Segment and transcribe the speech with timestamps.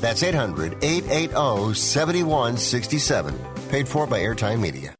[0.00, 3.34] That's 800 880 7167.
[3.68, 4.94] Paid for by Airtime Media.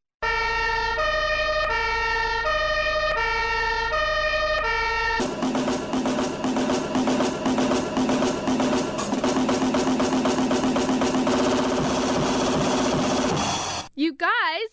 [13.96, 14.30] You guys,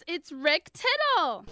[0.07, 1.45] it's Rick Tittle.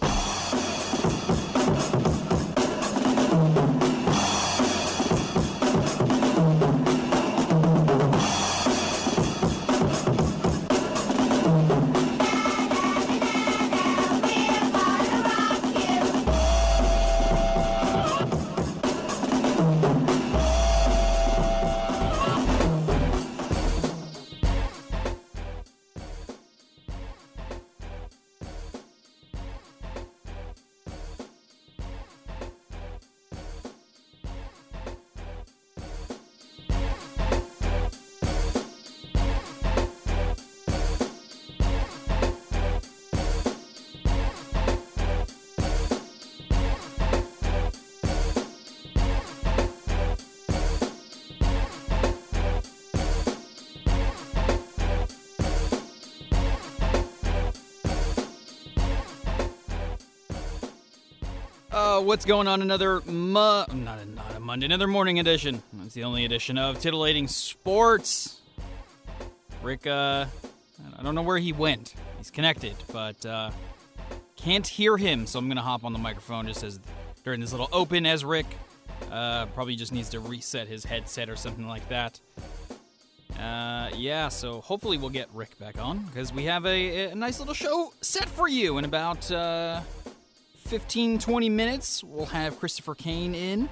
[62.06, 62.62] What's going on?
[62.62, 65.64] Another mu- not a, not a Monday, another morning edition.
[65.74, 68.42] That's the only edition of Titillating Sports.
[69.64, 70.26] Rick, uh,
[70.98, 71.96] I don't know where he went.
[72.18, 73.50] He's connected, but uh,
[74.36, 76.80] can't hear him, so I'm gonna hop on the microphone just as
[77.24, 78.46] during this little open as Rick.
[79.12, 82.20] Uh, probably just needs to reset his headset or something like that.
[83.40, 87.40] Uh, yeah, so hopefully we'll get Rick back on because we have a, a nice
[87.40, 89.82] little show set for you in about uh,
[90.66, 92.04] 15, 20 minutes.
[92.04, 93.70] We'll have Christopher Kane in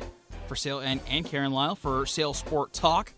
[0.48, 3.14] for sale and, and Karen Lyle for Sail Sport Talk.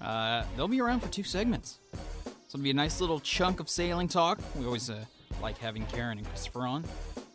[0.00, 1.78] Uh, they'll be around for two segments.
[1.92, 4.38] So it'll be a nice little chunk of sailing talk.
[4.56, 5.04] We always uh,
[5.42, 6.84] like having Karen and Christopher on.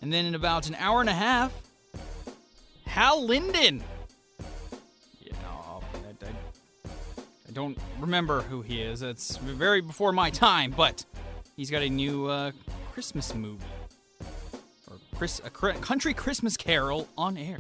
[0.02, 1.54] And then in about an hour and a half,
[2.86, 3.84] Hal Linden.
[5.22, 6.26] Yeah, I,
[7.48, 9.04] I, don't remember who he is.
[9.04, 11.06] It's very before my time, but
[11.56, 12.52] he's got a new uh,
[12.94, 13.66] Christmas movie
[15.20, 17.60] Chris, a country Christmas carol on air.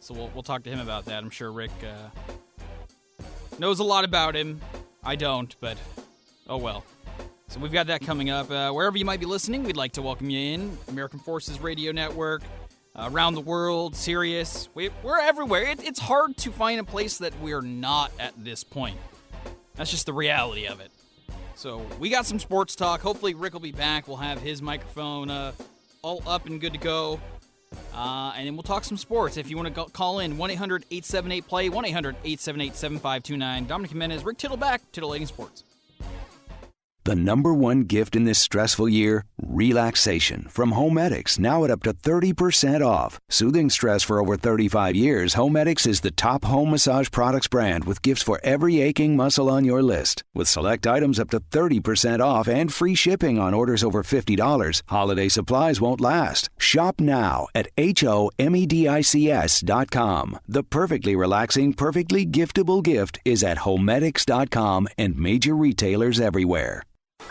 [0.00, 1.22] So we'll, we'll talk to him about that.
[1.22, 3.24] I'm sure Rick uh,
[3.60, 4.60] knows a lot about him.
[5.04, 5.78] I don't, but
[6.48, 6.84] oh well.
[7.46, 8.50] So we've got that coming up.
[8.50, 10.76] Uh, wherever you might be listening, we'd like to welcome you in.
[10.88, 12.42] American Forces Radio Network,
[12.96, 14.68] uh, around the world, Sirius.
[14.74, 15.62] We, we're everywhere.
[15.62, 18.98] It, it's hard to find a place that we're not at this point.
[19.76, 20.90] That's just the reality of it.
[21.54, 23.02] So we got some sports talk.
[23.02, 24.08] Hopefully Rick will be back.
[24.08, 25.52] We'll have his microphone uh,
[26.02, 27.20] all up and good to go.
[27.94, 29.36] Uh, and then we'll talk some sports.
[29.36, 33.66] If you want to call in, 1 800 878 play, 1 800 878 7529.
[33.66, 35.62] Dominic Jimenez, Rick Tittle back, Titillating Sports.
[37.04, 39.24] The number one gift in this stressful year?
[39.42, 40.46] Relaxation.
[40.48, 43.18] From Homedics, now at up to 30% off.
[43.28, 48.02] Soothing stress for over 35 years, Homedics is the top home massage products brand with
[48.02, 50.22] gifts for every aching muscle on your list.
[50.32, 55.28] With select items up to 30% off and free shipping on orders over $50, holiday
[55.28, 56.50] supplies won't last.
[56.56, 60.38] Shop now at H O M E D I C S dot com.
[60.46, 66.84] The perfectly relaxing, perfectly giftable gift is at Homedics.com and major retailers everywhere.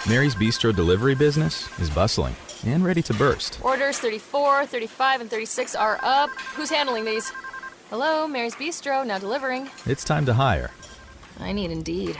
[0.07, 2.35] Mary's Bistro delivery business is bustling
[2.65, 3.59] and ready to burst.
[3.63, 6.29] Orders 34, 35, and 36 are up.
[6.55, 7.31] Who's handling these?
[7.89, 9.69] Hello, Mary's Bistro, now delivering.
[9.85, 10.71] It's time to hire.
[11.39, 12.19] I need Indeed.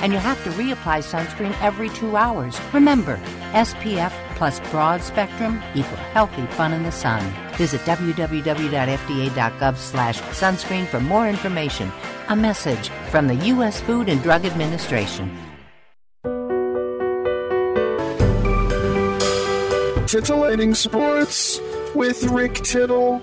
[0.00, 2.60] And you have to reapply sunscreen every two hours.
[2.72, 3.16] Remember,
[3.52, 7.22] SPF plus broad spectrum equal healthy fun in the sun.
[7.54, 11.90] Visit www.fda.gov slash sunscreen for more information.
[12.28, 13.80] A message from the U.S.
[13.80, 15.30] Food and Drug Administration.
[20.06, 21.60] Titillating Sports
[21.94, 23.20] with Rick Tittle.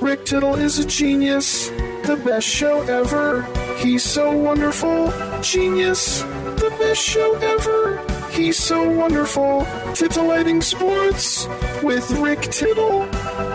[0.00, 1.70] Rick Tittle is a genius,
[2.04, 3.42] the best show ever.
[3.78, 8.04] He's so wonderful, genius, the best show ever.
[8.30, 9.66] He's so wonderful.
[9.94, 11.46] Titillating Sports
[11.82, 13.06] with Rick Tittle.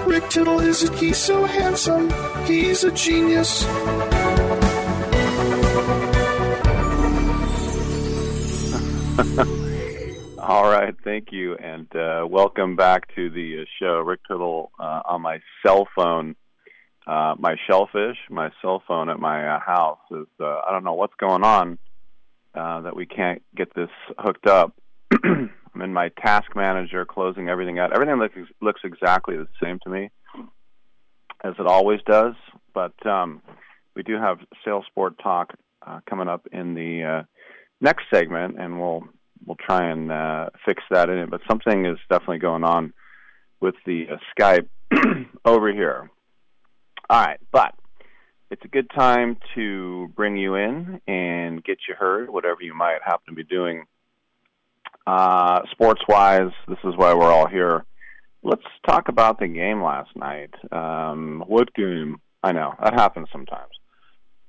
[0.06, 2.12] Rick Tittle is a, he's so handsome.
[2.46, 3.66] He's a genius.
[10.40, 14.00] All right, thank you, and uh, welcome back to the uh, show.
[14.00, 16.36] Rick Tittle uh, on my cell phone.
[17.07, 20.94] Uh, my shellfish, my cell phone at my uh, house is, uh, I don't know
[20.94, 21.77] what's going on
[22.54, 24.74] uh, that we can't get this hooked up.
[25.24, 27.94] I'm in my task manager closing everything out.
[27.94, 30.09] Everything looks, looks exactly the same to me
[31.44, 32.33] as it always does,
[32.74, 33.42] but um,
[33.95, 35.53] we do have sales sport talk
[35.86, 37.24] uh, coming up in the uh,
[37.80, 39.03] next segment, and we'll
[39.45, 41.30] we'll try and uh, fix that in it.
[41.30, 42.94] But something is definitely going on
[43.62, 44.68] with the uh, Skype
[45.45, 46.10] over here.
[47.09, 47.74] All right, but
[48.50, 53.00] it's a good time to bring you in and get you heard, whatever you might
[53.01, 53.86] happen to be doing.
[55.06, 57.86] Uh, sports wise, this is why we're all here.
[58.44, 60.54] Let's talk about the game last night.
[60.71, 62.19] Um, what game?
[62.44, 63.71] I know that happens sometimes.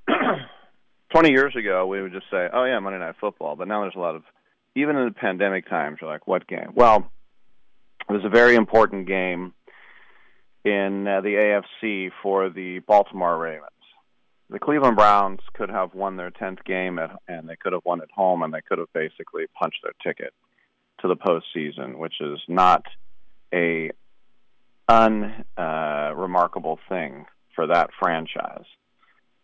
[1.10, 3.54] 20 years ago, we would just say, oh, yeah, Monday Night Football.
[3.54, 4.24] But now there's a lot of,
[4.74, 6.72] even in the pandemic times, you're like, what game?
[6.74, 7.10] Well,
[8.08, 9.54] it was a very important game
[10.68, 13.70] in uh, the AFC for the Baltimore Ravens.
[14.50, 18.00] The Cleveland Browns could have won their 10th game, at, and they could have won
[18.00, 20.32] at home, and they could have basically punched their ticket
[21.00, 22.84] to the postseason, which is not
[23.52, 23.90] a
[24.88, 28.64] unremarkable uh, thing for that franchise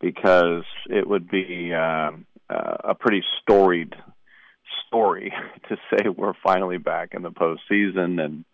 [0.01, 2.11] because it would be uh,
[2.51, 3.95] uh, a pretty storied
[4.87, 5.33] story
[5.69, 8.45] to say we're finally back in the postseason and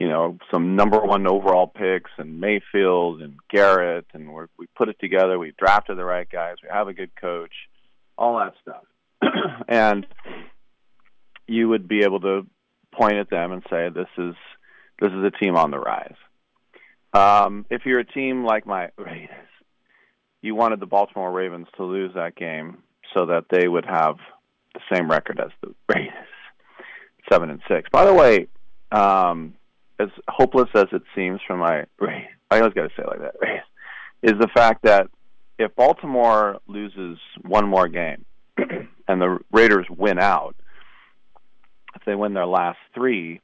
[0.00, 4.88] you know some number one overall picks and Mayfield and Garrett and we we put
[4.88, 5.38] it together.
[5.38, 6.56] We drafted the right guys.
[6.62, 7.52] We have a good coach,
[8.16, 8.84] all that stuff,
[9.68, 10.06] and
[11.46, 12.46] you would be able to
[12.92, 14.34] point at them and say this is
[15.00, 16.16] this is a team on the rise.
[17.12, 19.28] Um, if you're a team like my Raiders,
[20.40, 22.78] you wanted the Baltimore Ravens to lose that game
[23.14, 24.16] so that they would have
[24.72, 26.14] the same record as the Raiders,
[27.30, 27.90] seven and six.
[27.90, 28.46] By the way,
[28.92, 29.54] um,
[30.00, 33.34] as hopeless as it seems from my Raiders, I always got to say like that.
[33.40, 33.64] Raiders,
[34.22, 35.08] is the fact that
[35.58, 38.24] if Baltimore loses one more game
[38.56, 40.56] and the Raiders win out,
[41.94, 43.40] if they win their last three,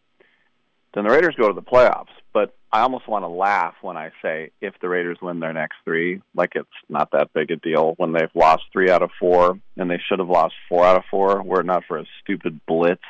[0.95, 2.07] then the Raiders go to the playoffs.
[2.33, 5.77] But I almost want to laugh when I say if the Raiders win their next
[5.85, 9.59] three, like it's not that big a deal when they've lost three out of four
[9.77, 12.61] and they should have lost four out of four were it not for a stupid
[12.67, 13.03] blitz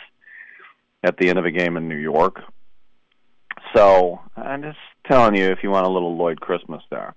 [1.03, 2.43] at the end of a game in New York.
[3.75, 7.15] So I'm just telling you if you want a little Lloyd Christmas there.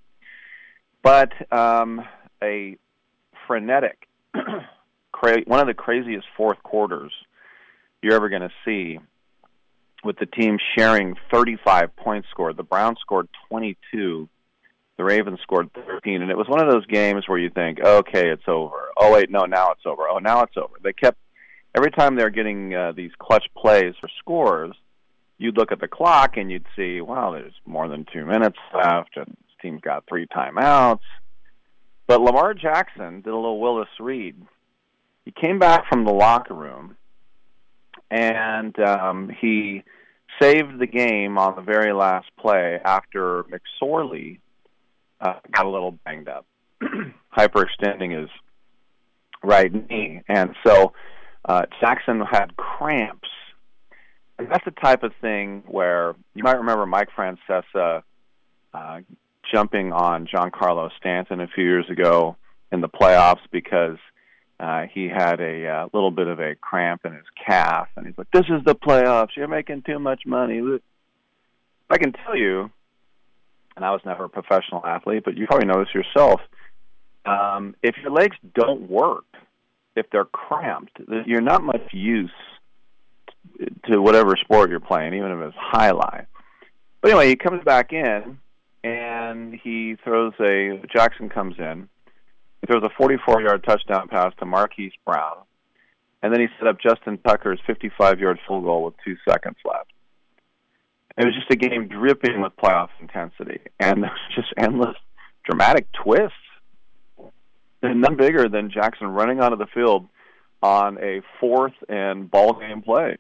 [1.02, 2.02] But um,
[2.44, 2.78] a
[3.48, 4.08] frenetic,
[5.12, 7.12] cra- one of the craziest fourth quarters
[8.02, 9.00] you're ever going to see
[10.04, 12.58] with the team sharing 35 points scored.
[12.58, 14.30] The Browns scored 22.
[14.98, 16.22] The Ravens scored 13.
[16.22, 18.90] And it was one of those games where you think, okay, it's over.
[18.98, 20.08] Oh, wait, no, now it's over.
[20.10, 20.76] Oh, now it's over.
[20.82, 21.18] They kept,
[21.76, 24.74] every time they're getting uh, these clutch plays for scores,
[25.40, 29.18] you'd look at the clock and you'd see, wow, there's more than two minutes left,
[29.18, 31.00] and this team's got three timeouts.
[32.06, 34.36] But Lamar Jackson did a little Willis Reed.
[35.26, 36.96] He came back from the locker room
[38.12, 39.84] and um, he
[40.42, 44.40] saved the game on the very last play after McSorley
[45.22, 46.46] uh, got a little banged up,
[47.38, 48.30] hyperextending his
[49.44, 50.94] right knee, and so
[51.46, 53.28] uh, Jackson had cramps.
[54.48, 58.04] That's the type of thing where you might remember Mike Francesa
[58.74, 59.00] uh,
[59.52, 62.38] jumping on Giancarlo Stanton a few years ago
[62.72, 63.98] in the playoffs because
[64.60, 68.18] uh, he had a uh, little bit of a cramp in his calf, and he's
[68.18, 69.30] like, "This is the playoffs.
[69.36, 70.62] You're making too much money."
[71.90, 72.70] I can tell you,
[73.76, 76.42] and I was never a professional athlete, but you probably know this yourself.
[77.26, 79.26] Um, if your legs don't work,
[79.96, 82.32] if they're cramped, you're not much use
[83.86, 86.26] to whatever sport you're playing, even if it's jai alai.
[87.02, 88.40] But anyway, he comes back in
[88.84, 91.90] and he throws a Jackson comes in
[92.68, 95.38] there was a 44-yard touchdown pass to Marquise Brown,
[96.22, 99.92] and then he set up Justin Tucker's 55-yard field goal with two seconds left.
[101.18, 104.98] It was just a game dripping with playoff intensity, and there was just endless
[105.46, 106.36] dramatic twists.
[107.82, 110.08] And none bigger than Jackson running onto the field
[110.62, 113.16] on a fourth and ball game play.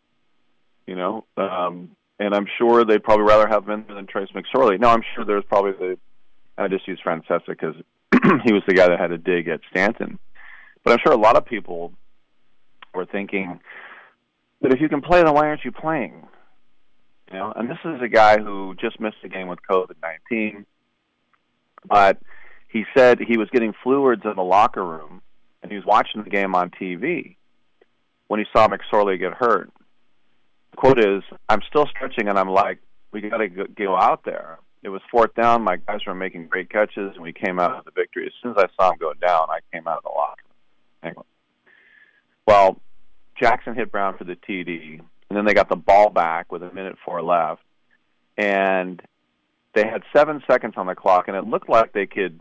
[0.90, 4.80] You know, um, and I'm sure they'd probably rather have him in than Trace McSorley.
[4.80, 6.00] Now, I'm sure there's probably the
[6.58, 7.76] I just use Francesa because
[8.44, 10.18] he was the guy that had to dig at Stanton.
[10.84, 11.94] But I'm sure a lot of people
[12.92, 13.60] were thinking
[14.62, 16.26] that if you can play, then why aren't you playing?
[17.32, 20.66] You know, and this is a guy who just missed a game with COVID nineteen,
[21.86, 22.18] but
[22.68, 25.22] he said he was getting fluids in the locker room,
[25.62, 27.36] and he was watching the game on TV
[28.28, 29.72] when he saw McSorley get hurt.
[30.76, 32.80] Quote is, "I'm still stretching, and I'm like,
[33.12, 35.64] we got to go out there." it was fourth down.
[35.64, 38.26] My guys were making great catches, and we came out of the victory.
[38.28, 40.44] As soon as I saw him go down, I came out of the locker.
[41.04, 41.24] Anyway.
[42.48, 42.78] Well,
[43.40, 46.72] Jackson hit Brown for the TD, and then they got the ball back with a
[46.74, 47.62] minute four left,
[48.38, 49.02] and
[49.76, 52.40] they had seven seconds on the clock, and it looked like they could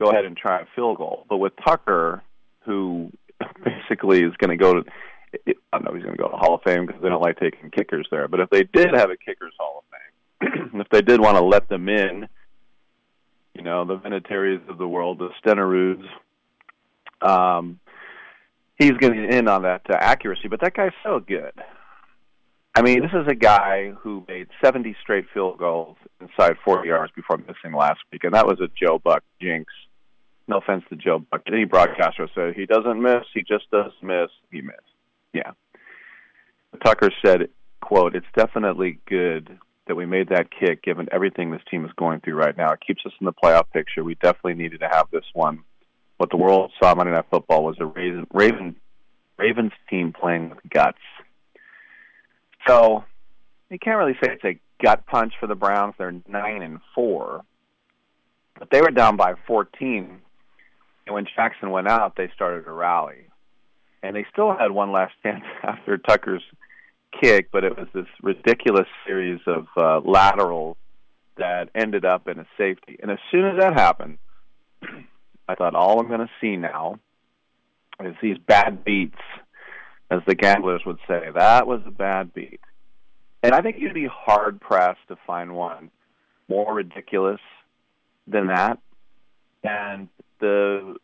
[0.00, 1.26] go ahead and try a field goal.
[1.28, 2.22] But with Tucker,
[2.64, 3.12] who
[3.64, 4.90] basically is going to go to,
[5.32, 7.22] I don't know he's going to go to the Hall of Fame because they don't
[7.22, 8.28] like taking kickers there.
[8.28, 11.44] But if they did have a kickers Hall of Fame, if they did want to
[11.44, 12.28] let them in,
[13.54, 16.04] you know, the Vinatieri's of the world, the Steneruds,
[17.22, 17.78] um,
[18.78, 20.48] he's getting in on that uh, accuracy.
[20.48, 21.52] But that guy's so good.
[22.74, 27.12] I mean, this is a guy who made 70 straight field goals inside 40 yards
[27.14, 29.72] before missing last week, and that was a Joe Buck jinx.
[30.46, 31.42] No offense to Joe Buck.
[31.46, 34.30] Any broadcaster said he doesn't miss, he just does miss.
[34.50, 34.89] He missed.
[35.32, 35.52] Yeah.
[36.84, 37.48] Tucker said,
[37.80, 42.20] "quote It's definitely good that we made that kick given everything this team is going
[42.20, 42.72] through right now.
[42.72, 44.04] It keeps us in the playoff picture.
[44.04, 45.64] We definitely needed to have this one.
[46.16, 48.76] What the world saw Monday Night Football was a Raven, Raven,
[49.36, 50.98] Ravens team playing with guts.
[52.68, 53.04] So
[53.70, 55.94] you can't really say it's a gut punch for the Browns.
[55.98, 57.42] They're nine and four,
[58.58, 60.20] but they were down by 14.
[61.06, 63.26] And when Jackson went out, they started to rally,
[64.02, 66.42] and they still had one last chance after Tucker's
[67.20, 70.76] kick, but it was this ridiculous series of uh, laterals
[71.36, 72.98] that ended up in a safety.
[73.02, 74.18] And as soon as that happened,
[75.48, 77.00] I thought all I'm going to see now
[78.04, 79.18] is these bad beats,
[80.10, 81.28] as the gamblers would say.
[81.34, 82.60] That was a bad beat.
[83.42, 85.90] And I think you'd be hard pressed to find one
[86.48, 87.40] more ridiculous
[88.26, 88.78] than that.
[89.64, 90.08] And
[90.40, 90.96] the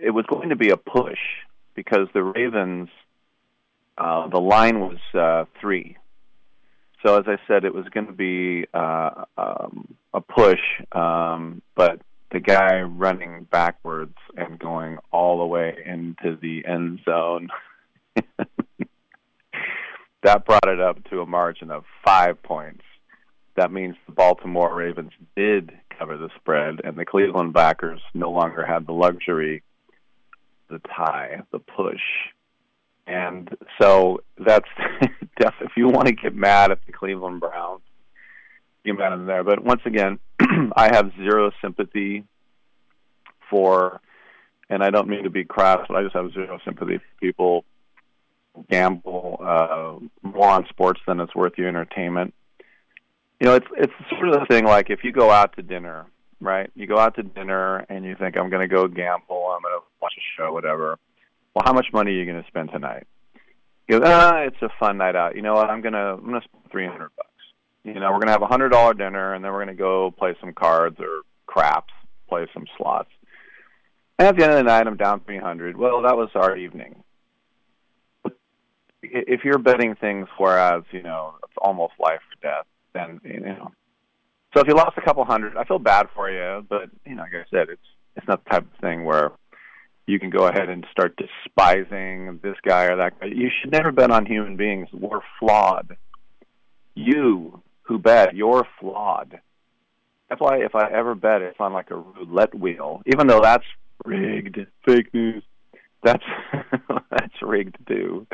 [0.00, 1.18] it was going to be a push
[1.74, 2.88] because the Ravens
[3.98, 5.96] uh, the line was uh, three.
[7.04, 10.60] So as I said, it was going to be uh, um, a push,
[10.92, 12.00] um, but
[12.30, 17.48] the guy running backwards and going all the way into the end zone.
[20.22, 22.84] that brought it up to a margin of five points.
[23.56, 28.64] that means the Baltimore Ravens did cover the spread, and the Cleveland backers no longer
[28.64, 29.62] had the luxury,
[30.72, 32.00] the tie, the push.
[33.06, 33.48] And
[33.80, 34.68] so that's
[35.38, 37.82] def- if you want to get mad at the Cleveland Browns,
[38.84, 39.44] get mad at them there.
[39.44, 42.24] But once again, I have zero sympathy
[43.50, 44.00] for,
[44.70, 47.64] and I don't mean to be crass, but I just have zero sympathy for people
[48.70, 52.34] gamble uh, more on sports than it's worth your entertainment.
[53.40, 56.06] You know, it's it's sort of the thing like if you go out to dinner,
[56.42, 56.70] right?
[56.74, 59.74] You go out to dinner and you think I'm going to go gamble, I'm going
[59.74, 60.98] to watch a show, whatever.
[61.54, 63.06] Well, how much money are you going to spend tonight?
[63.88, 65.36] You go, ah, it's a fun night out.
[65.36, 65.68] You know what?
[65.68, 67.28] I'm gonna I'm gonna spend three hundred bucks.
[67.82, 70.36] You know, we're gonna have a hundred dollar dinner, and then we're gonna go play
[70.40, 71.92] some cards or craps,
[72.28, 73.10] play some slots.
[74.20, 75.76] And at the end of the night, I'm down three hundred.
[75.76, 77.02] Well, that was our evening
[79.02, 83.72] if you're betting things whereas you know it's almost life or death, then you know.
[84.54, 87.22] So if you lost a couple hundred, I feel bad for you, but you know,
[87.22, 87.82] like I said, it's
[88.16, 89.32] it's not the type of thing where
[90.06, 93.26] you can go ahead and start despising this guy or that guy.
[93.26, 94.88] You should never bet on human beings.
[94.92, 95.96] We're flawed.
[96.94, 99.40] You who bet, you're flawed.
[100.28, 103.64] That's why if I ever bet, it's on like a roulette wheel, even though that's
[104.04, 105.42] rigged, fake news.
[106.02, 106.24] That's
[107.10, 108.26] that's rigged too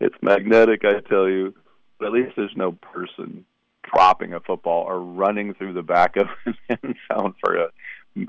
[0.00, 1.54] it's magnetic, I tell you.
[1.98, 3.44] But at least there's no person
[3.82, 7.68] dropping a football or running through the back of an end zone for a,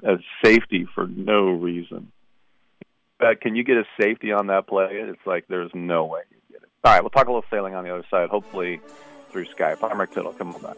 [0.04, 2.12] a safety for no reason.
[3.20, 4.88] But can you get a safety on that play?
[4.94, 6.70] It's like there's no way you get it.
[6.84, 8.82] All right, we'll talk a little sailing on the other side, hopefully
[9.30, 9.78] through Skype.
[9.84, 10.34] I'm Rick Tittle.
[10.34, 10.78] Come on back.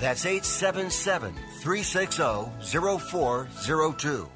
[0.00, 2.22] That's 877 360
[2.98, 4.28] 0402.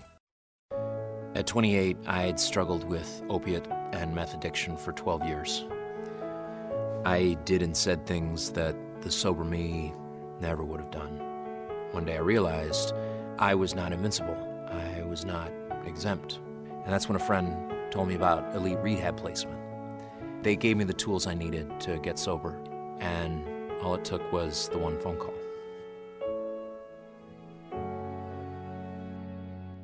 [1.34, 5.64] At 28, I had struggled with opiate and meth addiction for 12 years.
[7.04, 9.92] I did and said things that the sober me
[10.40, 11.18] never would have done.
[11.90, 12.92] One day I realized
[13.38, 14.36] I was not invincible,
[14.70, 15.50] I was not
[15.84, 16.38] exempt.
[16.84, 17.56] And that's when a friend
[17.90, 19.58] told me about elite rehab placement.
[20.42, 22.56] They gave me the tools I needed to get sober,
[23.00, 23.44] and
[23.82, 25.34] all it took was the one phone call.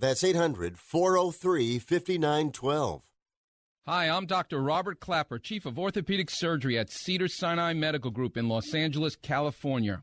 [0.00, 3.02] That's 800 403 5912.
[3.86, 4.62] Hi, I'm Dr.
[4.62, 10.02] Robert Klapper, Chief of Orthopedic Surgery at Cedar Sinai Medical Group in Los Angeles, California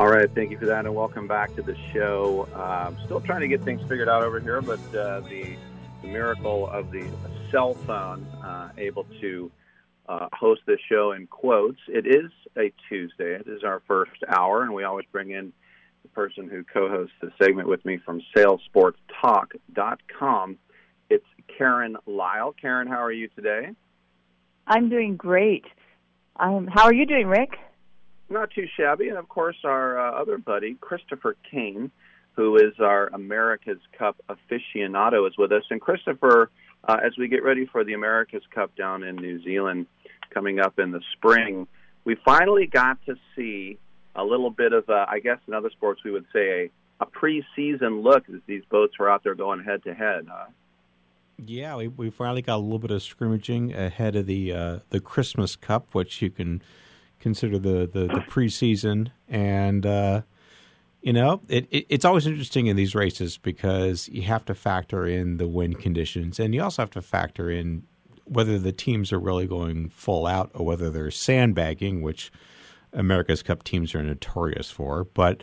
[0.00, 2.48] All right, thank you for that, and welcome back to the show.
[2.54, 5.58] Uh, still trying to get things figured out over here, but uh, the,
[6.00, 7.06] the, miracle of the
[7.50, 9.52] cell phone uh, able to
[10.08, 11.80] uh, host this show in quotes.
[11.86, 13.34] It is a Tuesday.
[13.34, 15.52] It is our first hour, and we always bring in
[16.02, 20.56] the person who co-hosts the segment with me from SailSportsTalk.com.
[21.10, 21.26] It's
[21.58, 22.54] Karen Lyle.
[22.58, 23.72] Karen, how are you today?
[24.66, 25.66] I'm doing great.
[26.36, 27.58] Um, how are you doing, Rick?
[28.30, 29.08] Not too shabby.
[29.08, 31.90] And of course, our uh, other buddy, Christopher Kane,
[32.32, 35.64] who is our America's Cup aficionado, is with us.
[35.70, 36.50] And Christopher,
[36.84, 39.86] uh, as we get ready for the America's Cup down in New Zealand
[40.32, 41.66] coming up in the spring,
[42.04, 43.78] we finally got to see
[44.14, 47.06] a little bit of, uh, I guess, in other sports we would say a, a
[47.06, 50.26] preseason look as these boats were out there going head to head.
[51.46, 55.00] Yeah, we we finally got a little bit of scrimmaging ahead of the uh, the
[55.00, 56.60] Christmas Cup, which you can
[57.20, 60.22] consider the the, the preseason, and uh,
[61.02, 65.06] you know it, it, it's always interesting in these races because you have to factor
[65.06, 67.84] in the wind conditions, and you also have to factor in
[68.24, 72.30] whether the teams are really going full out or whether they're sandbagging, which
[72.92, 75.04] America's Cup teams are notorious for.
[75.04, 75.42] But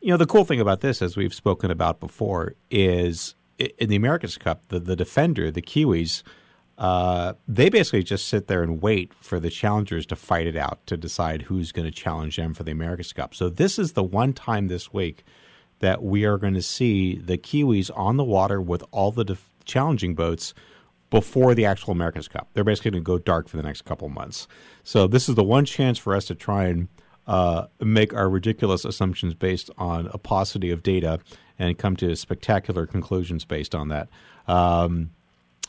[0.00, 3.96] you know the cool thing about this, as we've spoken about before, is in the
[3.96, 6.22] America's Cup, the, the defender, the Kiwis
[6.78, 10.78] uh, they basically just sit there and wait for the challengers to fight it out
[10.86, 13.34] to decide who's going to challenge them for the America's Cup.
[13.34, 15.24] So this is the one time this week
[15.80, 19.50] that we are going to see the Kiwis on the water with all the def-
[19.64, 20.54] challenging boats
[21.10, 22.48] before the actual America's Cup.
[22.52, 24.46] They're basically going to go dark for the next couple months.
[24.84, 26.88] So this is the one chance for us to try and
[27.26, 31.18] uh, make our ridiculous assumptions based on a paucity of data
[31.58, 34.08] and come to spectacular conclusions based on that.
[34.46, 35.10] Um,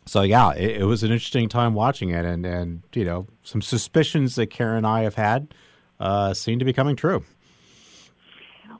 [0.10, 3.62] so yeah, it, it, was an interesting time watching it, and and you know some
[3.62, 5.54] suspicions that Karen and I have had
[6.00, 7.24] uh, seem to be coming true.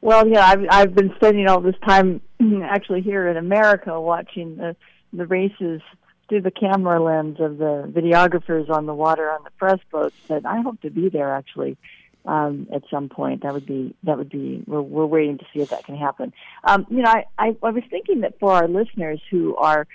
[0.02, 2.22] Well, yeah, I've I've been spending all this time
[2.64, 4.76] actually here in America watching the
[5.14, 5.82] the races
[6.30, 10.16] through the camera lens of the videographers on the water on the press boats.
[10.28, 11.78] But I hope to be there actually
[12.26, 13.44] um, at some point.
[13.44, 16.34] That would be that would be we're we're waiting to see if that can happen.
[16.64, 19.86] Um, you know, I, I I was thinking that for our listeners who are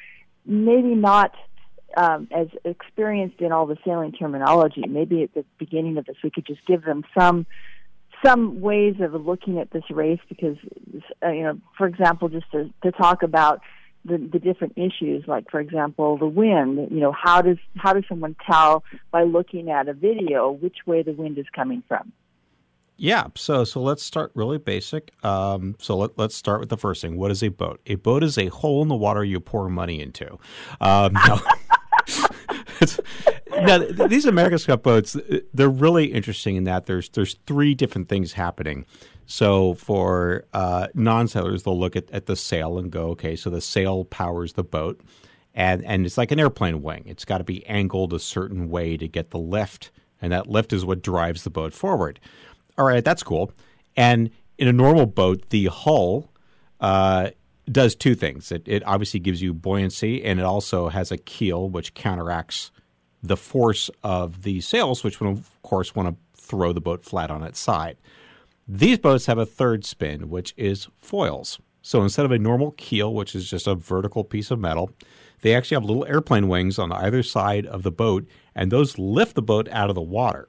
[0.47, 1.33] maybe not
[1.97, 4.85] um, as experienced in all the sailing terminology.
[4.87, 7.47] Maybe at the beginning of this, we could just give them some
[8.25, 10.57] some ways of looking at this race because,
[11.23, 13.61] uh, you know, for example, just to, to talk about
[14.05, 16.89] the, the different issues, like for example, the wind.
[16.91, 21.03] You know, how does how does someone tell by looking at a video which way
[21.03, 22.13] the wind is coming from?
[22.97, 25.13] Yeah, so so let's start really basic.
[25.25, 27.17] Um, so let, let's start with the first thing.
[27.17, 27.81] What is a boat?
[27.87, 30.39] A boat is a hole in the water you pour money into.
[30.81, 31.41] Um, no.
[33.63, 35.17] now, these America's Cup boats,
[35.53, 38.87] they're really interesting in that there's there's three different things happening.
[39.27, 43.63] So for uh, non-sailors, they'll look at, at the sail and go, okay, so the
[43.63, 45.01] sail powers the boat,
[45.53, 47.05] and and it's like an airplane wing.
[47.07, 49.91] It's got to be angled a certain way to get the lift,
[50.23, 52.21] and that lift is what drives the boat forward
[52.77, 53.53] all right, that's cool.
[53.97, 56.33] And in a normal boat, the hull
[56.81, 57.31] uh,
[57.71, 58.53] does two things.
[58.53, 62.71] It, it obviously gives you buoyancy, and it also has a keel which counteracts
[63.23, 67.31] the force of the sails, which would, of course, want to throw the boat flat
[67.31, 67.97] on its side.
[68.69, 71.59] These boats have a third spin, which is foils.
[71.83, 74.91] So instead of a normal keel, which is just a vertical piece of metal,
[75.43, 79.35] they actually have little airplane wings on either side of the boat, and those lift
[79.35, 80.49] the boat out of the water.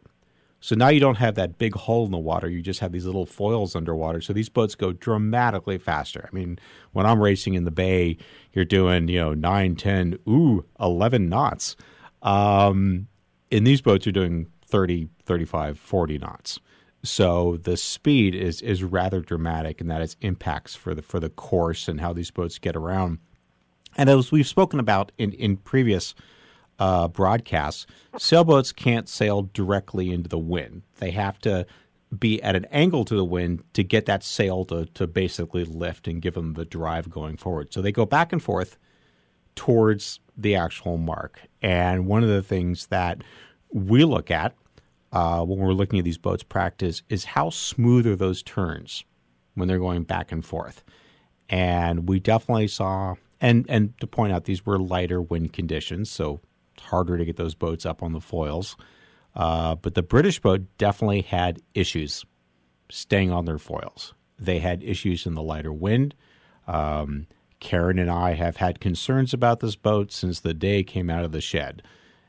[0.66, 2.50] So now you don't have that big hole in the water.
[2.50, 4.20] You just have these little foils underwater.
[4.20, 6.28] So these boats go dramatically faster.
[6.28, 6.58] I mean,
[6.92, 8.18] when I'm racing in the bay,
[8.52, 11.76] you're doing, you know, 9, 10, ooh, 11 knots.
[12.24, 13.06] Um,
[13.52, 16.60] in these boats, you're doing 30, 35, 40 knots.
[17.04, 21.30] So the speed is is rather dramatic, and that has impacts for the for the
[21.30, 23.20] course and how these boats get around.
[23.96, 26.16] And as we've spoken about in in previous
[26.80, 27.86] uh, broadcasts,
[28.18, 30.84] sailboats can't sail directly into the wind.
[30.98, 31.66] They have to
[32.18, 36.08] be at an angle to the wind to get that sail to, to basically lift
[36.08, 37.74] and give them the drive going forward.
[37.74, 38.78] So they go back and forth
[39.56, 41.42] towards the actual mark.
[41.62, 43.24] And one of the things that
[43.72, 44.54] we look at
[45.12, 49.04] uh, when we're looking at these boats practice is how smooth are those turns.
[49.56, 50.84] when they're going back and forth.
[51.50, 56.42] And we definitely saw, and, and to point out, these were lighter wind conditions, so
[56.76, 58.76] it's harder to get those boats up on the foils.
[59.36, 62.26] Uh, but the British boat definitely had issues
[62.90, 64.14] staying on their foils.
[64.38, 66.16] They had issues in the lighter wind.
[66.68, 67.28] Um,
[67.60, 71.32] Karen and I have had concerns about this boat since the day came out of
[71.32, 71.82] the shed,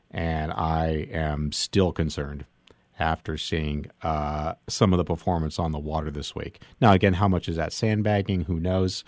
[0.09, 2.45] and I am still concerned
[2.99, 6.61] after seeing uh, some of the performance on the water this week.
[6.81, 8.45] Now, again, how much is that sandbagging?
[8.45, 9.03] Who knows?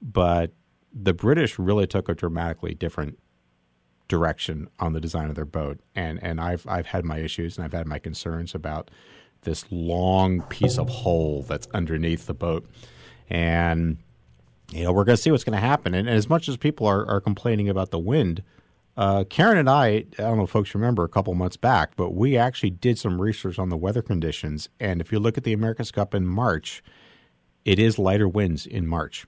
[0.00, 0.52] But
[0.92, 3.18] the British really took a dramatically different
[4.12, 7.64] direction on the design of their boat, and and I've I've had my issues and
[7.64, 8.90] I've had my concerns about
[9.40, 12.68] this long piece of hull that's underneath the boat,
[13.30, 13.96] and
[14.70, 15.94] you know we're going to see what's going to happen.
[15.94, 18.42] And, and, as much as people are are complaining about the wind.
[18.94, 22.10] Uh, Karen and I, I don't know if folks remember a couple months back, but
[22.10, 24.68] we actually did some research on the weather conditions.
[24.78, 26.84] And if you look at the America's Cup in March,
[27.64, 29.24] it is lighter winds in March.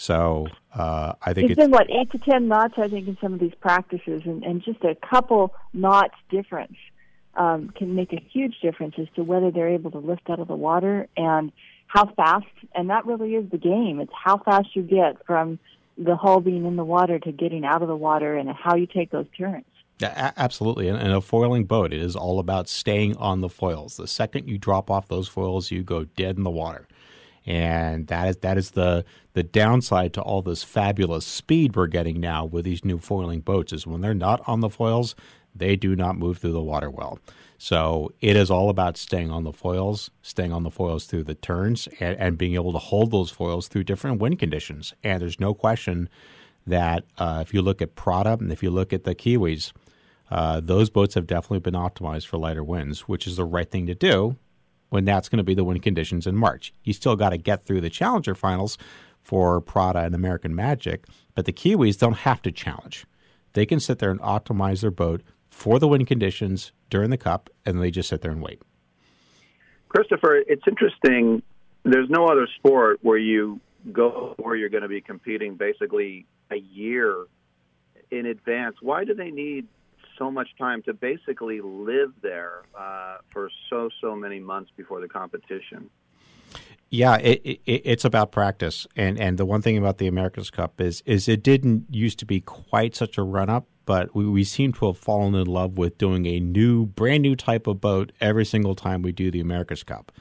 [0.00, 2.74] So uh, I think it's, it's been what eight to ten knots.
[2.76, 6.76] I think in some of these practices, and, and just a couple knots difference
[7.34, 10.46] um, can make a huge difference as to whether they're able to lift out of
[10.46, 11.50] the water and
[11.88, 12.46] how fast.
[12.76, 13.98] And that really is the game.
[13.98, 15.58] It's how fast you get from
[15.96, 18.86] the hull being in the water to getting out of the water, and how you
[18.86, 19.64] take those turns.
[19.98, 20.86] Yeah, absolutely.
[20.86, 23.96] And, and a foiling boat, it is all about staying on the foils.
[23.96, 26.86] The second you drop off those foils, you go dead in the water
[27.46, 32.20] and that is that is the the downside to all this fabulous speed we're getting
[32.20, 35.14] now with these new foiling boats is when they're not on the foils,
[35.54, 37.18] they do not move through the water well.
[37.56, 41.34] So it is all about staying on the foils, staying on the foils through the
[41.34, 44.94] turns, and, and being able to hold those foils through different wind conditions.
[45.02, 46.08] And there's no question
[46.66, 49.72] that uh, if you look at Prada and if you look at the Kiwis,
[50.30, 53.86] uh, those boats have definitely been optimized for lighter winds, which is the right thing
[53.86, 54.36] to do
[54.88, 56.72] when that's going to be the win conditions in March.
[56.82, 58.78] You still got to get through the Challenger finals
[59.22, 63.04] for Prada and American Magic, but the Kiwis don't have to challenge.
[63.52, 67.50] They can sit there and optimize their boat for the win conditions during the Cup,
[67.66, 68.62] and they just sit there and wait.
[69.88, 71.42] Christopher, it's interesting.
[71.84, 73.60] There's no other sport where you
[73.92, 77.24] go where you're going to be competing basically a year
[78.10, 78.76] in advance.
[78.80, 79.66] Why do they need
[80.18, 85.08] so much time to basically live there uh, for so so many months before the
[85.08, 85.90] competition.
[86.90, 90.80] Yeah, it, it, it's about practice, and and the one thing about the America's Cup
[90.80, 94.44] is is it didn't used to be quite such a run up, but we, we
[94.44, 98.12] seem to have fallen in love with doing a new, brand new type of boat
[98.20, 100.12] every single time we do the America's Cup.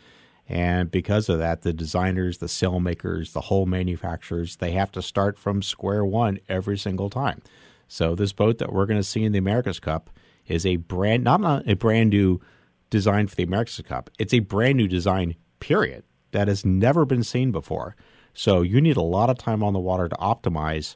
[0.49, 5.01] And because of that, the designers, the sail makers, the whole manufacturers, they have to
[5.01, 7.41] start from square one every single time.
[7.88, 10.10] So this boat that we're going to see in the America's Cup
[10.45, 12.41] is a brand not a brand new
[12.89, 14.10] design for the America's Cup.
[14.17, 17.95] It's a brand new design period that has never been seen before.
[18.34, 20.95] So you need a lot of time on the water to optimize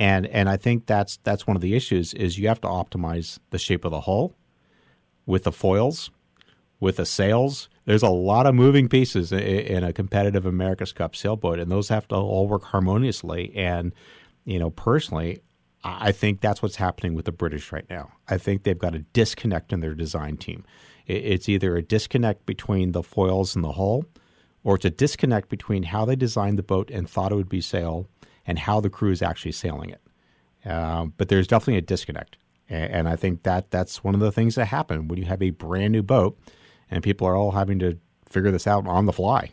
[0.00, 3.38] and and I think that's that's one of the issues is you have to optimize
[3.50, 4.34] the shape of the hull
[5.26, 6.10] with the foils,
[6.80, 7.68] with the sails.
[7.84, 12.08] There's a lot of moving pieces in a competitive America's Cup sailboat, and those have
[12.08, 13.52] to all work harmoniously.
[13.54, 13.92] And
[14.46, 15.42] you know, personally,
[15.82, 18.12] I think that's what's happening with the British right now.
[18.28, 20.64] I think they've got a disconnect in their design team.
[21.06, 24.04] It's either a disconnect between the foils and the hull,
[24.62, 27.62] or it's a disconnect between how they designed the boat and thought it would be
[27.62, 28.08] sail
[28.46, 30.68] and how the crew is actually sailing it.
[30.68, 32.36] Um, but there's definitely a disconnect,
[32.68, 35.50] and, I think that that's one of the things that happen when you have a
[35.50, 36.38] brand new boat
[36.90, 39.50] and people are all having to figure this out on the fly.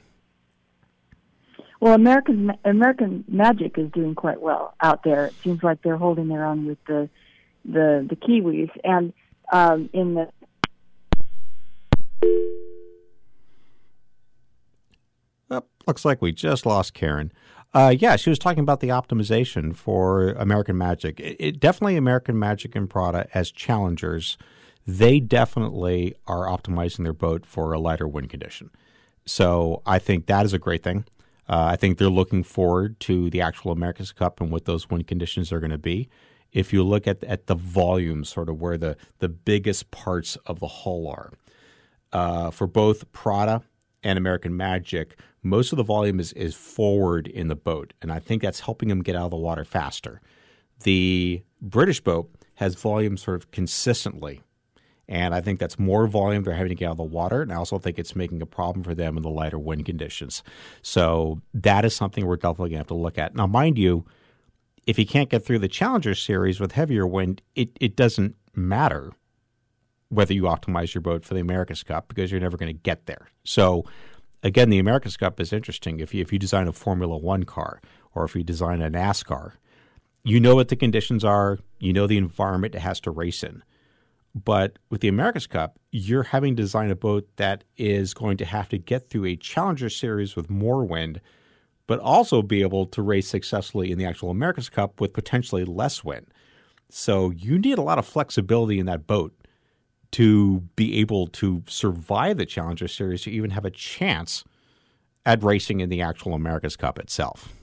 [1.80, 5.28] Well, American American Magic is doing quite well out there.
[5.28, 7.10] It seems like they're holding their own with the
[7.66, 9.14] the the Kiwis, and
[9.52, 10.30] um, in the
[15.52, 17.32] oh, looks like we just lost Karen.
[17.74, 21.20] Uh, yeah, she was talking about the optimization for American Magic.
[21.20, 24.38] It, it, definitely American Magic and Prada as challengers.
[24.88, 28.72] They definitely are optimizing their boat for a lighter wind condition.
[29.26, 31.06] So I think that is a great thing.
[31.50, 35.08] Uh, I think they're looking forward to the actual America's Cup and what those wind
[35.08, 36.10] conditions are going to be.
[36.52, 40.60] If you look at at the volume, sort of where the the biggest parts of
[40.60, 41.32] the hull are,
[42.14, 43.62] uh, for both Prada
[44.04, 48.20] and American Magic, most of the volume is is forward in the boat, and I
[48.20, 50.22] think that's helping them get out of the water faster.
[50.84, 54.42] The British boat has volume sort of consistently
[55.10, 57.42] and I think that's more volume they're having to get out of the water.
[57.42, 60.44] And I also think it's making a problem for them in the lighter wind conditions.
[60.82, 63.34] So that is something we're definitely going to have to look at.
[63.34, 64.06] Now, mind you,
[64.86, 69.14] if you can't get through the Challenger series with heavier wind, it, it doesn't matter
[70.10, 73.06] whether you optimize your boat for the America's Cup because you're never going to get
[73.06, 73.28] there.
[73.44, 73.86] So
[74.44, 76.00] again, the America's Cup is interesting.
[76.00, 77.82] If you, if you design a Formula One car
[78.14, 79.54] or if you design a NASCAR,
[80.24, 83.64] you know what the conditions are, you know the environment it has to race in.
[84.44, 88.46] But with the America's Cup, you're having to design a boat that is going to
[88.46, 91.22] have to get through a Challenger Series with more wind,
[91.88, 96.04] but also be able to race successfully in the actual America's Cup with potentially less
[96.04, 96.28] wind.
[96.90, 99.34] So you need a lot of flexibility in that boat
[100.12, 104.44] to be able to survive the Challenger Series to even have a chance
[105.26, 107.54] at racing in the actual America's Cup itself.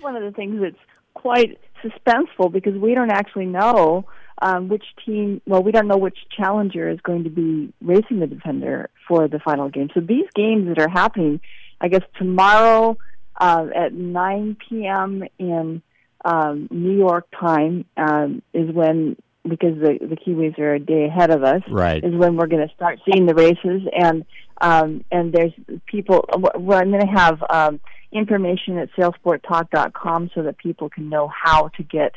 [0.00, 0.76] One of the things that's
[1.14, 4.04] quite suspenseful because we don't actually know
[4.40, 8.26] um, which team, well, we don't know which challenger is going to be racing the
[8.26, 9.88] defender for the final game.
[9.94, 11.40] So these games that are happening,
[11.80, 12.96] I guess tomorrow
[13.40, 15.24] uh, at 9 p.m.
[15.38, 15.82] in
[16.24, 21.30] um, New York time um, is when, because the the Kiwis are a day ahead
[21.30, 22.02] of us, right?
[22.02, 24.26] Is when we're going to start seeing the races, and
[24.60, 25.52] um, and there's
[25.86, 26.24] people.
[26.36, 27.80] Well, I'm going to have um,
[28.12, 32.14] information at sailsporttalk.com so that people can know how to get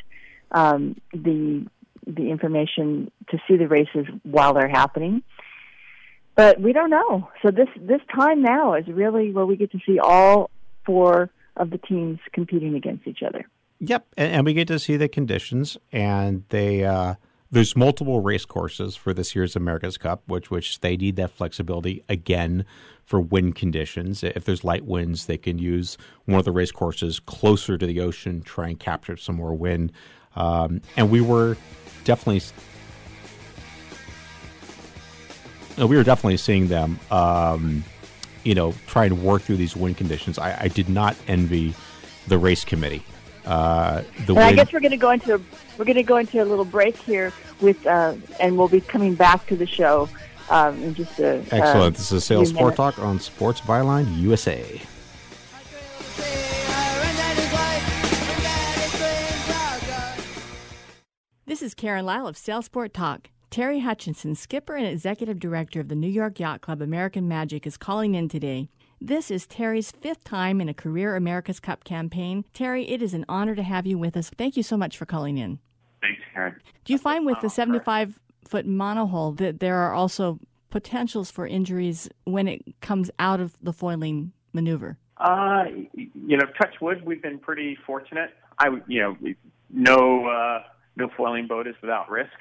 [0.50, 1.64] um, the
[2.06, 5.22] the information to see the races while they're happening.
[6.34, 7.28] But we don't know.
[7.42, 10.50] So this this time now is really where we get to see all
[10.86, 13.46] four of the teams competing against each other.
[13.80, 17.16] Yep, and, and we get to see the conditions, and they uh,
[17.50, 22.02] there's multiple race courses for this year's America's Cup, which which they need that flexibility
[22.08, 22.64] again
[23.04, 24.24] for wind conditions.
[24.24, 28.00] If there's light winds, they can use one of the race courses closer to the
[28.00, 29.92] ocean, try and capture some more wind.
[30.36, 31.56] Um, and we were
[32.04, 32.42] definitely
[35.78, 37.84] we were definitely seeing them um,
[38.44, 40.38] you know trying to work through these wind conditions.
[40.38, 41.74] I, I did not envy
[42.28, 43.04] the race committee.
[43.44, 45.40] Uh, the and I guess we're going to go into a,
[45.76, 49.14] we're going to go into a little break here with uh, and we'll be coming
[49.14, 50.08] back to the show
[50.48, 51.64] um, in just a excellent.
[51.64, 52.96] uh, this is sales few sport minutes.
[52.96, 54.80] talk on sports byline usa
[61.44, 63.28] This is Karen Lyle of Sail Sport Talk.
[63.50, 67.76] Terry Hutchinson, skipper and executive director of the New York Yacht Club American Magic, is
[67.76, 68.68] calling in today.
[69.00, 72.44] This is Terry's fifth time in a Career America's Cup campaign.
[72.54, 74.30] Terry, it is an honor to have you with us.
[74.30, 75.58] Thank you so much for calling in.
[76.00, 76.54] Thanks, Karen.
[76.84, 80.38] Do you find with the 75 foot monohull that there are also
[80.70, 84.96] potentials for injuries when it comes out of the foiling maneuver?
[85.16, 88.30] Uh, you know, touch wood, we've been pretty fortunate.
[88.60, 89.16] I, you know,
[89.70, 90.62] no, uh,
[90.96, 92.32] no foiling boat is without risk.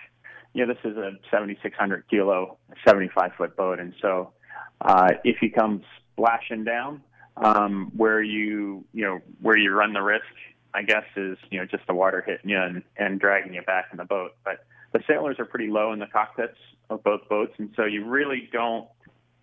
[0.53, 4.33] You know, this is a 7,600 kilo, 75 foot boat, and so
[4.81, 5.83] uh, if he comes
[6.13, 7.01] splashing down,
[7.37, 10.25] um, where you, you know, where you run the risk,
[10.73, 13.85] I guess, is you know just the water hitting you and, and dragging you back
[13.91, 14.31] in the boat.
[14.43, 16.57] But the sailors are pretty low in the cockpits
[16.89, 18.87] of both boats, and so you really don't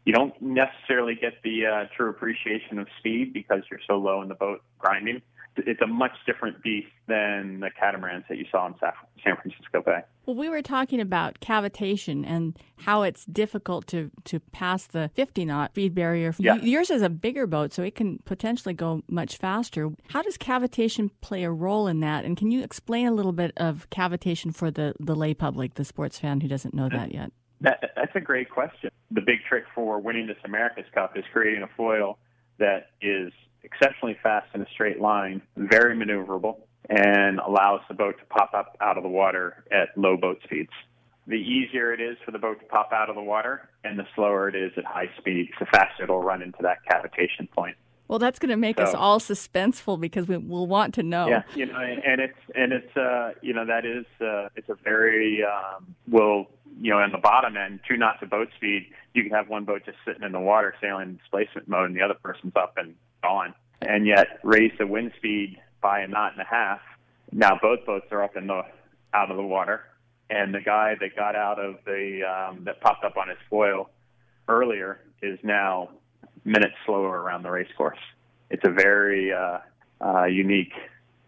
[0.04, 4.28] you don't necessarily get the uh, true appreciation of speed because you're so low in
[4.28, 5.20] the boat grinding.
[5.66, 10.00] It's a much different beast than the catamarans that you saw in San Francisco Bay.
[10.26, 15.44] Well, we were talking about cavitation and how it's difficult to, to pass the 50
[15.44, 16.34] knot speed barrier.
[16.38, 16.56] Yeah.
[16.56, 19.90] Yours is a bigger boat, so it can potentially go much faster.
[20.08, 22.24] How does cavitation play a role in that?
[22.24, 25.84] And can you explain a little bit of cavitation for the, the lay public, the
[25.84, 27.32] sports fan who doesn't know that yet?
[27.60, 28.90] That, that's a great question.
[29.10, 32.18] The big trick for winning this America's Cup is creating a foil
[32.58, 38.24] that is exceptionally fast in a straight line, very maneuverable, and allows the boat to
[38.26, 40.70] pop up out of the water at low boat speeds.
[41.26, 44.06] The easier it is for the boat to pop out of the water, and the
[44.14, 47.76] slower it is at high speeds, the faster it'll run into that cavitation point.
[48.08, 51.28] Well, that's going to make us all suspenseful because we, we'll want to know.
[51.28, 54.70] Yeah, you know, and and it's and it's uh, you know that is uh, it's
[54.70, 56.46] a very um, well,
[56.80, 59.66] you know, on the bottom end, two knots of boat speed, you can have one
[59.66, 62.78] boat just sitting in the water sailing in displacement mode, and the other person's up
[62.78, 66.80] and gone, and yet raise the wind speed by a knot and a half.
[67.32, 68.62] Now both boats are up in the
[69.14, 69.82] out of the water,
[70.30, 73.90] and the guy that got out of the um, that popped up on his foil
[74.48, 75.90] earlier is now
[76.44, 77.98] minutes slower around the race course.
[78.50, 79.58] It's a very uh,
[80.00, 80.72] uh, unique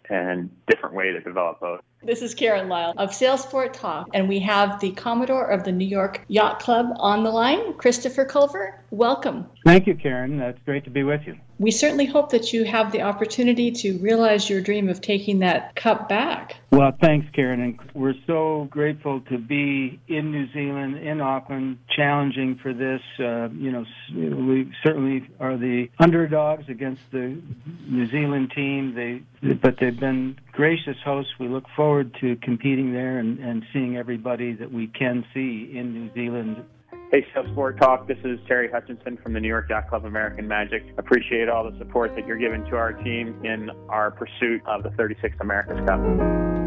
[0.09, 1.83] and different way to develop boats.
[2.03, 5.72] This is Karen Lyle of Sail Sport Talk, and we have the Commodore of the
[5.72, 8.82] New York Yacht Club on the line, Christopher Culver.
[8.91, 9.47] Welcome.
[9.66, 10.41] Thank you, Karen.
[10.41, 11.36] It's great to be with you.
[11.61, 15.77] We certainly hope that you have the opportunity to realize your dream of taking that
[15.77, 16.57] cup back.
[16.71, 17.61] Well, thanks, Karen.
[17.61, 23.03] And we're so grateful to be in New Zealand, in Auckland, challenging for this.
[23.19, 27.39] Uh, you know, we certainly are the underdogs against the
[27.87, 28.95] New Zealand team.
[28.95, 31.33] They, but they've been gracious hosts.
[31.39, 35.93] We look forward to competing there and, and seeing everybody that we can see in
[35.93, 36.65] New Zealand
[37.11, 38.07] Hey, Sport Talk.
[38.07, 40.85] This is Terry Hutchinson from the New York Yacht Club American Magic.
[40.97, 44.91] Appreciate all the support that you're giving to our team in our pursuit of the
[44.91, 46.60] 36th America's Cup.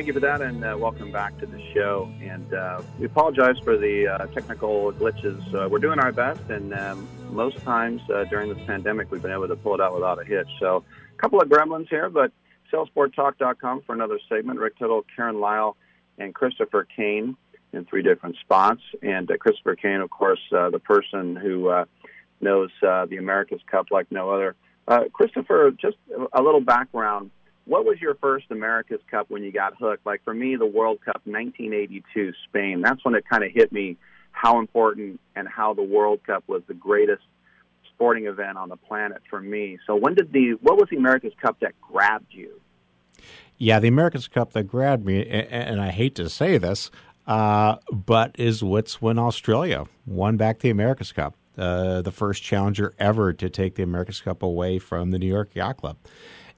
[0.00, 2.10] Thank you for that, and uh, welcome back to the show.
[2.22, 5.54] And uh, we apologize for the uh, technical glitches.
[5.54, 9.30] Uh, we're doing our best, and um, most times uh, during this pandemic, we've been
[9.30, 10.48] able to pull it out without a hitch.
[10.58, 12.32] So, a couple of gremlins here, but
[12.72, 14.58] sailsporttalk.com for another segment.
[14.58, 15.76] Rick Tittle, Karen Lyle,
[16.16, 17.36] and Christopher Kane
[17.74, 18.80] in three different spots.
[19.02, 21.70] And uh, Christopher Kane, of course, the person who
[22.40, 24.56] knows the America's Cup like no other.
[25.12, 25.98] Christopher, just
[26.32, 27.32] a little background
[27.70, 30.04] what was your first America's Cup when you got hooked?
[30.04, 32.80] Like for me, the World Cup 1982 Spain.
[32.80, 33.96] That's when it kind of hit me
[34.32, 37.22] how important and how the World Cup was the greatest
[37.94, 39.78] sporting event on the planet for me.
[39.86, 42.60] So when did the what was the America's Cup that grabbed you?
[43.56, 46.90] Yeah, the America's Cup that grabbed me, and I hate to say this,
[47.28, 52.94] uh, but is what's when Australia won back the America's Cup, uh, the first challenger
[52.98, 55.98] ever to take the America's Cup away from the New York Yacht Club.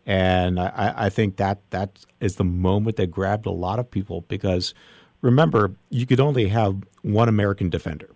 [0.05, 4.22] And I, I think that that is the moment that grabbed a lot of people
[4.22, 4.74] because
[5.20, 8.11] remember, you could only have one American defender.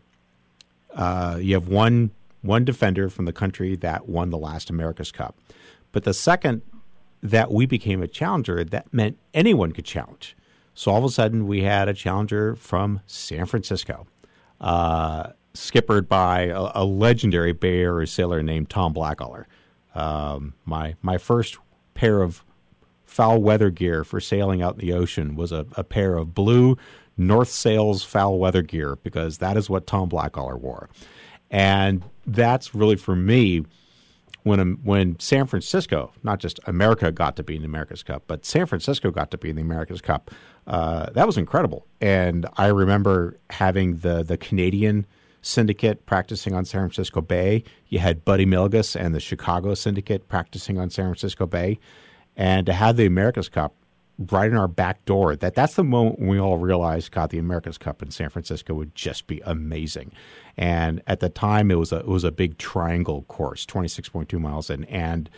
[0.94, 2.10] Uh, you have one
[2.42, 5.36] one defender from the country that won the last America's Cup.
[5.92, 6.62] But the second
[7.22, 10.36] that we became a challenger, that meant anyone could challenge.
[10.74, 14.06] So all of a sudden, we had a challenger from San Francisco,
[14.60, 19.46] uh, skippered by a, a, legendary Bay Area sailor named Tom Blackaller.
[19.94, 21.56] Um, my my first
[21.96, 22.44] pair of
[23.04, 26.76] foul weather gear for sailing out in the ocean was a, a pair of blue
[27.16, 30.90] North Sails foul weather gear because that is what Tom Blackaller wore.
[31.50, 33.64] And that's really for me
[34.42, 38.44] when when San Francisco, not just America, got to be in the America's Cup, but
[38.44, 40.30] San Francisco got to be in the America's Cup.
[40.66, 45.06] Uh, that was incredible, and I remember having the the Canadian
[45.46, 47.62] syndicate practicing on San Francisco Bay.
[47.88, 51.78] You had Buddy Melges and the Chicago syndicate practicing on San Francisco Bay.
[52.36, 53.72] And to have the America's Cup
[54.18, 57.38] right in our back door, that that's the moment when we all realized, God, the
[57.38, 60.10] America's Cup in San Francisco would just be amazing.
[60.56, 64.08] And at the time, it was a it was a big triangle course, twenty six
[64.08, 65.30] point two miles in, and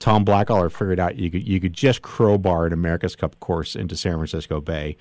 [0.00, 3.96] Tom Blackaller figured out you could you could just crowbar an America's Cup course into
[3.96, 4.96] San Francisco Bay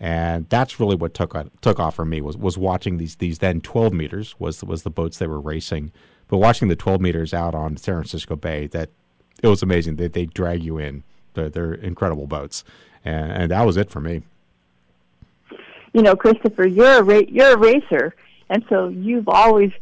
[0.00, 3.60] and that's really what took took off for me was was watching these these then
[3.60, 5.92] 12 meters was was the boats they were racing,
[6.28, 8.90] but watching the 12 meters out on San Francisco Bay that
[9.42, 9.96] it was amazing.
[9.96, 11.04] They they drag you in.
[11.34, 12.64] They're, they're incredible boats,
[13.04, 14.22] and, and that was it for me.
[15.92, 18.14] You know, Christopher, you're a ra- you're a racer,
[18.48, 19.72] and so you've always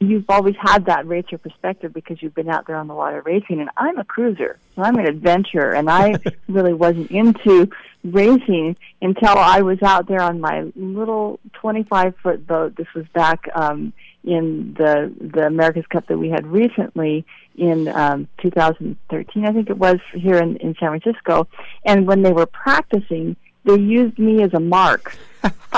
[0.00, 3.60] you've always had that racer perspective because you've been out there on the water racing
[3.60, 4.58] and I'm a cruiser.
[4.76, 6.16] So I'm an adventurer and I
[6.48, 7.68] really wasn't into
[8.04, 12.76] racing until I was out there on my little 25 foot boat.
[12.76, 17.24] This was back um in the the America's Cup that we had recently
[17.56, 21.48] in um 2013 I think it was here in in San Francisco
[21.84, 25.16] and when they were practicing they used me as a mark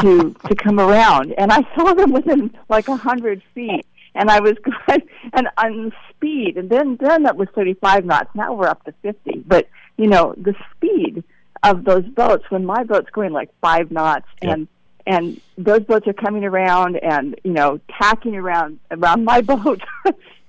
[0.00, 4.40] to to come around and I saw them within like a hundred feet and I
[4.40, 4.54] was
[4.86, 5.02] going
[5.32, 8.30] and on speed, and then then that was 35 knots.
[8.34, 9.44] Now we're up to 50.
[9.46, 11.24] But you know the speed
[11.62, 14.52] of those boats when my boat's going like five knots, yep.
[14.52, 14.68] and
[15.06, 19.82] and those boats are coming around and you know tacking around around my boat.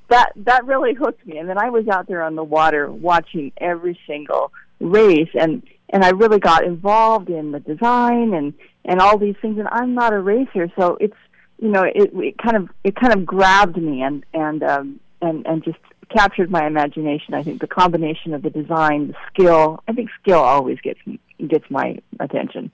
[0.09, 3.51] that that really hooked me, and then I was out there on the water watching
[3.57, 8.53] every single race, and and I really got involved in the design and
[8.85, 9.57] and all these things.
[9.57, 11.15] And I'm not a racer, so it's
[11.63, 15.47] you know, it, it kind of it kind of grabbed me and and um, and
[15.47, 17.33] and just captured my imagination.
[17.33, 19.81] I think the combination of the design, the skill.
[19.87, 20.99] I think skill always gets
[21.47, 22.69] gets my attention.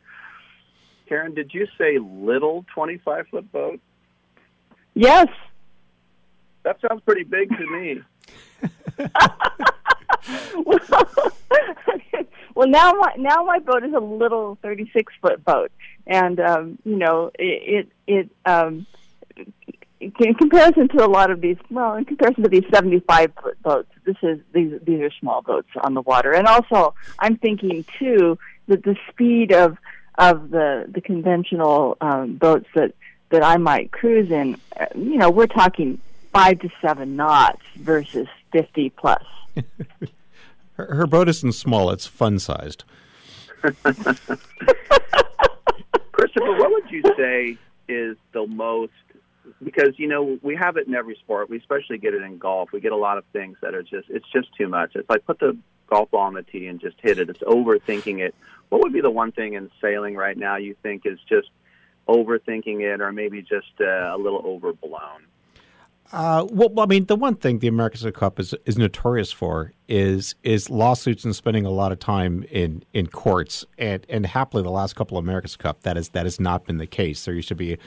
[1.07, 3.79] Karen, did you say little twenty-five foot boat?
[4.95, 5.27] Yes.
[6.63, 8.01] That sounds pretty big to me.
[10.65, 10.79] well,
[12.55, 15.71] well, now my now my boat is a little thirty six foot boat,
[16.07, 18.85] and um, you know it it, um,
[19.99, 23.61] in comparison to a lot of these well in comparison to these seventy five foot
[23.61, 27.85] boats, this is these these are small boats on the water, and also I'm thinking
[27.97, 28.37] too
[28.67, 29.77] that the speed of
[30.17, 32.93] of the the conventional um, boats that
[33.29, 35.99] that I might cruise in, uh, you know, we're talking
[36.33, 39.23] five to seven knots versus fifty plus.
[40.80, 42.86] Her, her boat isn't small; it's fun sized.
[43.61, 44.23] Christopher,
[46.55, 47.57] what would you say
[47.89, 48.93] is the most
[49.61, 51.49] because you know we have it in every sport.
[51.49, 52.71] We especially get it in golf.
[52.71, 54.95] We get a lot of things that are just it's just too much.
[54.95, 55.57] It's like put the
[55.88, 57.30] golf ball on the tee and just hit it.
[57.30, 58.34] It's overthinking it.
[58.69, 61.49] What would be the one thing in sailing right now you think is just
[62.07, 65.25] overthinking it, or maybe just uh, a little overblown?
[66.12, 70.34] Uh, well, I mean, the one thing the America's Cup is is notorious for is
[70.43, 73.66] is lawsuits and spending a lot of time in, in courts.
[73.78, 76.78] And and happily, the last couple of America's Cup that is that has not been
[76.78, 77.26] the case.
[77.26, 77.78] There used to be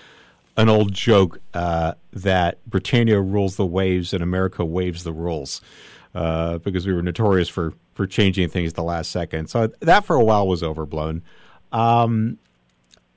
[0.57, 5.61] an old joke uh, that Britannia rules the waves and America waves the rules
[6.15, 9.51] uh, because we were notorious for for changing things at the last second.
[9.51, 11.23] So that for a while was overblown.
[11.73, 12.39] Um,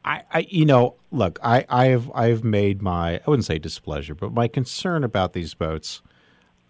[0.05, 4.33] I, I, you know, look, I, I've I've made my I wouldn't say displeasure, but
[4.33, 6.01] my concern about these boats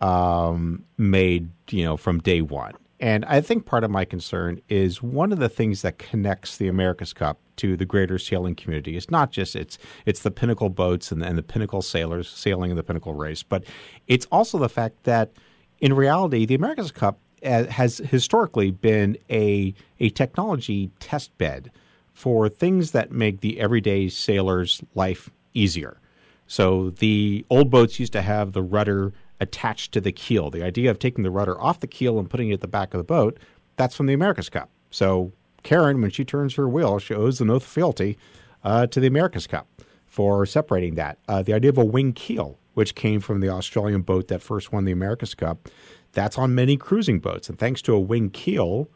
[0.01, 2.73] um, made you know from day one.
[3.01, 6.69] And I think part of my concern is one of the things that connects the
[6.69, 8.95] America's Cup to the greater sailing community.
[8.95, 12.77] It's not just it's it's the pinnacle boats and, and the pinnacle sailors sailing in
[12.77, 13.65] the pinnacle race, but
[14.07, 15.33] it's also the fact that
[15.79, 21.69] in reality, the America's Cup uh, has historically been a a technology test bed
[22.15, 25.99] for things that make the everyday sailor's life easier.
[26.47, 29.11] So the old boats used to have the rudder
[29.41, 30.49] attached to the keel.
[30.49, 32.93] The idea of taking the rudder off the keel and putting it at the back
[32.93, 33.37] of the boat,
[33.75, 34.69] that's from the America's Cup.
[34.89, 38.17] So Karen, when she turns her wheel, she owes an oath of fealty
[38.63, 39.67] uh, to the America's Cup
[40.05, 41.17] for separating that.
[41.27, 44.71] Uh, the idea of a wing keel, which came from the Australian boat that first
[44.71, 45.67] won the America's Cup,
[46.13, 47.49] that's on many cruising boats.
[47.49, 48.89] And thanks to a wing keel,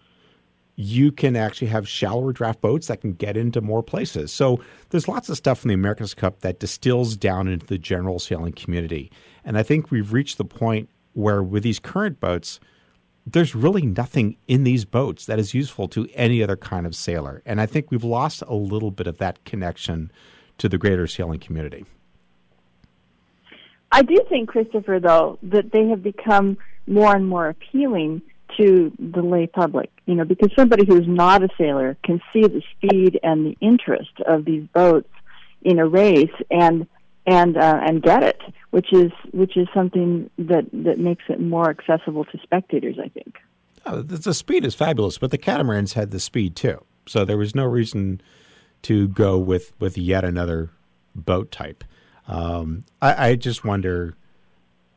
[0.82, 4.32] you can actually have shallower draft boats that can get into more places.
[4.32, 4.62] So
[4.92, 8.54] there's lots of stuff in the America's Cup that distills down into the general sailing
[8.54, 9.12] community.
[9.44, 12.62] And I think we've reached the point where with these current boats,
[13.28, 17.42] there's really nothing in these boats that is useful to any other kind of sailor.
[17.46, 20.14] And I think we've lost a little bit of that connection
[20.60, 21.86] to the greater sailing community.
[23.92, 26.58] I do think, Christopher, though, that they have become
[26.88, 28.22] more and more appealing
[28.58, 32.62] to the lay public, you know, because somebody who's not a sailor can see the
[32.76, 35.10] speed and the interest of these boats
[35.62, 36.88] in a race and
[37.26, 38.42] and uh, and get it,
[38.72, 42.98] which is which is something that that makes it more accessible to spectators.
[43.04, 43.36] I think.
[43.86, 47.56] Oh, the speed is fabulous, but the catamarans had the speed too, so there was
[47.56, 48.22] no reason
[48.84, 50.72] to go with with yet another
[51.16, 51.84] boat type.
[52.28, 54.16] Um, I, I just wonder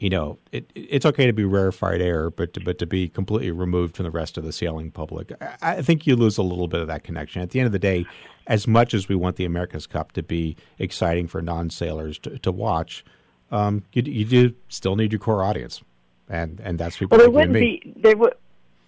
[0.03, 3.53] you know, it, it's okay to be rarefied air, but to, but to be completely
[3.53, 6.67] removed from the rest of the sailing public, I, I think you lose a little
[6.67, 7.41] bit of that connection.
[7.41, 8.05] At the end of the day,
[8.49, 12.51] as much as we want the America's Cup to be exciting for non-sailors to, to
[12.51, 13.05] watch,
[13.53, 15.83] um, you, you do still need your core audience,
[16.29, 17.81] and and that's people well, there wouldn't me.
[17.85, 18.35] be there would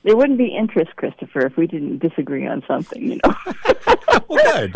[0.02, 3.12] there wouldn't be interest, Christopher, if we didn't disagree on something.
[3.12, 3.34] You know.
[4.28, 4.74] well, good.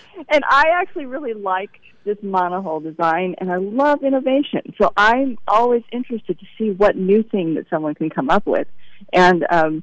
[0.28, 1.70] and I actually really like
[2.04, 4.74] this monohull design, and I love innovation.
[4.80, 8.66] So I'm always interested to see what new thing that someone can come up with,
[9.12, 9.82] and um,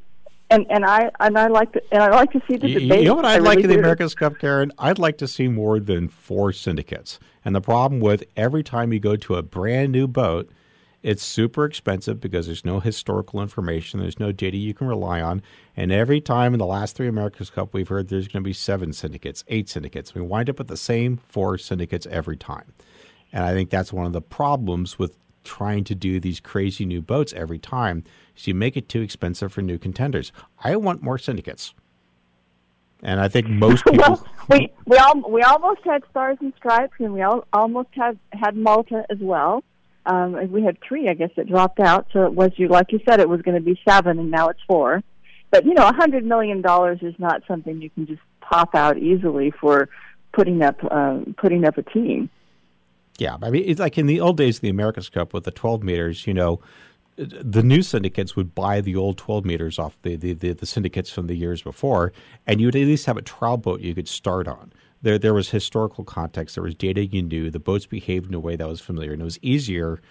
[0.50, 3.00] and and I and I like to and I like to see the You, debate.
[3.00, 3.80] you know what I'd I like really in the do.
[3.80, 4.72] America's Cup, Karen?
[4.78, 7.20] I'd like to see more than four syndicates.
[7.46, 10.50] And the problem with every time you go to a brand new boat,
[11.02, 15.42] it's super expensive because there's no historical information, there's no data you can rely on.
[15.76, 18.54] And every time in the last three America's Cup, we've heard there's going to be
[18.54, 20.14] seven syndicates, eight syndicates.
[20.14, 22.74] We wind up with the same four syndicates every time.
[23.32, 27.02] And I think that's one of the problems with trying to do these crazy new
[27.02, 28.04] boats every time
[28.36, 30.32] is you make it too expensive for new contenders.
[30.64, 31.74] I want more syndicates.
[33.02, 36.94] And I think most people well, we we all we almost had stars and stripes,
[37.00, 39.64] and we all almost had had Malta as well.
[40.06, 42.08] Um, we had three, I guess, that dropped out.
[42.14, 44.50] So it was you, like you said, it was going to be seven, and now
[44.50, 45.04] it's four.
[45.52, 48.98] But you know, a hundred million dollars is not something you can just pop out
[48.98, 49.90] easily for
[50.32, 52.30] putting up uh, putting up a team.
[53.18, 55.52] Yeah, I mean, it's like in the old days of the America's Cup with the
[55.52, 56.62] 12 meters, you know,
[57.18, 61.10] the new syndicates would buy the old 12 meters off the, the, the, the syndicates
[61.10, 62.14] from the years before,
[62.48, 64.72] and you'd at least have a trial boat you could start on.
[65.02, 68.40] There, there was historical context, there was data you knew, the boats behaved in a
[68.40, 70.02] way that was familiar, and it was easier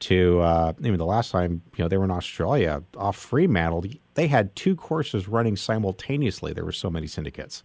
[0.00, 3.84] to, uh, I mean, the last time, you know, they were in Australia off Fremantle,
[4.14, 6.52] they had two courses running simultaneously.
[6.52, 7.64] There were so many syndicates.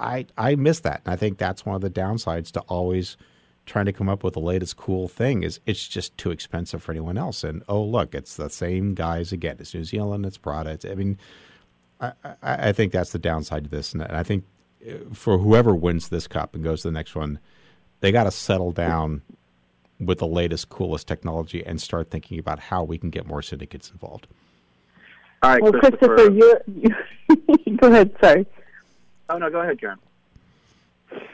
[0.00, 3.16] I, I miss that, and I think that's one of the downsides to always–
[3.66, 6.92] trying to come up with the latest cool thing is it's just too expensive for
[6.92, 7.44] anyone else.
[7.44, 9.56] And oh, look, it's the same guys again.
[9.58, 10.70] It's New Zealand, it's Prada.
[10.70, 11.18] It's, I mean,
[12.00, 13.92] I, I, think that's the downside to this.
[13.92, 14.44] And I think
[15.12, 17.38] for whoever wins this cup and goes to the next one,
[18.00, 19.22] they got to settle down
[20.00, 23.90] with the latest, coolest technology and start thinking about how we can get more syndicates
[23.90, 24.26] involved.
[25.42, 28.14] All right, well, Christopher, you, you go ahead.
[28.20, 28.46] Sorry.
[29.28, 29.98] Oh no, go ahead, Karen.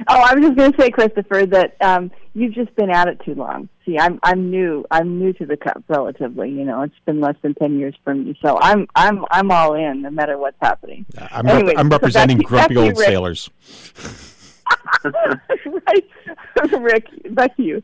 [0.08, 3.20] Oh, I was just going to say, Christopher, that um, you've just been at it
[3.24, 3.68] too long.
[3.84, 4.84] See, I'm I'm new.
[4.90, 6.50] I'm new to the cup relatively.
[6.50, 9.74] You know, it's been less than ten years for me, so I'm I'm I'm all
[9.74, 11.06] in, no matter what's happening.
[11.30, 13.06] I'm, rep- I'm so representing back to- grumpy back old Rick.
[13.08, 13.50] sailors.
[15.04, 16.08] right,
[16.80, 17.34] Rick.
[17.34, 17.82] Back to you.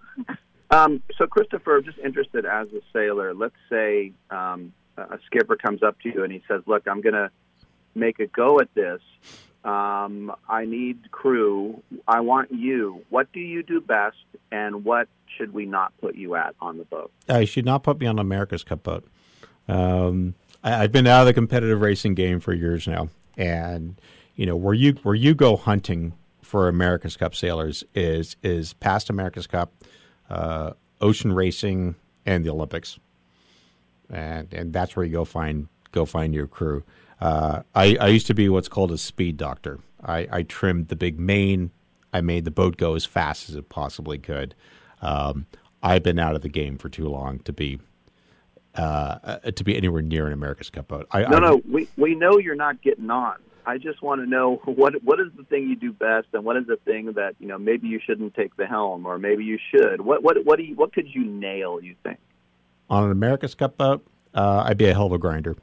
[0.71, 3.35] Um, so, Christopher, just interested as a sailor.
[3.35, 7.15] Let's say um, a skipper comes up to you and he says, "Look, I'm going
[7.15, 7.31] to
[7.95, 9.01] make a go at this.
[9.67, 11.83] Um, I need crew.
[12.07, 13.05] I want you.
[13.11, 14.17] What do you do best,
[14.53, 17.99] and what should we not put you at on the boat?" You should not put
[17.99, 19.05] me on America's Cup boat.
[19.67, 24.01] Um, I, I've been out of the competitive racing game for years now, and
[24.37, 26.12] you know where you where you go hunting
[26.43, 29.73] for America's Cup sailors is is past America's Cup,
[30.31, 33.01] uh, ocean racing, and the Olympics,
[34.09, 36.85] and and that's where you go find go find your crew.
[37.21, 39.81] Uh, I, I used to be what's called a speed doctor.
[40.03, 41.71] I, I trimmed the big main.
[42.12, 44.55] I made the boat go as fast as it possibly could.
[45.03, 45.47] Um,
[45.83, 47.79] I've been out of the game for too long to be
[48.75, 51.07] uh, uh, to be anywhere near an America's Cup boat.
[51.11, 53.37] I, no, I, no, we we know you're not getting on.
[53.64, 56.57] I just want to know what what is the thing you do best, and what
[56.57, 59.59] is the thing that you know maybe you shouldn't take the helm, or maybe you
[59.71, 60.01] should.
[60.01, 61.81] What what what do you, what could you nail?
[61.81, 62.19] You think?
[62.89, 65.57] on an America's Cup boat, uh, I'd be a hell of a grinder.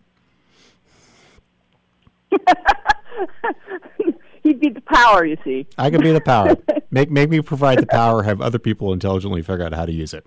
[4.43, 5.65] He'd be the power, you see.
[5.77, 6.55] I could be the power.
[6.91, 8.23] make make me provide the power.
[8.23, 10.25] Have other people intelligently figure out how to use it.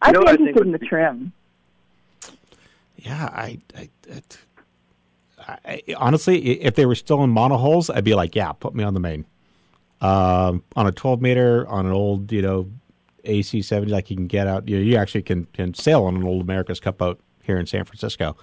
[0.00, 1.32] I'd know be what I think interested in the trim.
[2.96, 3.88] Yeah, I, I,
[5.46, 8.84] I, I honestly, if they were still in monohulls, I'd be like, yeah, put me
[8.84, 9.26] on the main.
[10.00, 12.70] Um, on a 12 meter, on an old, you know,
[13.24, 14.68] AC 70, like you can get out.
[14.68, 17.84] You, you actually can, can sail on an old America's Cup boat here in San
[17.84, 18.36] Francisco,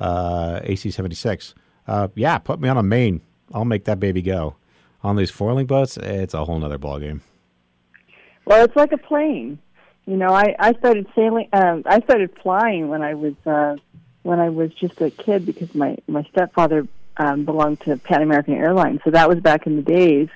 [0.00, 1.54] uh, AC 76.
[1.86, 3.20] Uh, yeah, put me on a main.
[3.52, 4.56] I'll make that baby go.
[5.02, 7.20] On these foiling boats, it's a whole nother ballgame.
[8.44, 9.58] Well, it's like a plane.
[10.06, 11.48] You know, I I started sailing.
[11.52, 13.76] Um, I started flying when I was uh,
[14.22, 16.88] when I was just a kid because my my stepfather
[17.18, 19.00] um, belonged to Pan American Airlines.
[19.04, 20.28] So that was back in the days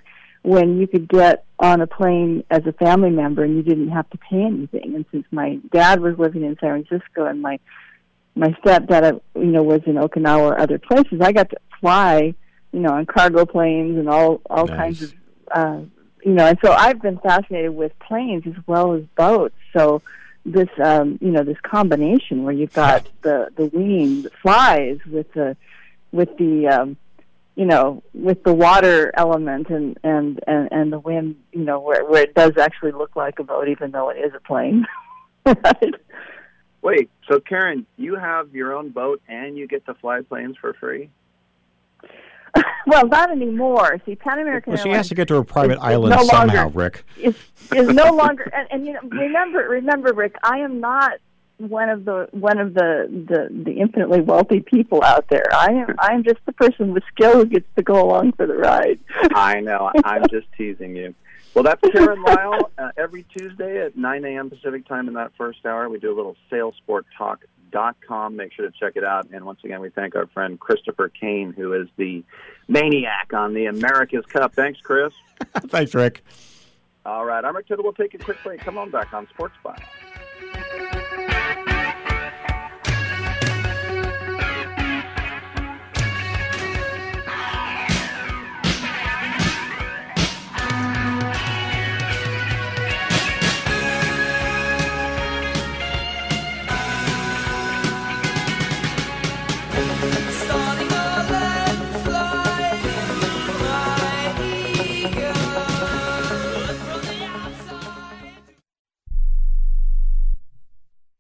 [0.43, 4.09] when you could get on a plane as a family member and you didn't have
[4.11, 4.95] to pay anything.
[4.95, 7.59] And since my dad was living in San Francisco and my
[8.35, 12.35] my stepdad, you know, was in Okinawa or other places, I got to fly,
[12.73, 15.15] you know, on cargo planes and all all kinds of
[15.51, 15.81] uh,
[16.25, 19.57] you know, and so I've been fascinated with planes as well as boats.
[19.77, 20.03] So
[20.45, 25.33] this, um, you know, this combination where you've got the the wing that flies with
[25.33, 25.57] the
[26.13, 26.97] with the um,
[27.57, 32.05] you know with the water element and and and, and the wind, you know, where
[32.05, 34.87] where it does actually look like a boat, even though it is a plane.
[35.47, 35.95] right?
[36.83, 40.75] Wait, so Karen, you have your own boat and you get to fly planes for
[40.75, 41.09] free?
[42.85, 44.01] Well, not anymore.
[44.05, 46.17] See, Pan American Well, she Airlines has to get to a private is- is island
[46.17, 47.05] no somehow, longer, Rick.
[47.17, 47.37] is
[47.75, 51.13] is no longer and, and you know remember remember Rick I am not
[51.59, 55.95] one of the one of the, the the infinitely wealthy people out there I am
[56.01, 58.99] I am just the person with skill who gets to go along for the ride
[59.33, 59.91] I know.
[60.05, 61.15] I'm just teasing you.
[61.55, 62.71] Well, that's Karen Lyle.
[62.79, 64.51] Uh, every Tuesday at 9 a.m.
[64.51, 68.37] Pacific time in that first hour, we do a little sailsporttalk.com.
[68.37, 69.29] Make sure to check it out.
[69.31, 72.25] And once again, we thank our friend Christopher Kane, who is the
[72.69, 74.55] maniac on the America's Cup.
[74.55, 75.13] Thanks, Chris.
[75.69, 76.25] Thanks, Rick.
[77.05, 77.83] All right, I'm Rick Tittle.
[77.83, 78.61] We'll take a quick break.
[78.61, 79.81] Come on back on Sports Spot.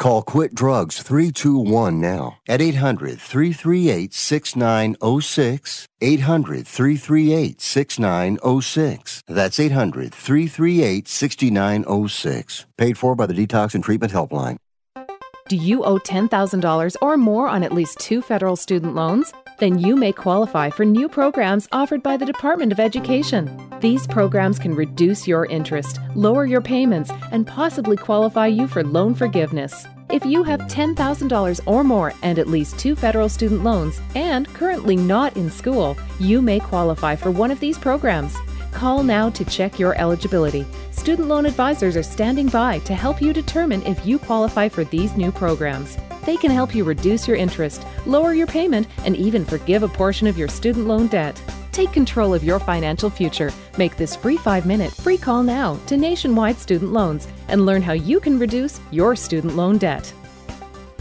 [0.00, 5.88] Call Quit Drugs 321 now at 800 338 6906.
[6.00, 9.22] 800 338 6906.
[9.28, 12.66] That's 800 338 6906.
[12.78, 14.56] Paid for by the Detox and Treatment Helpline.
[15.50, 19.34] Do you owe $10,000 or more on at least two federal student loans?
[19.60, 23.44] Then you may qualify for new programs offered by the Department of Education.
[23.80, 29.14] These programs can reduce your interest, lower your payments, and possibly qualify you for loan
[29.14, 29.86] forgiveness.
[30.08, 34.96] If you have $10,000 or more and at least two federal student loans and currently
[34.96, 38.34] not in school, you may qualify for one of these programs.
[38.72, 40.64] Call now to check your eligibility.
[40.90, 45.18] Student loan advisors are standing by to help you determine if you qualify for these
[45.18, 45.98] new programs.
[46.24, 50.26] They can help you reduce your interest, lower your payment, and even forgive a portion
[50.26, 51.40] of your student loan debt.
[51.72, 53.52] Take control of your financial future.
[53.78, 57.92] Make this free five minute free call now to Nationwide Student Loans and learn how
[57.92, 60.12] you can reduce your student loan debt.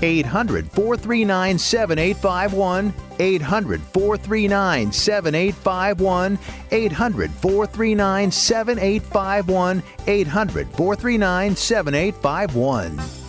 [0.02, 2.94] 800 439 7851.
[3.20, 6.40] 800 439 7851.
[6.72, 9.84] 800 439 7851.
[10.08, 13.29] 800 439 7851.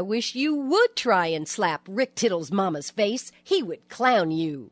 [0.00, 3.30] I wish you would try and slap Rick Tittle's mama's face.
[3.44, 4.70] He would clown you.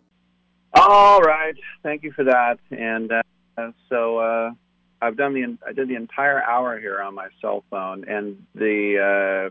[0.72, 2.58] All right, thank you for that.
[2.70, 4.52] And uh, so uh,
[5.02, 9.50] I've done the I did the entire hour here on my cell phone, and the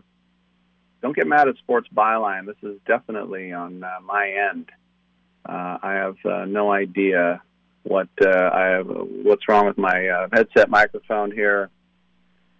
[1.00, 2.46] don't get mad at Sports Byline.
[2.46, 4.70] This is definitely on uh, my end.
[5.48, 7.40] Uh, I have uh, no idea
[7.84, 11.70] what uh, I have, what's wrong with my headset microphone here,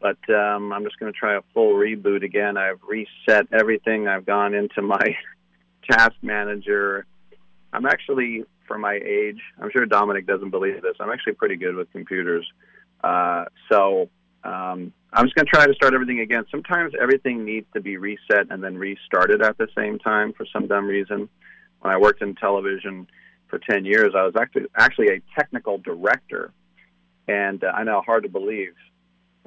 [0.01, 2.57] but um, I'm just going to try a full reboot again.
[2.57, 4.07] I've reset everything.
[4.07, 5.17] I've gone into my
[5.91, 7.07] task manager.
[7.73, 10.97] I'm actually, for my age, I'm sure Dominic doesn't believe this.
[11.01, 12.47] I'm actually pretty good with computers.
[13.03, 14.09] Uh, so
[14.45, 16.45] um, I'm just going to try to start everything again.
[16.51, 20.67] Sometimes everything needs to be reset and then restarted at the same time for some
[20.67, 21.29] dumb reason.
[21.81, 23.07] When I worked in television
[23.49, 26.53] for 10 years, I was actually actually a technical director,
[27.27, 28.75] and uh, I know hard to believe,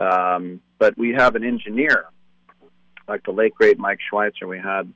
[0.01, 2.05] um, but we have an engineer,
[3.07, 4.47] like the late great Mike Schweitzer.
[4.47, 4.91] We had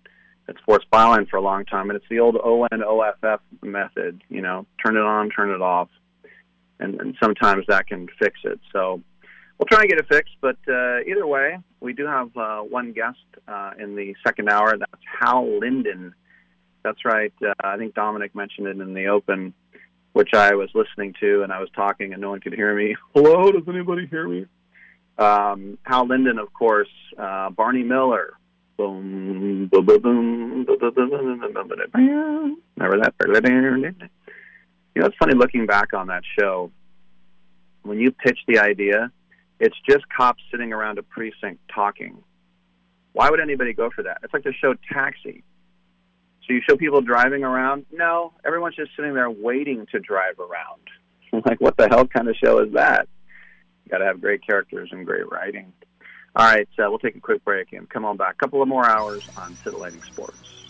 [0.47, 4.23] at Sports Byline for a long time, and it's the old ONOFF method.
[4.29, 5.89] You know, turn it on, turn it off,
[6.79, 8.59] and, and sometimes that can fix it.
[8.71, 9.01] So
[9.57, 10.35] we'll try and get it fixed.
[10.41, 14.77] But uh, either way, we do have uh, one guest uh, in the second hour.
[14.77, 16.13] That's Hal Linden.
[16.83, 17.33] That's right.
[17.43, 19.53] Uh, I think Dominic mentioned it in the open,
[20.13, 22.95] which I was listening to, and I was talking, and no one could hear me.
[23.15, 24.45] Hello, does anybody hear me?
[25.17, 28.33] Um, Hal Linden, of course, uh, Barney Miller.
[28.77, 32.57] Boom, boom, boom, boom, boom, boom, boom, boom, boom, boom, boom.
[32.77, 33.13] Remember that?
[34.93, 36.71] You know, it's funny looking back on that show.
[37.83, 39.11] When you pitch the idea,
[39.59, 42.17] it's just cops sitting around a precinct talking.
[43.13, 44.17] Why would anybody go for that?
[44.23, 45.43] It's like the show Taxi.
[46.45, 47.85] So you show people driving around?
[47.91, 51.45] No, everyone's just sitting there waiting to drive around.
[51.45, 53.07] like, what the hell kind of show is that?
[53.89, 55.71] Got to have great characters and great writing.
[56.35, 58.33] All right, uh, we'll take a quick break and come on back.
[58.33, 60.64] A couple of more hours on Titillating Sports.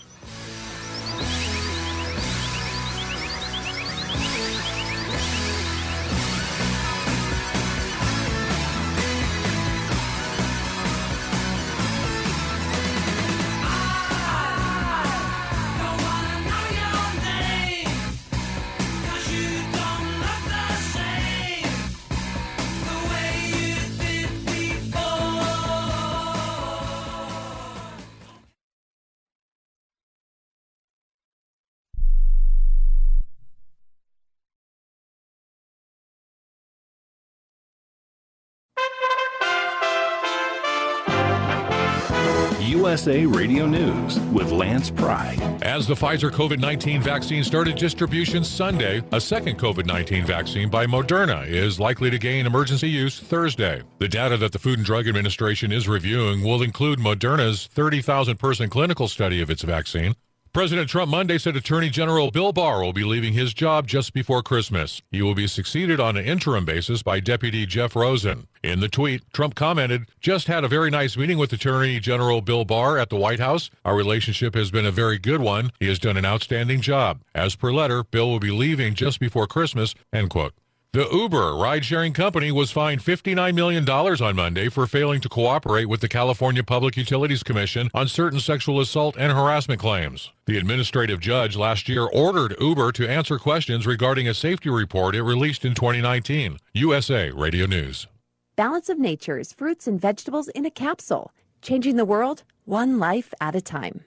[42.85, 45.35] USA Radio News with Lance Pry.
[45.63, 50.85] As the Pfizer COVID 19 vaccine started distribution Sunday, a second COVID 19 vaccine by
[50.85, 53.81] Moderna is likely to gain emergency use Thursday.
[53.97, 58.69] The data that the Food and Drug Administration is reviewing will include Moderna's 30,000 person
[58.69, 60.13] clinical study of its vaccine,
[60.55, 64.41] President Trump Monday said Attorney General Bill Barr will be leaving his job just before
[64.41, 65.01] Christmas.
[65.11, 68.47] He will be succeeded on an interim basis by Deputy Jeff Rosen.
[68.65, 72.65] In the tweet, Trump commented, Just had a very nice meeting with Attorney General Bill
[72.65, 73.69] Barr at the White House.
[73.85, 75.71] Our relationship has been a very good one.
[75.79, 77.21] He has done an outstanding job.
[77.35, 79.93] As per letter, Bill will be leaving just before Christmas.
[80.11, 80.53] End quote.
[80.93, 85.85] The Uber ride sharing company was fined $59 million on Monday for failing to cooperate
[85.85, 90.31] with the California Public Utilities Commission on certain sexual assault and harassment claims.
[90.47, 95.21] The administrative judge last year ordered Uber to answer questions regarding a safety report it
[95.21, 96.57] released in 2019.
[96.73, 98.07] USA Radio News.
[98.55, 103.53] Balance of Nature's fruits and vegetables in a capsule, changing the world one life at
[103.53, 104.05] a time.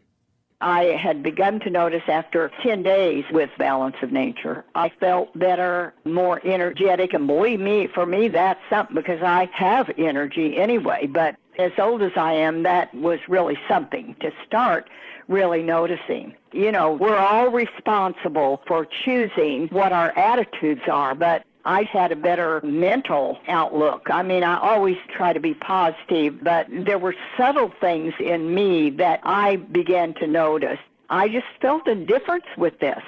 [0.63, 4.65] I had begun to notice after 10 days with Balance of Nature.
[4.75, 9.91] I felt better, more energetic, and believe me, for me, that's something because I have
[9.99, 11.07] energy anyway.
[11.07, 14.89] But as old as I am, that was really something to start
[15.29, 16.35] really noticing.
[16.53, 22.17] You know, we're all responsible for choosing what our attitudes are, but I had a
[22.17, 24.09] better mental outlook.
[24.11, 28.91] I mean, I always try to be positive, but there were subtle things in me
[28.91, 30.79] that I began to notice.
[31.11, 33.03] I just felt a difference with this.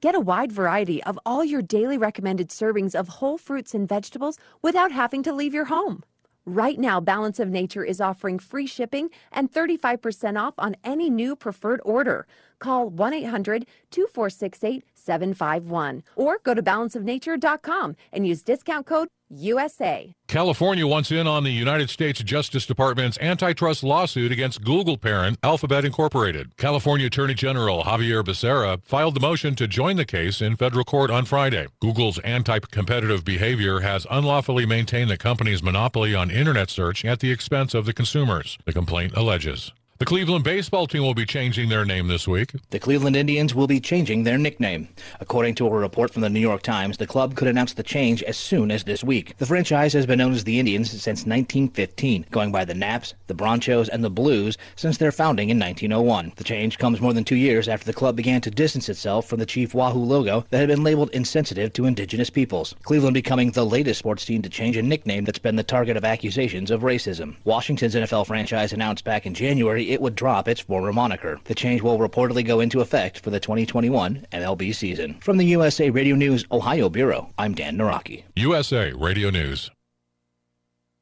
[0.00, 4.38] Get a wide variety of all your daily recommended servings of whole fruits and vegetables
[4.62, 6.02] without having to leave your home.
[6.48, 11.34] Right now, Balance of Nature is offering free shipping and 35% off on any new
[11.34, 12.24] preferred order.
[12.60, 20.14] Call 1 800 2468 751 or go to balanceofnature.com and use discount code USA.
[20.28, 25.84] California wants in on the United States Justice Department's antitrust lawsuit against Google parent Alphabet
[25.84, 26.56] Incorporated.
[26.56, 31.10] California Attorney General Xavier Becerra filed the motion to join the case in federal court
[31.10, 31.66] on Friday.
[31.80, 37.30] Google's anti competitive behavior has unlawfully maintained the company's monopoly on internet search at the
[37.30, 39.72] expense of the consumers, the complaint alleges.
[39.98, 42.52] The Cleveland baseball team will be changing their name this week.
[42.68, 44.88] The Cleveland Indians will be changing their nickname.
[45.20, 48.22] According to a report from the New York Times, the club could announce the change
[48.24, 49.38] as soon as this week.
[49.38, 53.34] The franchise has been known as the Indians since 1915, going by the Naps, the
[53.34, 56.34] Bronchos, and the Blues since their founding in 1901.
[56.36, 59.38] The change comes more than two years after the club began to distance itself from
[59.38, 62.74] the Chief Wahoo logo that had been labeled insensitive to indigenous peoples.
[62.82, 66.04] Cleveland becoming the latest sports team to change a nickname that's been the target of
[66.04, 67.36] accusations of racism.
[67.44, 71.38] Washington's NFL franchise announced back in January it would drop its former moniker.
[71.44, 75.14] The change will reportedly go into effect for the 2021 MLB season.
[75.20, 78.24] From the USA Radio News Ohio Bureau, I'm Dan Naraki.
[78.36, 79.70] USA Radio News.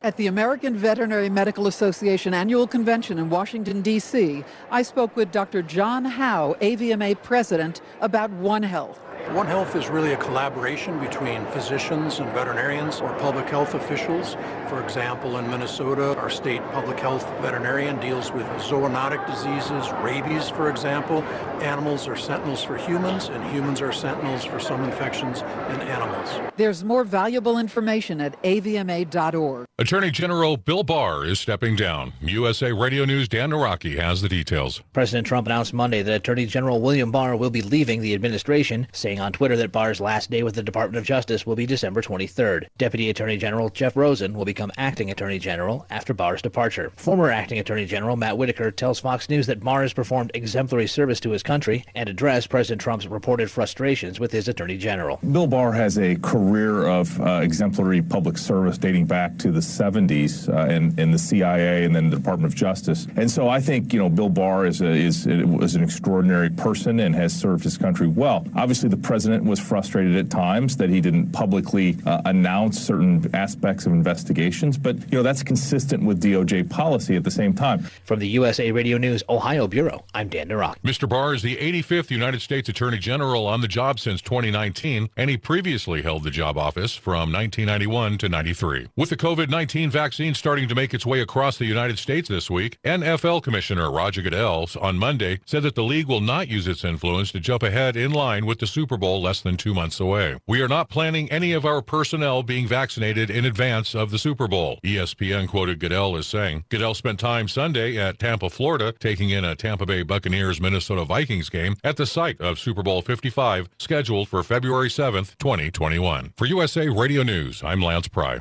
[0.05, 5.63] At the American Veterinary Medical Association annual convention in Washington, D.C., I spoke with Dr.
[5.63, 9.01] John Howe, AVMA president, about One Health.
[9.33, 14.37] One Health is really a collaboration between physicians and veterinarians or public health officials.
[14.69, 20.69] For example, in Minnesota, our state public health veterinarian deals with zoonotic diseases, rabies, for
[20.69, 21.23] example.
[21.63, 26.29] Animals are sentinels for humans, and humans are sentinels for some infections in animals.
[26.57, 29.67] There's more valuable information at avma.org.
[29.79, 32.13] Attorney General Bill Barr is stepping down.
[32.21, 34.83] USA Radio News' Dan Naraki has the details.
[34.93, 39.14] President Trump announced Monday that Attorney General William Barr will be leaving the administration, saying
[39.21, 42.67] on Twitter that Barr's last day with the Department of Justice will be December 23rd.
[42.79, 46.93] Deputy Attorney General Jeff Rosen will become acting Attorney General after Barr's departure.
[46.97, 51.21] Former acting Attorney General Matt Whitaker tells Fox News that Barr has performed exemplary service
[51.21, 55.19] to his country and addressed President Trump's reported frustrations with his Attorney General.
[55.33, 60.49] Bill Barr has a career of uh, exemplary public service dating back to the 70s
[60.53, 63.07] uh, in, in the CIA and then the Department of Justice.
[63.17, 67.01] And so I think, you know, Bill Barr is, a, is, is an extraordinary person
[67.01, 68.47] and has served his country well.
[68.55, 73.87] Obviously, the president was frustrated at times that he didn't publicly uh, announce certain aspects
[73.87, 77.81] of investigations, but you know that's consistent with DOJ policy at the same time.
[78.05, 80.77] From the USA Radio News Ohio Bureau, I'm Dan Narok.
[80.83, 81.09] Mr.
[81.09, 85.37] Barr is the 85th United States Attorney General on the job since 2019, and he
[85.37, 88.89] previously held the job office from 1991 to 93.
[88.97, 92.79] With the COVID-19 vaccine starting to make its way across the United States this week,
[92.83, 97.31] NFL Commissioner Roger Goodell on Monday said that the league will not use its influence
[97.33, 100.37] to jump ahead in line with the Super Bowl less than two months away.
[100.47, 104.49] We are not planning any of our personnel being vaccinated in advance of the Super
[104.49, 106.65] Bowl, ESPN quoted Goodell as saying.
[106.69, 111.49] Goodell spent time Sunday at Tampa, Florida, taking in a Tampa Bay Buccaneers Minnesota Vikings
[111.49, 116.33] game at the site of Super Bowl 55, scheduled for February 7th, 2021.
[116.37, 118.41] For USA Radio News, I'm Lance Pry.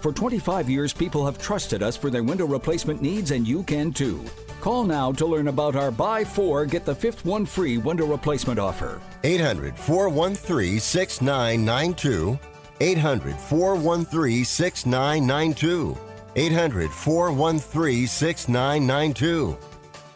[0.00, 3.92] For 25 years, people have trusted us for their window replacement needs, and you can
[3.92, 4.24] too.
[4.62, 8.58] Call now to learn about our buy four, get the fifth one free window replacement
[8.58, 9.00] offer.
[9.24, 12.38] 800 413 6992.
[12.80, 15.98] 800 413 6992.
[16.36, 19.58] 800 413 6992.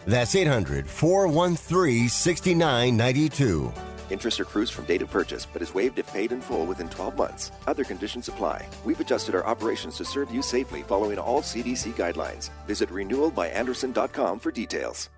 [0.06, 3.72] That's 800 413 6992.
[4.10, 7.16] Interest accrues from date of purchase, but is waived if paid in full within 12
[7.16, 7.50] months.
[7.66, 8.66] Other conditions apply.
[8.84, 12.50] We've adjusted our operations to serve you safely following all CDC guidelines.
[12.66, 15.10] Visit renewalbyandersen.com for details.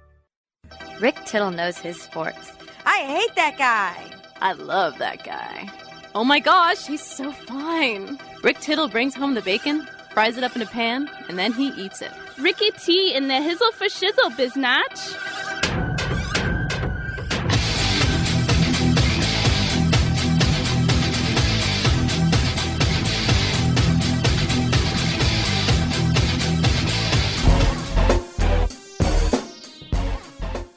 [1.00, 2.52] Rick Tittle knows his sports.
[2.84, 3.94] I hate that guy.
[4.40, 5.68] I love that guy.
[6.14, 8.18] Oh my gosh, he's so fine.
[8.42, 11.68] Rick Tittle brings home the bacon, fries it up in a pan, and then he
[11.68, 12.10] eats it.
[12.38, 15.35] Ricky T in the hizzle for shizzle, biznatch.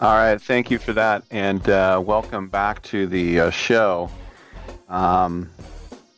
[0.01, 4.09] All right, thank you for that, and uh, welcome back to the uh, show.
[4.87, 5.49] Um,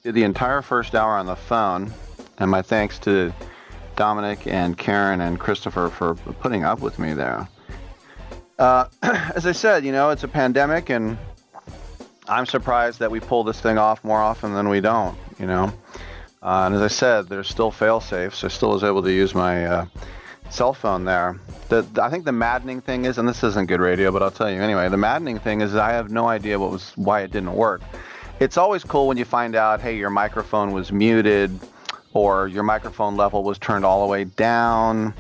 [0.04, 1.92] did the entire first hour on the phone,
[2.38, 3.34] and my thanks to
[3.96, 7.48] Dominic and Karen and Christopher for putting up with me there.
[8.60, 11.18] Uh, as I said, you know, it's a pandemic, and
[12.28, 15.74] I'm surprised that we pull this thing off more often than we don't, you know.
[16.44, 18.44] Uh, and as I said, there's still fail safes.
[18.44, 19.86] I still was able to use my uh,
[20.52, 21.40] cell phone there.
[21.70, 24.32] The, the, I think the maddening thing is, and this isn't good radio, but I'll
[24.32, 24.90] tell you anyway.
[24.90, 27.82] The maddening thing is I have no idea what was why it didn't work.
[28.40, 31.58] It's always cool when you find out, hey, your microphone was muted,
[32.14, 35.14] or your microphone level was turned all the way down,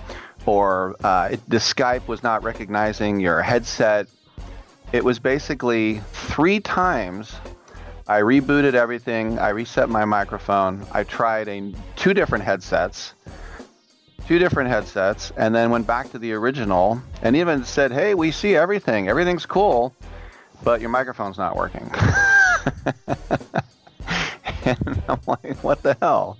[0.46, 4.08] or uh, it, the Skype was not recognizing your headset.
[4.92, 7.34] It was basically three times.
[8.08, 9.40] I rebooted everything.
[9.40, 10.86] I reset my microphone.
[10.92, 13.14] I tried a, two different headsets
[14.32, 18.32] two different headsets and then went back to the original and even said, "Hey, we
[18.32, 19.10] see everything.
[19.10, 19.94] Everything's cool,
[20.64, 21.92] but your microphone's not working."
[24.64, 26.38] and I'm like, "What the hell?"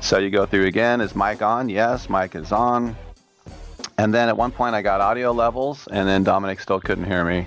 [0.00, 1.00] So you go through again.
[1.00, 1.68] Is mic on?
[1.68, 2.94] Yes, mic is on.
[3.98, 7.24] And then at one point I got audio levels, and then Dominic still couldn't hear
[7.24, 7.46] me.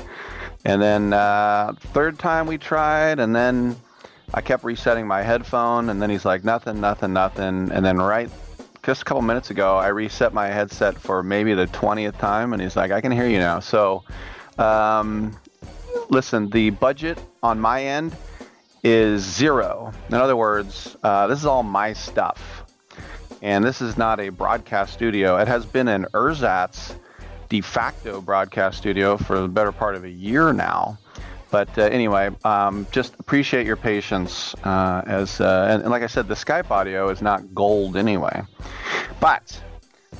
[0.65, 3.77] And then uh, third time we tried, and then
[4.33, 7.71] I kept resetting my headphone, and then he's like, nothing, nothing, nothing.
[7.71, 8.29] And then right
[8.87, 12.61] just a couple minutes ago, I reset my headset for maybe the 20th time, and
[12.61, 13.59] he's like, I can hear you now.
[13.59, 14.05] So,
[14.57, 15.37] um,
[16.09, 18.15] listen, the budget on my end
[18.85, 19.91] is zero.
[20.07, 22.63] In other words, uh, this is all my stuff.
[23.41, 25.35] And this is not a broadcast studio.
[25.35, 26.95] It has been an ersatz
[27.49, 30.97] de facto broadcast studio for the better part of a year now.
[31.57, 34.53] But uh, anyway, um, just appreciate your patience.
[34.63, 38.43] Uh, as uh, and, and, like I said, the Skype audio is not gold anyway.
[39.19, 39.59] But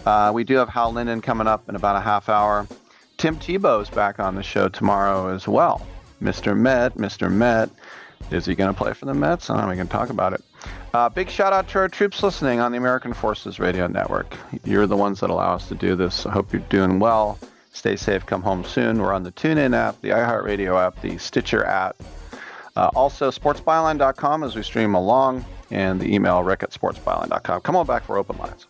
[0.08, 2.68] uh, we do have Hal Linden coming up in about a half hour.
[3.18, 5.86] Tim Tebow's back on the show tomorrow as well.
[6.24, 6.58] Mr.
[6.58, 7.32] Met, Mr.
[7.32, 7.70] Met.
[8.32, 9.52] Is he going to play for the Mets?
[9.52, 9.70] I know.
[9.70, 10.44] We can talk about it.
[10.96, 14.36] Uh, big shout out to our troops listening on the American Forces Radio Network.
[14.66, 16.26] You're the ones that allow us to do this.
[16.26, 17.38] I hope you're doing well.
[17.78, 18.26] Stay safe.
[18.26, 19.00] Come home soon.
[19.00, 21.96] We're on the TuneIn app, the iHeartRadio app, the Stitcher app.
[22.76, 27.62] Uh, also, sportsbyline.com as we stream along, and the email rick at sportsbyline.com.
[27.62, 28.66] Come on back for open lines.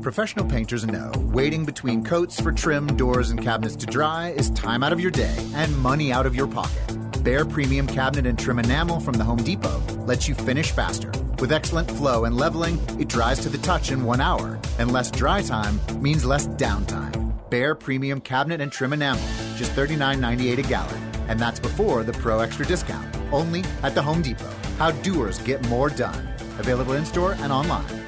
[0.00, 4.84] Professional painters know waiting between coats for trim, doors, and cabinets to dry is time
[4.84, 7.07] out of your day and money out of your pocket.
[7.18, 11.10] Behr Premium Cabinet and Trim Enamel from the Home Depot lets you finish faster.
[11.38, 15.10] With excellent flow and leveling, it dries to the touch in one hour, and less
[15.10, 17.32] dry time means less downtime.
[17.50, 19.22] Behr Premium Cabinet and Trim Enamel,
[19.56, 21.02] just $39.98 a gallon.
[21.28, 23.06] And that's before the Pro Extra discount.
[23.32, 24.50] Only at the Home Depot.
[24.78, 26.28] How doers get more done.
[26.58, 28.07] Available in store and online.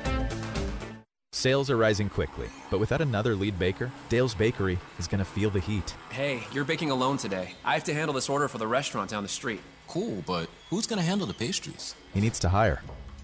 [1.40, 5.48] Sales are rising quickly, but without another lead baker, Dale's Bakery is going to feel
[5.48, 5.94] the heat.
[6.10, 7.54] Hey, you're baking alone today.
[7.64, 9.62] I have to handle this order for the restaurant down the street.
[9.88, 11.94] Cool, but who's going to handle the pastries?
[12.12, 12.82] He needs to hire.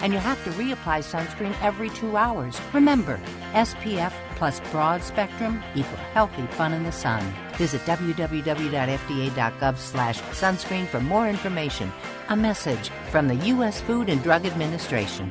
[0.00, 2.60] And you have to reapply sunscreen every two hours.
[2.72, 3.20] Remember,
[3.52, 7.22] SPF plus broad spectrum equal healthy fun in the sun.
[7.56, 11.92] Visit www.fda.gov slash sunscreen for more information.
[12.28, 13.80] A message from the U.S.
[13.80, 15.30] Food and Drug Administration.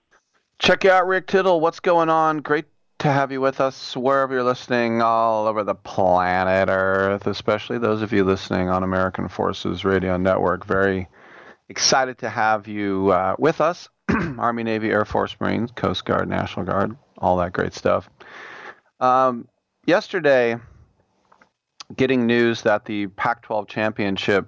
[0.61, 1.59] Check out Rick Tittle.
[1.59, 2.37] What's going on?
[2.37, 2.65] Great
[2.99, 8.03] to have you with us wherever you're listening all over the planet Earth, especially those
[8.03, 10.63] of you listening on American Forces Radio Network.
[10.63, 11.07] Very
[11.67, 13.89] excited to have you uh, with us.
[14.37, 18.07] Army, Navy, Air Force, Marines, Coast Guard, National Guard, all that great stuff.
[18.99, 19.47] Um,
[19.87, 20.57] yesterday,
[21.95, 24.47] getting news that the Pac 12 championship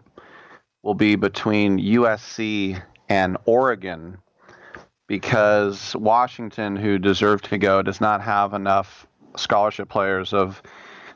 [0.83, 4.19] will be between USC and Oregon
[5.07, 10.61] because Washington, who deserved to go, does not have enough scholarship players of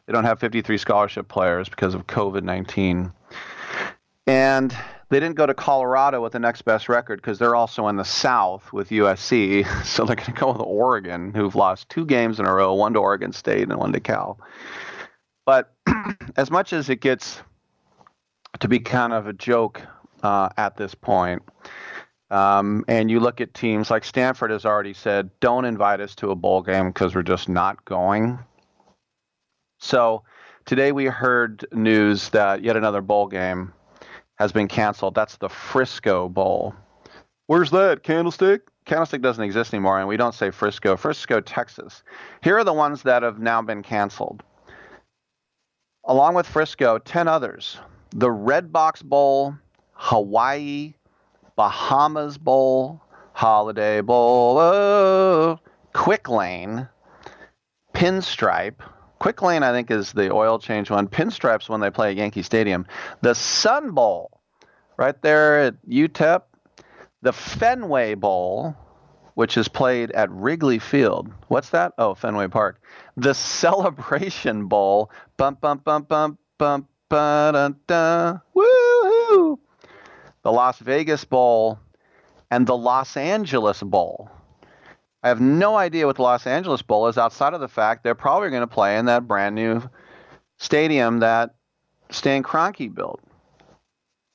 [0.06, 3.12] they don't have 53 scholarship players because of COVID-19.
[4.26, 4.78] And
[5.10, 8.06] they didn't go to Colorado with the next best record because they're also in the
[8.06, 9.66] South with USC.
[9.86, 12.94] So they're going to go with Oregon, who've lost two games in a row, one
[12.94, 14.40] to Oregon State and one to Cal.
[15.46, 15.74] But
[16.38, 17.42] as much as it gets
[18.60, 19.82] to be kind of a joke
[20.24, 21.42] uh, at this point,
[22.30, 26.32] um, and you look at teams like Stanford has already said, don't invite us to
[26.32, 28.40] a bowl game because we're just not going.
[29.80, 30.24] So
[30.66, 33.74] today we heard news that yet another bowl game
[34.36, 35.16] has been canceled.
[35.16, 36.76] That's the Frisco Bowl.
[37.48, 38.04] Where's that?
[38.04, 38.64] Candlestick?
[38.86, 40.98] Candlestick doesn't exist anymore, and we don't say Frisco.
[40.98, 42.04] Frisco, Texas.
[42.42, 44.44] Here are the ones that have now been canceled.
[46.06, 47.78] Along with Frisco, 10 others.
[48.12, 49.56] The Red Box Bowl,
[49.94, 50.94] Hawaii,
[51.58, 53.02] Bahamas Bowl,
[53.34, 55.60] Holiday Bowl, oh,
[55.92, 56.88] Quick Lane,
[57.94, 58.76] Pinstripe.
[59.20, 61.08] Quick Lane, I think, is the oil change one.
[61.08, 62.86] Pinstripes when they play at Yankee Stadium.
[63.22, 64.40] The Sun Bowl,
[64.98, 66.44] right there at UTEP.
[67.24, 68.76] The Fenway Bowl,
[69.34, 71.32] which is played at Wrigley Field.
[71.48, 71.94] What's that?
[71.98, 72.80] Oh, Fenway Park.
[73.16, 75.10] The Celebration Bowl.
[75.38, 78.38] Bump, bump, bump, bump, bump, ba da da.
[78.56, 79.58] Woohoo!
[80.48, 81.78] The Las Vegas Bowl,
[82.50, 84.32] and the Los Angeles Bowl.
[85.22, 88.16] I have no idea what the Los Angeles Bowl is outside of the fact they're
[88.16, 89.82] probably going to play in that brand new
[90.56, 91.56] stadium that
[92.12, 93.20] Stan Kroenke built.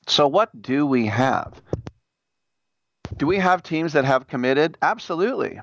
[0.05, 1.59] So, what do we have?
[3.17, 4.77] Do we have teams that have committed?
[4.83, 5.61] Absolutely.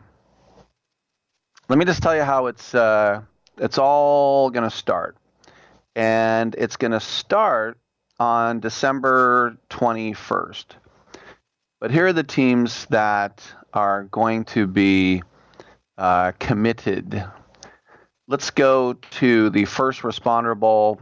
[1.69, 3.23] Let me just tell you how it's uh,
[3.57, 5.17] it's all going to start,
[5.95, 7.79] and it's going to start
[8.21, 10.67] on December 21st.
[11.81, 13.43] But here are the teams that
[13.73, 15.23] are going to be
[15.97, 17.25] uh, committed.
[18.29, 21.01] Let's go to the First Responder Bowl.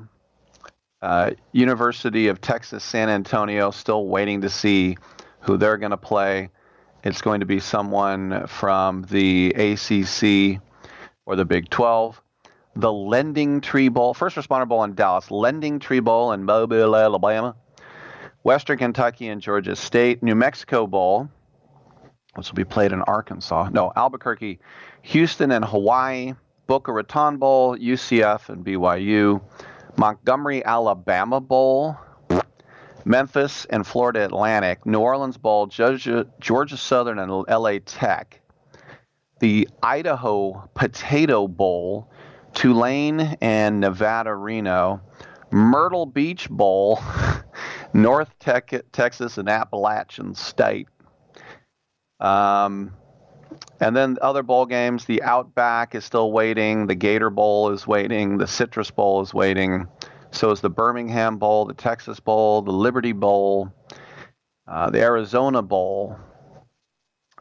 [1.02, 4.96] Uh, University of Texas San Antonio, still waiting to see
[5.40, 6.50] who they're going to play.
[7.04, 10.60] It's going to be someone from the ACC
[11.26, 12.20] or the Big 12.
[12.76, 17.56] The Lending Tree Bowl, First Responder Bowl in Dallas, Lending Tree Bowl in Mobile, Alabama,
[18.42, 21.28] Western Kentucky and Georgia State, New Mexico Bowl,
[22.34, 23.68] which will be played in Arkansas.
[23.72, 24.60] No, Albuquerque,
[25.02, 26.34] Houston and Hawaii,
[26.66, 29.40] Boca Raton Bowl, UCF and BYU,
[29.96, 31.96] Montgomery, Alabama Bowl,
[33.04, 38.40] Memphis and Florida Atlantic, New Orleans Bowl, Georgia, Georgia Southern and LA Tech,
[39.40, 42.10] the Idaho Potato Bowl,
[42.54, 45.00] Tulane and Nevada Reno,
[45.50, 47.00] Myrtle Beach Bowl,
[47.92, 50.88] North Tech, Texas and Appalachian State.
[52.20, 52.92] Um,
[53.80, 58.38] and then other bowl games, the Outback is still waiting, the Gator Bowl is waiting,
[58.38, 59.86] the Citrus Bowl is waiting.
[60.30, 63.72] So is the Birmingham Bowl, the Texas Bowl, the Liberty Bowl,
[64.66, 66.18] uh, the Arizona Bowl,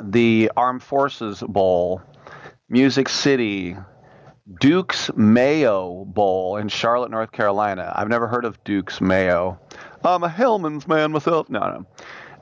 [0.02, 2.02] the Armed Forces Bowl,
[2.70, 3.76] Music City,
[4.60, 7.92] Duke's Mayo Bowl in Charlotte, North Carolina.
[7.94, 9.60] I've never heard of Duke's Mayo.
[10.04, 11.50] I'm a Hellmann's man myself.
[11.50, 11.86] No, no.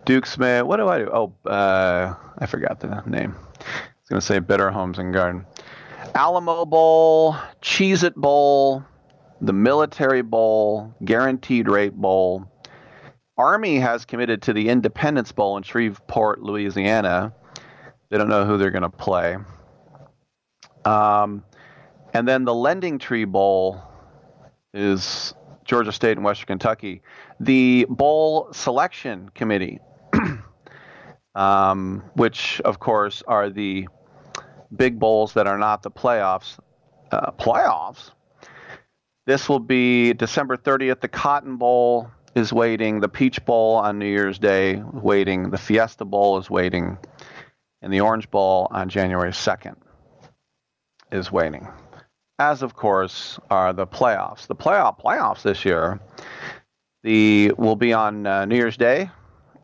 [0.06, 0.65] Duke's Mayo.
[0.65, 1.10] What do I do?
[1.11, 3.36] Oh, uh, I forgot the name.
[3.36, 3.64] I
[4.02, 5.45] was going to say Better Homes and Garden.
[6.14, 8.86] Alamo Bowl, Cheez It Bowl,
[9.41, 12.45] the Military Bowl, Guaranteed Rate Bowl.
[13.36, 17.34] Army has committed to the Independence Bowl in Shreveport, Louisiana.
[18.10, 19.38] They don't know who they're going to play.
[20.86, 21.44] Um,
[22.16, 23.84] and then the Lending Tree Bowl
[24.74, 25.34] is
[25.66, 27.02] Georgia State and Western Kentucky.
[27.42, 29.80] The Bowl Selection Committee,
[31.36, 33.90] um, which of course are the
[34.74, 36.58] big bowls that are not the playoffs.
[37.12, 38.12] Uh, playoffs?
[39.26, 41.02] This will be December 30th.
[41.02, 43.02] The Cotton Bowl is waiting.
[43.02, 45.50] The Peach Bowl on New Year's Day waiting.
[45.50, 46.98] The Fiesta Bowl is waiting.
[47.82, 49.76] And the Orange Bowl on January 2nd
[51.12, 51.68] is waiting.
[52.38, 54.48] As of course are the playoffs.
[54.48, 56.02] The playoff playoffs this year,
[57.03, 59.10] the will be on uh, New Year's Day,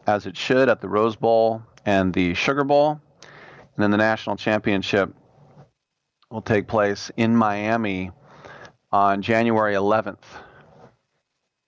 [0.07, 4.38] as it should at the Rose Bowl and the Sugar Bowl, and then the national
[4.38, 5.14] championship
[6.30, 8.11] will take place in Miami
[8.91, 10.23] on January 11th.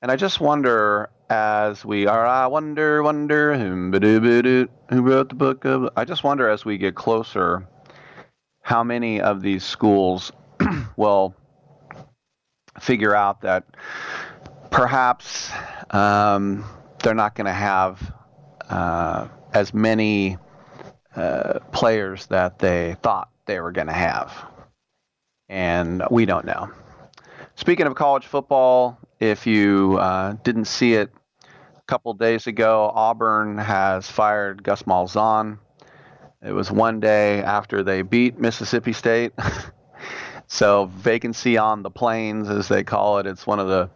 [0.02, 5.90] And I just wonder, as we are, I wonder, wonder, who wrote the book of,
[5.98, 7.68] I just wonder as we get closer,
[8.62, 10.32] how many of these schools
[10.96, 11.36] will
[12.80, 13.66] figure out that
[14.70, 15.52] perhaps
[15.92, 16.66] um,
[17.02, 18.14] they're not going to have
[18.70, 20.38] uh, as many
[21.16, 24.34] uh, players that they thought they were going to have.
[25.50, 26.72] And we don't know.
[27.56, 31.12] Speaking of college football, if you uh, didn't see it
[31.44, 35.60] a couple days ago, Auburn has fired Gus Malzahn.
[36.42, 39.34] It was one day after they beat Mississippi State.
[40.54, 43.90] so, vacancy on the plains, as they call it, it's one of the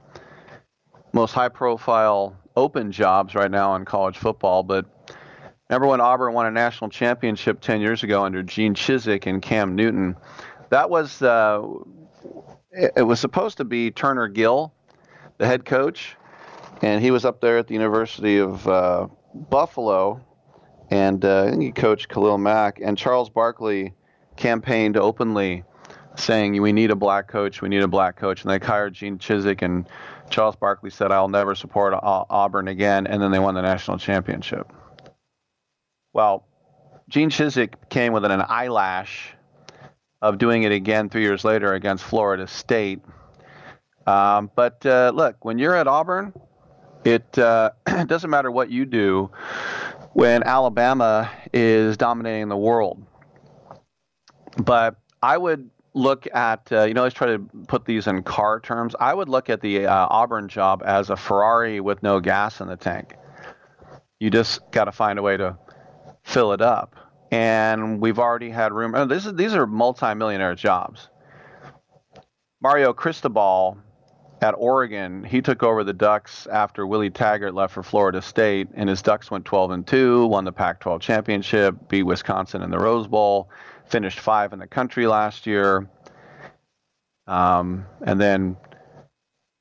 [1.14, 4.64] most high profile open jobs right now in college football.
[4.64, 4.88] But
[5.70, 9.76] remember when Auburn won a national championship 10 years ago under Gene Chizik and Cam
[9.76, 10.16] Newton?
[10.70, 11.62] That was uh,
[12.72, 14.74] it was supposed to be Turner Gill,
[15.38, 16.16] the head coach,
[16.82, 19.06] and he was up there at the University of uh,
[19.52, 20.26] Buffalo,
[20.90, 23.94] and uh, he coached Khalil Mack, and Charles Barkley
[24.38, 25.64] campaigned openly,
[26.20, 29.18] saying we need a black coach, we need a black coach, and they hired Gene
[29.18, 29.88] Chizik, and
[30.30, 34.72] Charles Barkley said I'll never support Auburn again, and then they won the national championship.
[36.14, 36.46] Well,
[37.10, 39.34] Gene Chizik came within an eyelash
[40.22, 43.02] of doing it again three years later against Florida State.
[44.06, 46.34] Um, but uh, look, when you're at Auburn,
[47.04, 47.72] it uh,
[48.06, 49.30] doesn't matter what you do
[50.14, 53.06] when Alabama is dominating the world.
[54.58, 58.60] But I would look at, uh, you know, let's try to put these in car
[58.60, 58.96] terms.
[59.00, 62.68] I would look at the uh, Auburn job as a Ferrari with no gas in
[62.68, 63.16] the tank.
[64.20, 65.58] You just got to find a way to
[66.24, 66.96] fill it up
[67.32, 68.94] and we've already had room.
[68.96, 71.10] Oh, this is, these are multimillionaire jobs.
[72.62, 73.78] Mario Cristobal
[74.42, 78.88] at Oregon, he took over the Ducks after Willie Taggart left for Florida State, and
[78.88, 83.08] his Ducks went 12 and 2, won the Pac-12 championship, beat Wisconsin in the Rose
[83.08, 83.50] Bowl,
[83.88, 85.90] finished five in the country last year,
[87.26, 88.58] um, and then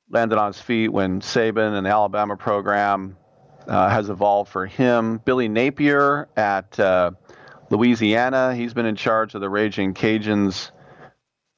[0.09, 3.17] landed on his feet when Saban and the Alabama program
[3.67, 5.19] uh, has evolved for him.
[5.25, 7.11] Billy Napier at uh,
[7.69, 10.71] Louisiana, he's been in charge of the Raging Cajuns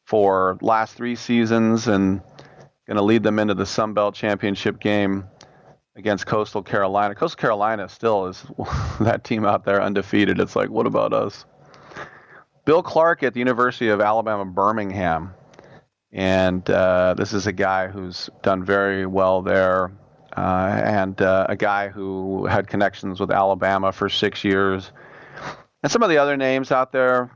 [0.05, 2.21] for last three seasons and
[2.87, 5.25] going to lead them into the Sun Belt Championship game
[5.95, 7.13] against Coastal Carolina.
[7.13, 8.43] Coastal Carolina still is
[8.99, 10.39] that team out there undefeated.
[10.39, 11.45] It's like, what about us?
[12.69, 15.33] Bill Clark at the University of Alabama Birmingham.
[16.11, 19.91] And uh, this is a guy who's done very well there,
[20.37, 24.91] uh, and uh, a guy who had connections with Alabama for six years.
[25.81, 27.35] And some of the other names out there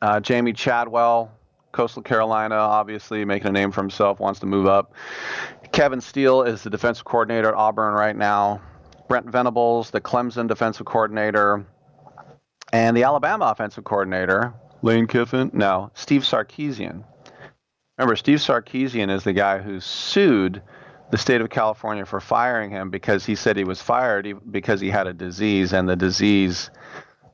[0.00, 1.32] uh, Jamey Chadwell,
[1.72, 4.94] Coastal Carolina, obviously making a name for himself, wants to move up.
[5.72, 8.62] Kevin Steele is the defensive coordinator at Auburn right now.
[9.08, 11.66] Brent Venables, the Clemson defensive coordinator.
[12.72, 17.04] And the Alabama offensive coordinator, Lane Kiffin, no, Steve Sarkisian.
[17.98, 20.60] Remember, Steve Sarkisian is the guy who sued
[21.10, 24.90] the state of California for firing him because he said he was fired because he
[24.90, 26.70] had a disease, and the disease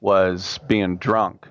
[0.00, 1.46] was being drunk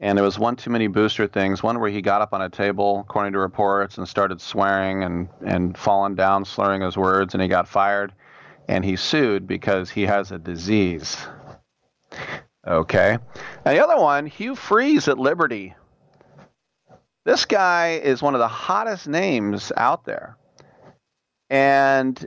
[0.00, 1.62] and there was one too many booster things.
[1.62, 5.28] One where he got up on a table, according to reports, and started swearing and
[5.44, 8.12] and falling down, slurring his words, and he got fired.
[8.68, 11.16] And he sued because he has a disease.
[12.68, 13.16] Okay.
[13.64, 15.74] And the other one, Hugh Freeze at Liberty.
[17.24, 20.36] This guy is one of the hottest names out there.
[21.48, 22.26] And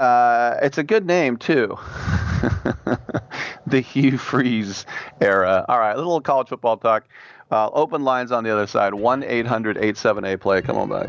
[0.00, 1.78] uh, it's a good name, too.
[3.66, 4.84] the Hugh Freeze
[5.20, 5.64] era.
[5.68, 7.04] All right, a little college football talk.
[7.52, 10.62] Uh, open lines on the other side 1 800 87A play.
[10.62, 11.08] Come on back.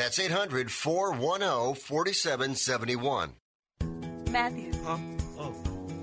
[0.00, 3.34] That's 800 410 4771.
[4.30, 4.72] Matthew.
[4.82, 4.96] Huh?
[5.38, 5.54] Oh,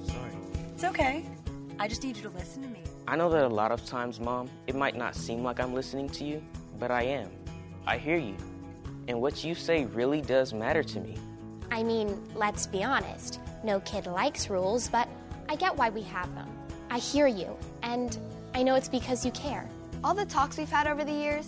[0.05, 0.31] sorry.
[0.75, 1.25] It's okay.
[1.79, 2.83] I just need you to listen to me.
[3.07, 6.09] I know that a lot of times, Mom, it might not seem like I'm listening
[6.09, 6.43] to you,
[6.77, 7.31] but I am.
[7.87, 8.37] I hear you.
[9.07, 11.17] And what you say really does matter to me.
[11.71, 13.39] I mean, let's be honest.
[13.63, 15.09] No kid likes rules, but
[15.49, 16.47] I get why we have them.
[16.91, 18.15] I hear you, and
[18.53, 19.67] I know it's because you care.
[20.03, 21.47] All the talks we've had over the years,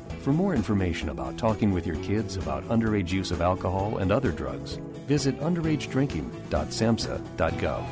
[0.21, 4.31] For more information about talking with your kids about underage use of alcohol and other
[4.31, 4.77] drugs,
[5.07, 7.85] visit underagedrinking.samhsa.gov.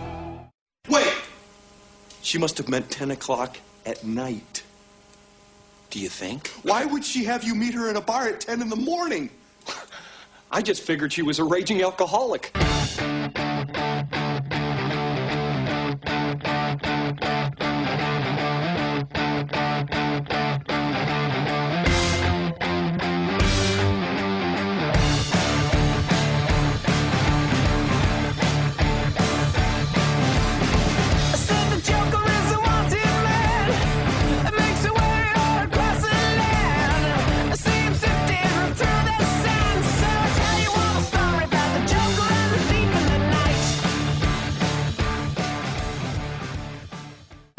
[0.90, 1.14] Wait!
[2.22, 4.62] She must have meant 10 o'clock at night.
[5.90, 6.50] Do you think?
[6.62, 9.32] Why would she have you meet her in a bar at 10 in the morning?
[10.52, 12.52] I just figured she was a raging alcoholic.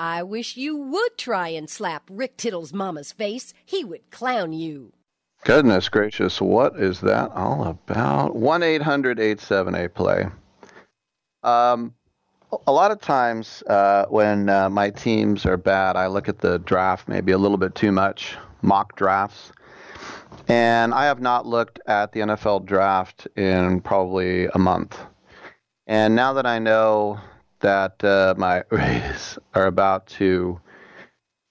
[0.00, 3.52] I wish you would try and slap Rick Tittle's mama's face.
[3.66, 4.94] He would clown you.
[5.44, 8.34] Goodness gracious, what is that all about?
[8.34, 10.26] 1 800 878 play.
[11.42, 11.94] Um,
[12.66, 16.58] a lot of times uh, when uh, my teams are bad, I look at the
[16.60, 19.52] draft maybe a little bit too much, mock drafts.
[20.48, 24.98] And I have not looked at the NFL draft in probably a month.
[25.86, 27.20] And now that I know
[27.60, 30.60] that uh, my Rays are about to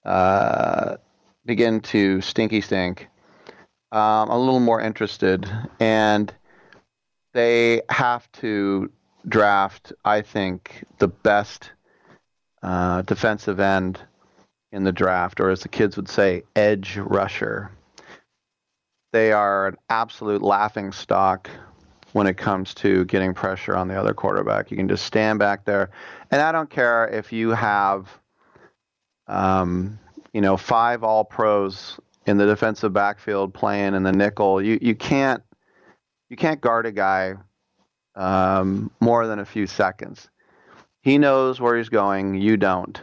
[0.04, 0.96] uh,
[1.44, 3.08] begin to stinky stink,
[3.92, 5.50] um, a little more interested.
[5.78, 6.32] And
[7.32, 8.90] they have to
[9.28, 11.72] draft, I think, the best
[12.62, 14.00] uh, defensive end
[14.72, 17.70] in the draft, or as the kids would say, edge rusher.
[19.12, 21.50] They are an absolute laughing stock
[22.12, 24.70] when it comes to getting pressure on the other quarterback.
[24.70, 25.90] You can just stand back there,
[26.30, 28.08] and I don't care if you have,
[29.26, 29.98] um,
[30.32, 34.62] you know, five All Pros in the defensive backfield playing in the nickel.
[34.62, 35.42] You you can't
[36.28, 37.34] you can't guard a guy
[38.14, 40.28] um, more than a few seconds.
[41.02, 42.34] He knows where he's going.
[42.34, 43.00] You don't.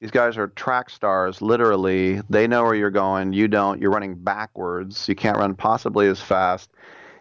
[0.00, 2.20] These guys are track stars, literally.
[2.30, 3.32] They know where you're going.
[3.32, 3.80] You don't.
[3.80, 5.08] You're running backwards.
[5.08, 6.70] You can't run possibly as fast.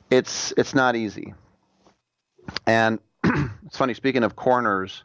[0.10, 1.34] It's it's not easy.
[2.66, 3.94] And it's funny.
[3.94, 5.04] Speaking of corners,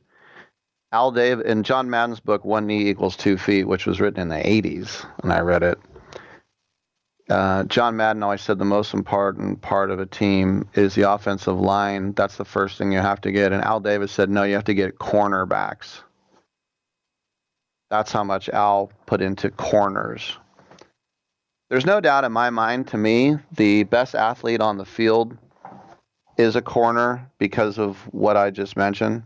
[0.92, 4.28] Al Dave in John Madden's book, One Knee Equals Two Feet, which was written in
[4.28, 5.78] the '80s, and I read it.
[7.30, 11.58] Uh, John Madden always said the most important part of a team is the offensive
[11.58, 12.12] line.
[12.12, 13.52] That's the first thing you have to get.
[13.52, 16.02] And Al Davis said, no, you have to get cornerbacks.
[17.90, 20.36] That's how much Al put into corners.
[21.72, 25.38] There's no doubt in my mind, to me, the best athlete on the field
[26.36, 29.22] is a corner because of what I just mentioned.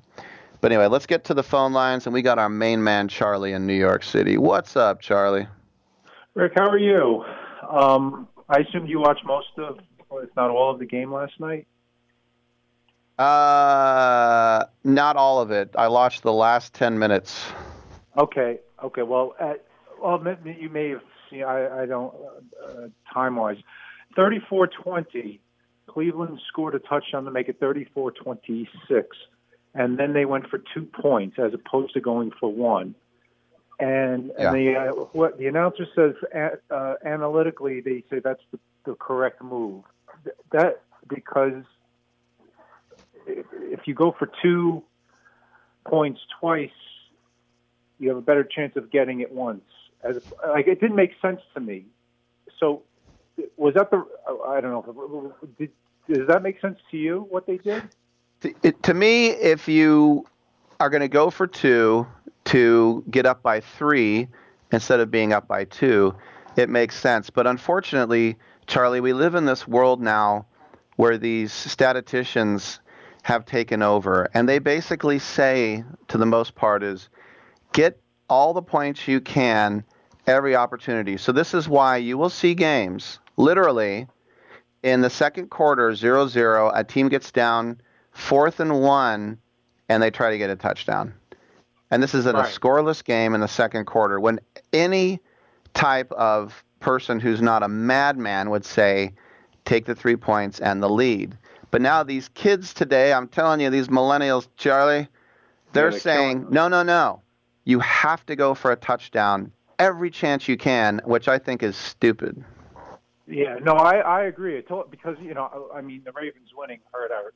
[0.61, 3.53] But anyway, let's get to the phone lines, and we got our main man, Charlie,
[3.53, 4.39] in New York City.
[4.39, 5.49] What's up, Charlie?
[6.35, 7.25] Rick, how are you?
[7.69, 9.81] Um, I assume you watched most of,
[10.13, 11.67] if not all of the game last night.
[13.19, 15.75] Uh, not all of it.
[15.77, 17.45] I watched the last ten minutes.
[18.17, 19.03] Okay, okay.
[19.03, 19.65] Well, at,
[20.01, 21.43] well, you may have seen.
[21.45, 22.15] I, I don't
[22.65, 23.59] uh, time wise.
[24.15, 25.41] Thirty-four twenty.
[25.87, 28.67] Cleveland scored a touchdown to make it 34-26,
[29.75, 32.95] and then they went for two points as opposed to going for one.
[33.79, 34.49] And, Yeah.
[34.49, 36.15] and the uh, what the announcer says
[36.71, 39.85] uh, analytically, they say that's the, the correct move.
[40.51, 41.63] That because
[43.27, 44.83] if you go for two
[45.87, 46.71] points twice,
[47.99, 49.63] you have a better chance of getting it once.
[50.03, 51.87] As like it didn't make sense to me.
[52.59, 52.83] So
[53.57, 54.05] was that the
[54.47, 55.35] I don't know.
[55.59, 55.71] Did,
[56.09, 57.27] does that make sense to you?
[57.29, 57.83] What they did?
[58.63, 60.27] It, to me, if you
[60.79, 62.07] are going to go for two
[62.45, 64.29] to get up by three
[64.73, 66.15] instead of being up by two,
[66.57, 67.31] it makes sense.
[67.31, 68.37] But unfortunately,
[68.67, 70.47] Charlie, we live in this world now
[70.97, 72.81] where these statisticians
[73.23, 77.09] have taken over, and they basically say, to the most part, is
[77.73, 79.85] get all the points you can
[80.27, 81.17] every opportunity.
[81.17, 84.07] So this is why you will see games literally
[84.83, 87.81] in the second quarter 0-0 a team gets down
[88.13, 89.39] fourth and 1
[89.89, 91.15] and they try to get a touchdown.
[91.91, 92.47] And this is in Right.
[92.47, 94.41] a scoreless game in the second quarter when
[94.73, 95.21] any
[95.75, 99.13] type of person who's not a madman would say
[99.65, 101.37] take the 3 points and the lead.
[101.71, 105.09] But now these kids today, I'm telling you these millennials, Charlie,
[105.73, 107.23] they're they're saying no, no, no.
[107.67, 111.77] You have to go for a touchdown every chance you can, which I think is
[111.77, 112.43] stupid.
[113.27, 114.57] Yeah, no, I I agree.
[114.57, 117.33] I told, because you know, I mean, the Ravens winning hurt our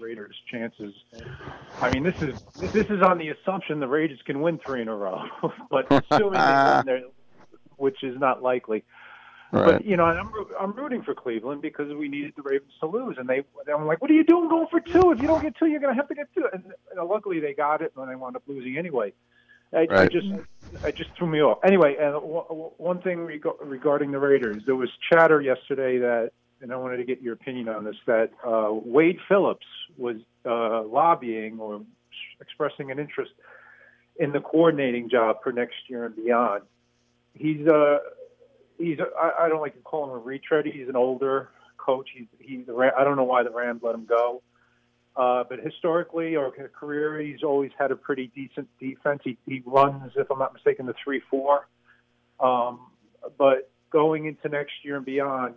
[0.00, 0.94] Raiders' chances.
[1.80, 4.88] I mean, this is this is on the assumption the Raiders can win three in
[4.88, 5.24] a row,
[5.70, 7.04] but assuming they win,
[7.76, 8.82] which is not likely.
[9.52, 9.66] Right.
[9.66, 13.16] But you know, I'm I'm rooting for Cleveland because we needed the Ravens to lose,
[13.18, 13.44] and they.
[13.72, 15.12] I'm like, what are you doing going for two?
[15.12, 16.46] If you don't get two, you're going to have to get two.
[16.52, 16.64] And
[16.98, 19.12] uh, luckily, they got it, and they wound up losing anyway.
[19.72, 20.26] I, I just,
[20.84, 21.58] I just threw me off.
[21.64, 26.30] Anyway, and w- one thing reg- regarding the Raiders, there was chatter yesterday that,
[26.60, 29.66] and I wanted to get your opinion on this, that uh, Wade Phillips
[29.98, 31.82] was uh, lobbying or
[32.40, 33.32] expressing an interest
[34.18, 36.62] in the coordinating job for next year and beyond.
[37.34, 37.98] He's uh
[38.78, 40.66] he's I, I don't like to call him a retread.
[40.66, 42.08] He's an older coach.
[42.14, 44.42] He's he's the I don't know why the Rams let him go.
[45.16, 49.22] Uh, but historically or career, he's always had a pretty decent defense.
[49.24, 51.68] He, he runs, if I'm not mistaken, the three four.
[52.38, 52.80] Um,
[53.38, 55.54] but going into next year and beyond,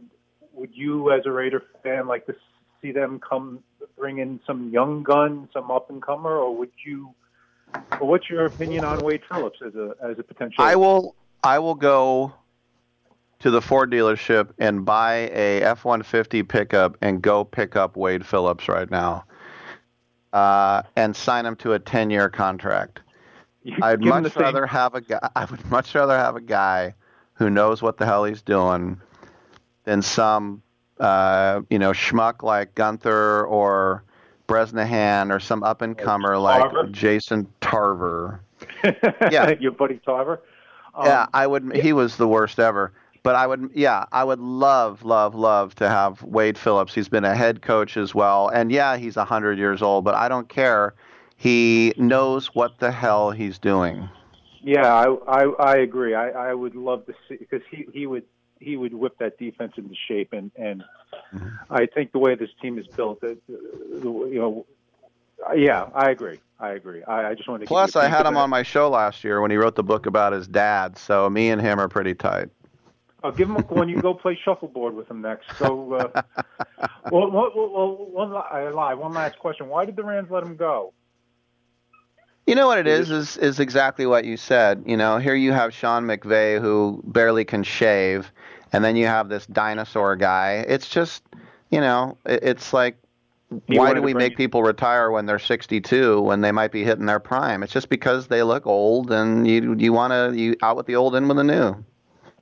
[0.53, 2.36] would you, as a Raider fan, like to
[2.81, 3.61] see them come
[3.98, 7.14] bring in some young gun, some up and comer, or would you?
[7.99, 10.64] Or what's your opinion on Wade Phillips as a as a potential?
[10.64, 12.34] I will I will go
[13.40, 17.98] to the Ford dealership and buy a F one fifty pickup and go pick up
[17.98, 19.26] Wade Phillips right now.
[20.32, 23.00] Uh, and sign him to a ten year contract.
[23.82, 26.94] I'd much the same- rather have a guy I would much rather have a guy
[27.34, 29.00] who knows what the hell he's doing
[29.86, 30.62] than some
[31.00, 34.04] uh, you know, schmuck like Gunther or
[34.48, 36.88] Bresnahan or some up and comer like Tarver?
[36.92, 38.42] Jason Tarver.
[38.84, 40.42] yeah, your buddy Tarver.
[40.94, 41.76] Um, yeah, I would.
[41.76, 42.92] He was the worst ever.
[43.30, 46.96] But I would, yeah, I would love, love, love to have Wade Phillips.
[46.96, 50.16] He's been a head coach as well, and yeah, he's a hundred years old, but
[50.16, 50.96] I don't care.
[51.36, 54.10] He knows what the hell he's doing.
[54.64, 56.16] Yeah, I I, I agree.
[56.16, 58.24] I, I would love to see because he he would
[58.60, 60.84] he would whip that defense into shape, and and
[61.70, 63.54] I think the way this team is built, that uh,
[64.26, 64.66] you know,
[65.56, 66.40] yeah, I agree.
[66.60, 67.04] I agree.
[67.04, 67.68] I, I just wanted to.
[67.68, 70.34] Plus, I had him on my show last year when he wrote the book about
[70.34, 72.50] his dad, so me and him are pretty tight.
[73.24, 75.46] I'll give him a, when you go play shuffleboard with him next.
[75.58, 76.22] So, uh,
[77.12, 78.94] well, well, well, well, one I lie.
[78.94, 80.94] One last question: Why did the Rams let him go?
[82.48, 84.84] You know what it is is is exactly what you said.
[84.86, 88.32] You know, here you have Sean McVay who barely can shave,
[88.72, 90.66] and then you have this dinosaur guy.
[90.68, 91.24] It's just,
[91.70, 92.98] you know, it, it's like,
[93.68, 96.84] He why do we bring make people retire when they're 62 when they might be
[96.84, 97.62] hitting their prime?
[97.62, 100.96] It's just because they look old, and you you want to you out with the
[100.96, 101.86] old in with the new.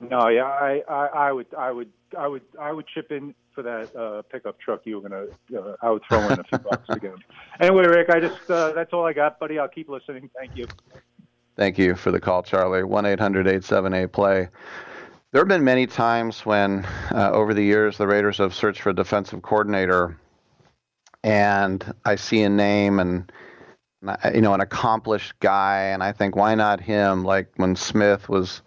[0.00, 3.62] No, yeah, I, I, I would, I would, I would, I would chip in for
[3.62, 5.24] that uh, pickup truck you were gonna.
[5.54, 7.16] Uh, I would throw in a few bucks again.
[7.60, 9.58] Anyway, Rick, I just uh, that's all I got, buddy.
[9.58, 10.30] I'll keep listening.
[10.38, 10.66] Thank you.
[11.56, 12.84] Thank you for the call, Charlie.
[12.84, 14.48] 1 800 878 play.
[15.32, 18.90] There have been many times when, uh, over the years, the Raiders have searched for
[18.90, 20.16] a defensive coordinator,
[21.24, 23.30] and I see a name and
[24.32, 27.24] you know, an accomplished guy, and I think, why not him?
[27.24, 28.62] Like when Smith was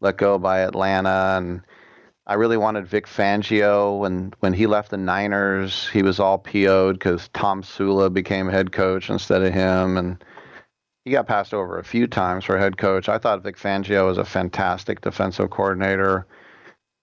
[0.00, 1.62] let go by Atlanta, and
[2.26, 3.98] I really wanted Vic Fangio.
[3.98, 9.10] When when he left the Niners, he was all PO'd because Tomsula became head coach
[9.10, 10.22] instead of him, and
[11.04, 13.08] he got passed over a few times for head coach.
[13.08, 16.26] I thought Vic Fangio was a fantastic defensive coordinator.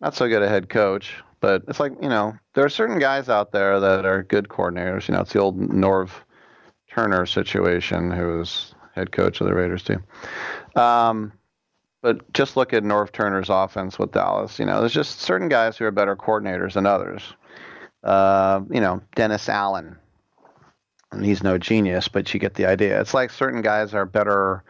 [0.02, 3.30] Not so good a head coach, but it's like, you know, there are certain guys
[3.30, 5.08] out there that are good coordinators.
[5.08, 6.10] You know, it's the old Norv
[6.90, 10.04] Turner situation, who was head coach of the Raiders, too.
[10.80, 11.32] Um,
[12.04, 14.60] but just look at Norv Turner's offense with Dallas.
[14.60, 17.24] You know, there's just certain guys who are better coordinators than others.
[18.04, 19.96] Uh, you know, Dennis Allen,
[21.14, 23.00] and he's no genius, but you get the idea.
[23.00, 24.64] It's like certain guys are better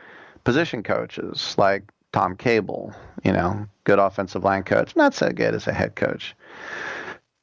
[0.43, 2.93] position coaches, like Tom Cable,
[3.23, 6.35] you know, good offensive line coach, not so good as a head coach.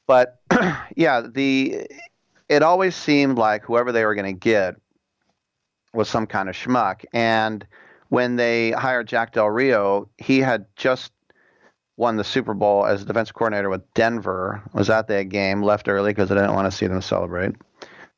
[0.07, 0.39] But
[0.95, 1.85] yeah, the
[2.47, 4.77] it always seemed like whoever they were going to get
[5.93, 7.03] was some kind of schmuck.
[7.11, 7.67] And
[8.11, 11.13] when they hired Jack Del Rio, he had just
[11.95, 14.61] won the Super Bowl as defensive coordinator with Denver.
[14.73, 17.55] Was at that game, left early because I didn't want to see them celebrate.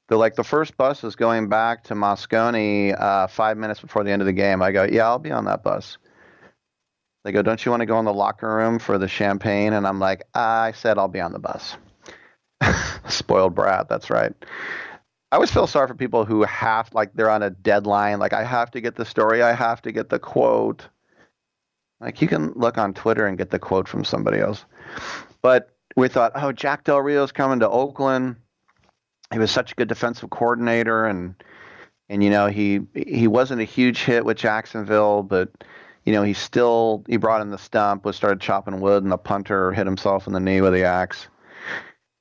[0.10, 4.10] They're like the first bus is going back to Moscone uh, five minutes before the
[4.10, 4.64] end of the game.
[4.64, 6.00] I go, yeah, I'll be on that bus.
[7.24, 9.74] They go, don't you want to go in the locker room for the champagne?
[9.74, 11.78] And I'm like, I said I'll be on the bus.
[13.08, 14.34] Spoiled brat, that's right.
[15.34, 18.20] I always feel sorry for people who have like they're on a deadline.
[18.20, 20.88] Like I have to get the story, I have to get the quote.
[22.00, 24.64] Like you can look on Twitter and get the quote from somebody else.
[25.42, 28.36] But we thought, oh, Jack Del Rio's coming to Oakland.
[29.32, 31.34] He was such a good defensive coordinator, and
[32.10, 35.50] and you know he he wasn't a huge hit with Jacksonville, but
[36.06, 39.18] you know he still he brought in the stump, was started chopping wood, and the
[39.18, 41.28] punter hit himself in the knee with the axe.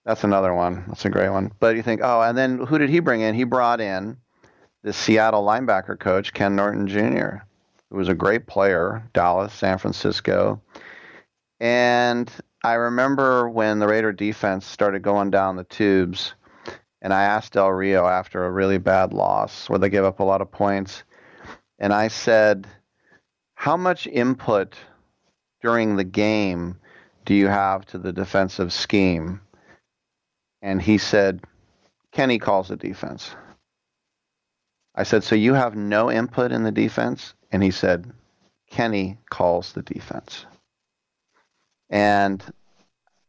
[0.05, 0.85] That's another one.
[0.89, 1.53] That's a great one.
[1.61, 3.35] But you think, oh, and then who did he bring in?
[3.35, 4.17] He brought in
[4.83, 7.45] the Seattle linebacker coach, Ken Norton Jr.,
[7.91, 10.61] who was a great player, Dallas, San Francisco.
[11.61, 12.31] And
[12.65, 16.35] I remember when the Raider defense started going down the tubes,
[17.01, 20.25] and I asked Del Rio after a really bad loss where they gave up a
[20.25, 21.05] lot of points,
[21.79, 22.67] and I said,
[23.55, 24.75] How much input
[25.61, 26.79] during the game
[27.25, 29.42] do you have to the defensive scheme?
[30.63, 31.43] And he said,
[32.13, 33.35] Kenny calls the defense.
[34.95, 37.35] I said, So you have no input in the defense?
[37.51, 38.11] And he said,
[38.71, 40.47] Kenny calls the defense.
[41.91, 42.43] And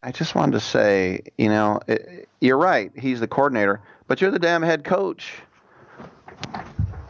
[0.02, 2.92] I just wanted to say, you know, it, you're right.
[2.96, 5.34] He's the coordinator, but you're the damn head coach.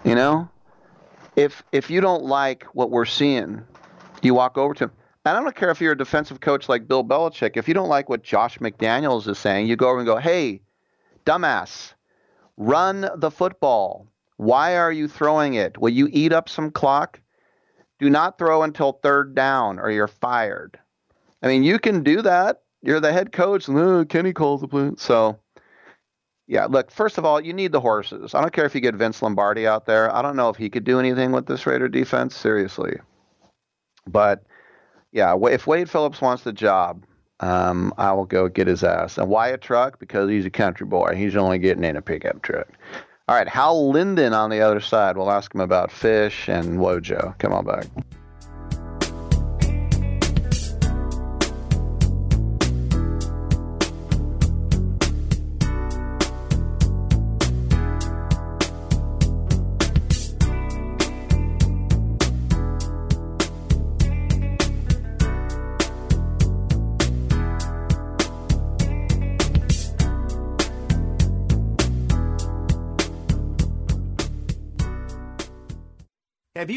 [0.03, 0.49] You know,
[1.35, 3.63] if if you don't like what we're seeing,
[4.21, 4.91] you walk over to him.
[5.25, 7.55] And I don't care if you're a defensive coach like Bill Belichick.
[7.55, 10.61] If you don't like what Josh McDaniels is saying, you go over and go, "Hey,
[11.25, 11.93] dumbass,
[12.57, 14.07] run the football.
[14.37, 15.77] Why are you throwing it?
[15.77, 17.21] Will you eat up some clock?
[17.99, 20.77] Do not throw until third down, or you're fired."
[21.41, 22.61] I mean, you can do that.
[22.81, 24.91] You're the head coach, and Kenny calls the play.
[24.97, 25.39] So,
[26.47, 28.35] yeah, look, first of all, you need the horses.
[28.35, 30.13] I don't care if you get Vince Lombardi out there.
[30.13, 32.99] I don't know if he could do anything with this Raider defense, seriously.
[34.05, 34.43] But,
[35.13, 37.05] yeah, if Wade Phillips wants the job,
[37.39, 39.17] um, I will go get his ass.
[39.17, 39.99] And why a truck?
[39.99, 41.15] Because he's a country boy.
[41.15, 42.67] He's only getting in a pickup truck.
[43.27, 45.15] All right, Hal Linden on the other side.
[45.15, 47.37] We'll ask him about fish and Wojo.
[47.37, 47.85] Come on back.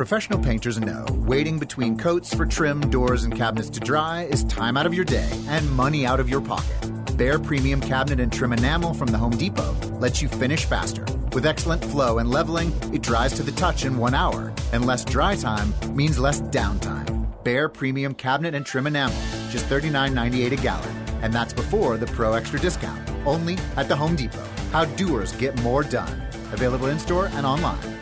[0.00, 4.78] Professional painters know waiting between coats for trim, doors, and cabinets to dry is time
[4.78, 6.80] out of your day and money out of your pocket.
[7.18, 11.04] Behr Premium Cabinet and Trim Enamel from the Home Depot lets you finish faster.
[11.34, 15.04] With excellent flow and leveling, it dries to the touch in one hour, and less
[15.04, 17.30] dry time means less downtime.
[17.44, 19.20] Behr Premium Cabinet and Trim Enamel,
[19.50, 20.96] just $39.98 a gallon.
[21.20, 23.06] And that's before the Pro Extra discount.
[23.26, 24.48] Only at the Home Depot.
[24.72, 26.22] How doers get more done.
[26.54, 27.99] Available in store and online.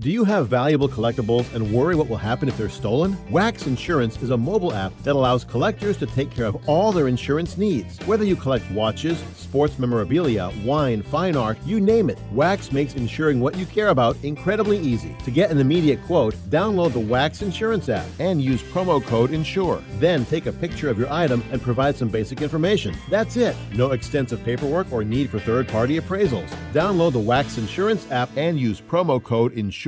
[0.00, 3.16] Do you have valuable collectibles and worry what will happen if they're stolen?
[3.32, 7.08] Wax Insurance is a mobile app that allows collectors to take care of all their
[7.08, 7.98] insurance needs.
[8.06, 13.40] Whether you collect watches, sports memorabilia, wine, fine art, you name it, Wax makes insuring
[13.40, 15.16] what you care about incredibly easy.
[15.24, 19.82] To get an immediate quote, download the Wax Insurance app and use promo code INSURE.
[19.98, 22.96] Then take a picture of your item and provide some basic information.
[23.10, 23.56] That's it.
[23.72, 26.48] No extensive paperwork or need for third party appraisals.
[26.72, 29.87] Download the Wax Insurance app and use promo code INSURE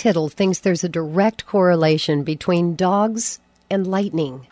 [0.00, 4.46] Tittle thinks there's a direct correlation between dogs and lightning.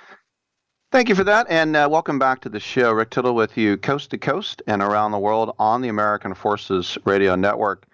[0.93, 2.93] Thank you for that, and uh, welcome back to the show.
[2.93, 6.99] Rick Tittle with you, coast to coast and around the world on the American Forces
[7.07, 7.87] Radio Network.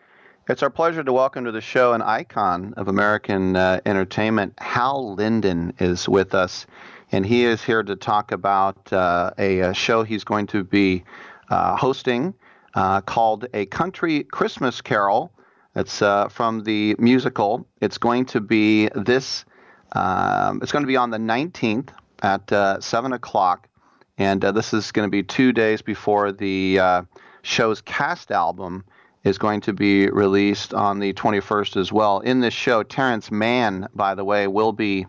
[0.49, 4.55] It's our pleasure to welcome to the show an icon of American uh, entertainment.
[4.59, 6.67] Hal Linden is with us,
[7.13, 11.05] and he is here to talk about uh, a, a, show he's going to be
[11.51, 12.35] uh, hosting
[12.75, 15.31] uh, called A Country Christmas Carol.
[15.77, 17.67] It's uh, from the musical.
[17.81, 19.45] It's going to be this.
[19.93, 21.89] Um, it's going to be on the 19th
[22.23, 23.69] at uh, seven o'clock,
[24.17, 27.03] and uh, this is going to be two days before the uh,
[27.43, 28.85] show's cast album
[29.25, 32.21] is going to be released on the 21st as well.
[32.21, 35.07] In this show, Terrence Mann, by the way, will be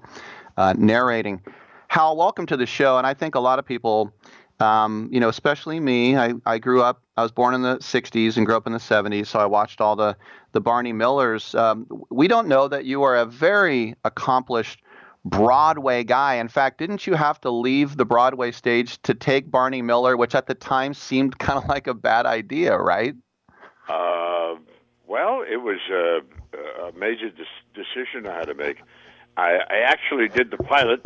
[0.57, 1.41] uh, narrating.
[1.89, 4.13] Hal, welcome to the show, and I think a lot of people
[4.59, 6.17] um, you know, especially me.
[6.17, 7.01] I, I grew up.
[7.17, 9.81] I was born in the '60s and grew up in the '70s, so I watched
[9.81, 10.15] all the
[10.53, 11.53] the Barney Millers.
[11.55, 14.81] Um, we don't know that you are a very accomplished
[15.25, 16.35] Broadway guy.
[16.35, 20.35] In fact, didn't you have to leave the Broadway stage to take Barney Miller, which
[20.35, 23.15] at the time seemed kind of like a bad idea, right?
[23.89, 24.55] Uh,
[25.07, 26.19] well, it was a,
[26.83, 28.77] a major des- decision I had to make.
[29.35, 31.05] I, I actually did the pilot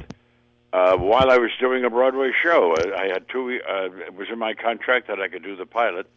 [0.71, 2.75] uh, while I was doing a Broadway show.
[2.77, 3.59] I, I had two.
[3.67, 6.07] Uh, it was in my contract that I could do the pilot.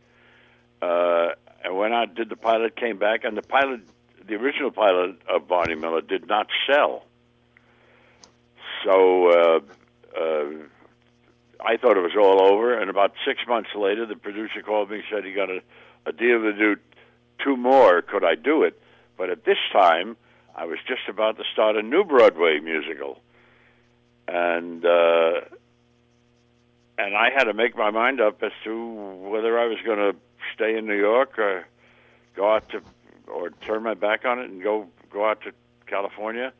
[0.80, 1.28] Uh,
[1.64, 3.80] and when I did the pilot, came back, and the pilot,
[4.26, 7.04] the original pilot of Barney Miller, did not sell.
[8.84, 9.60] So uh,
[10.20, 10.44] uh,
[11.64, 12.78] I thought it was all over.
[12.78, 15.62] And about six months later, the producer called me and said he got a,
[16.04, 16.76] a deal to do
[17.42, 18.02] two more.
[18.02, 18.80] Could I do it?
[19.16, 20.16] But at this time,
[20.54, 23.18] I was just about to start a new Broadway musical
[24.28, 25.40] and uh,
[26.98, 28.92] and I had to make my mind up as to
[29.28, 30.16] whether I was going to
[30.54, 31.66] stay in New York or
[32.36, 32.82] go out to
[33.26, 35.52] or turn my back on it and go go out to
[35.86, 36.52] California.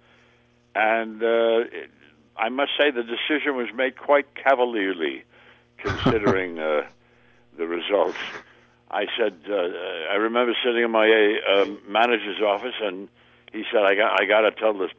[0.75, 1.91] And uh, it,
[2.37, 5.25] I must say the decision was made quite cavalierly,
[5.79, 6.87] considering uh,
[7.57, 8.19] the results.
[8.91, 9.55] I said uh,
[10.11, 11.09] I remember sitting in my
[11.49, 13.09] uh, manager's office and
[13.53, 14.91] he said, "I got I got to tell this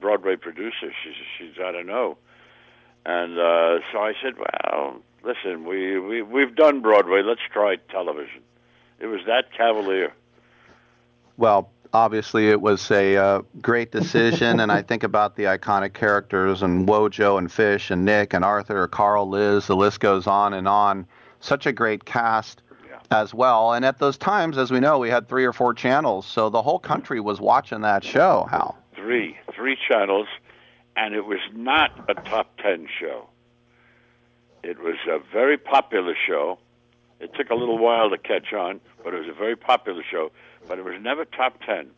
[0.00, 0.92] Broadway producer.
[1.02, 2.18] She's she's I don't know."
[3.04, 7.22] And uh, so I said, "Well, listen, we we we've done Broadway.
[7.22, 8.42] Let's try television."
[9.00, 10.12] It was that cavalier.
[11.36, 16.62] Well, obviously, it was a uh, great decision, and I think about the iconic characters
[16.62, 19.66] and Wojo and Fish and Nick and Arthur, Carl, Liz.
[19.66, 21.06] The list goes on and on.
[21.40, 22.62] Such a great cast
[23.12, 23.72] as well.
[23.72, 26.62] And at those times, as we know, we had three or four channels, so the
[26.62, 28.46] whole country was watching that show.
[28.50, 28.76] Hal?
[28.94, 30.28] Three, three channels,
[30.96, 33.28] and it was not a top ten show.
[34.62, 36.58] It was a very popular show.
[37.20, 40.30] It took a little while to catch on, but it was a very popular show.
[40.66, 41.90] But it was never top ten.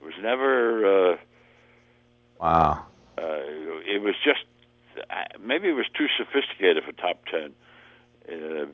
[0.00, 1.12] It was never.
[1.12, 1.16] Uh,
[2.40, 2.84] wow.
[3.18, 3.40] Uh,
[3.86, 4.44] it was just
[5.10, 7.52] uh, maybe it was too sophisticated for top ten.
[8.30, 8.66] Uh,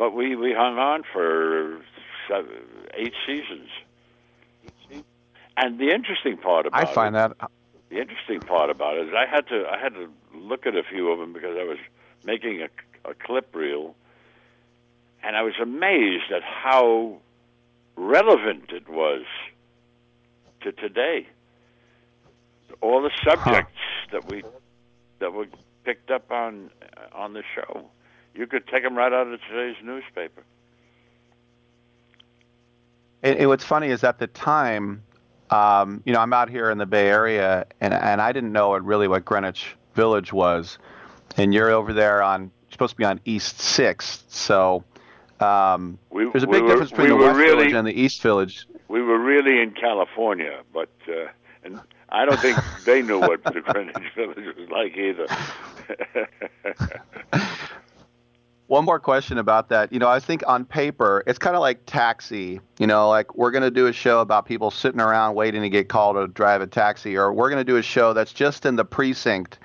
[0.00, 1.78] but we we hung on for
[2.26, 2.62] seven,
[2.94, 3.68] eight seasons.
[5.58, 7.48] And the interesting part about I find it, that uh,
[7.90, 10.82] the interesting part about it is I had to I had to look at a
[10.82, 11.76] few of them because I was
[12.24, 13.94] making a, a clip reel,
[15.22, 17.18] and I was amazed at how
[17.94, 19.26] relevant it was
[20.62, 21.28] to today.
[22.80, 24.08] All the subjects huh.
[24.12, 24.44] that we
[25.18, 25.48] that were
[25.84, 26.70] picked up on
[27.12, 27.90] on the show.
[28.34, 30.44] You could take them right out of today's newspaper.
[33.22, 35.02] And, and what's funny is at the time,
[35.50, 38.70] um, you know, I'm out here in the Bay Area, and and I didn't know
[38.70, 40.78] what really what Greenwich Village was,
[41.36, 44.84] and you're over there on supposed to be on East Sixth, so.
[45.40, 47.98] Um, we, there's a big we difference between we the West really, Village and the
[47.98, 48.66] East Village.
[48.88, 51.28] We were really in California, but uh,
[51.64, 51.80] and
[52.10, 55.26] I don't think they knew what the Greenwich Village was like either.
[58.70, 59.92] One more question about that.
[59.92, 62.60] You know, I think on paper, it's kind of like taxi.
[62.78, 65.68] You know, like we're going to do a show about people sitting around waiting to
[65.68, 68.64] get called to drive a taxi, or we're going to do a show that's just
[68.64, 69.58] in the precinct.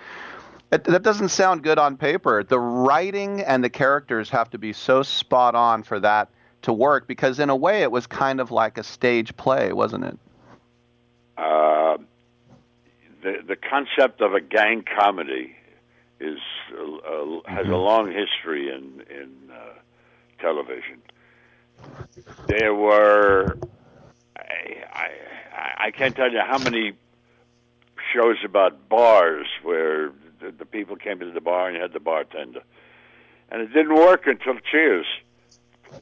[0.72, 2.44] It, that doesn't sound good on paper.
[2.44, 6.32] The writing and the characters have to be so spot on for that
[6.64, 10.06] to work because, in a way, it was kind of like a stage play, wasn't
[10.06, 10.18] it?
[11.38, 11.98] Uh,
[13.22, 15.56] the the concept of a gang comedy
[16.20, 16.40] is
[16.74, 19.74] uh, uh, has a long history in in uh,
[20.40, 21.02] television.
[22.48, 23.58] There were
[24.38, 26.94] I, I I can't tell you how many
[28.14, 32.00] shows about bars where the, the people came into the bar and you had the
[32.00, 32.62] bartender,
[33.50, 35.06] and it didn't work until Cheers.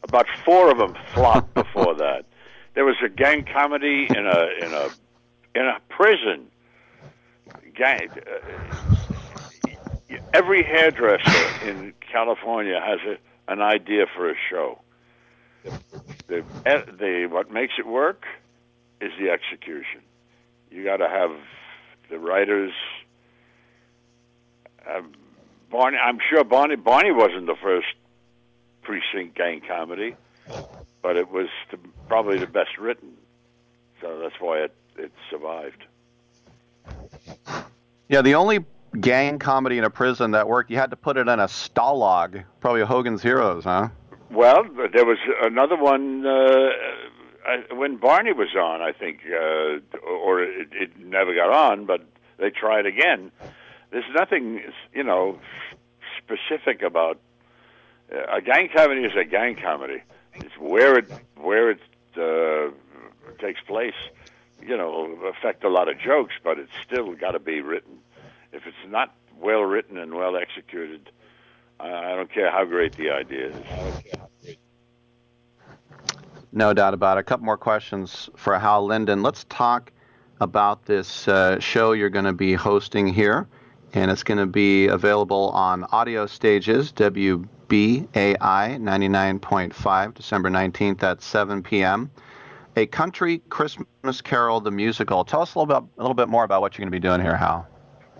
[0.03, 2.25] About four of them flopped before that.
[2.73, 4.89] There was a gang comedy in a in a
[5.55, 6.47] in a prison.
[7.75, 8.09] Gang.
[8.11, 8.92] Uh,
[10.33, 14.79] every hairdresser in California has a, an idea for a show.
[16.27, 18.25] The, the what makes it work
[18.99, 20.01] is the execution.
[20.69, 21.31] You got to have
[22.09, 22.73] the writers.
[24.89, 25.01] Uh,
[25.71, 27.87] Barney, I'm sure Barney Barney wasn't the first
[28.81, 30.15] precinct gang comedy,
[31.01, 31.77] but it was the,
[32.07, 33.13] probably the best written.
[34.01, 35.85] So that's why it it survived.
[38.09, 38.65] Yeah, the only
[38.99, 42.43] gang comedy in a prison that worked, you had to put it in a Stalag,
[42.59, 43.89] probably Hogan's Heroes, huh?
[44.29, 44.63] Well,
[44.93, 46.69] there was another one uh,
[47.71, 52.05] when Barney was on, I think, uh, or it, it never got on, but
[52.37, 53.31] they tried again.
[53.91, 54.61] There's nothing,
[54.93, 55.39] you know,
[56.17, 57.19] specific about
[58.11, 59.01] uh, a gang comedy.
[59.01, 60.01] Is a gang comedy.
[60.33, 61.79] It's where it where it
[62.17, 62.71] uh,
[63.39, 63.93] takes place.
[64.61, 67.99] You know, affect a lot of jokes, but it's still got to be written
[68.53, 71.11] if it's not well written and well executed,
[71.79, 74.57] I don't care how great the idea is.
[76.51, 77.21] No doubt about it.
[77.21, 79.23] A couple more questions for Hal Linden.
[79.23, 79.91] Let's talk
[80.39, 83.47] about this uh, show you're going to be hosting here,
[83.93, 91.63] and it's going to be available on audio stages, WBAI 99.5, December 19th at 7
[91.63, 92.11] p.m.
[92.75, 95.25] A Country Christmas Carol, the musical.
[95.25, 97.21] Tell us a little a little bit more about what you're going to be doing
[97.21, 97.67] here, Hal.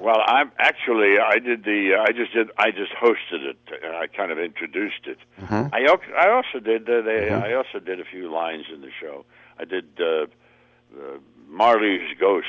[0.03, 3.57] Well, I'm actually I did the I just did I just hosted it.
[3.85, 5.17] I kind of introduced it.
[5.39, 5.73] Mm-hmm.
[5.73, 5.87] I
[6.19, 7.41] I also did uh, they mm-hmm.
[7.41, 9.23] I also did a few lines in the show.
[9.57, 12.47] I did uh, uh, Marley's Ghost.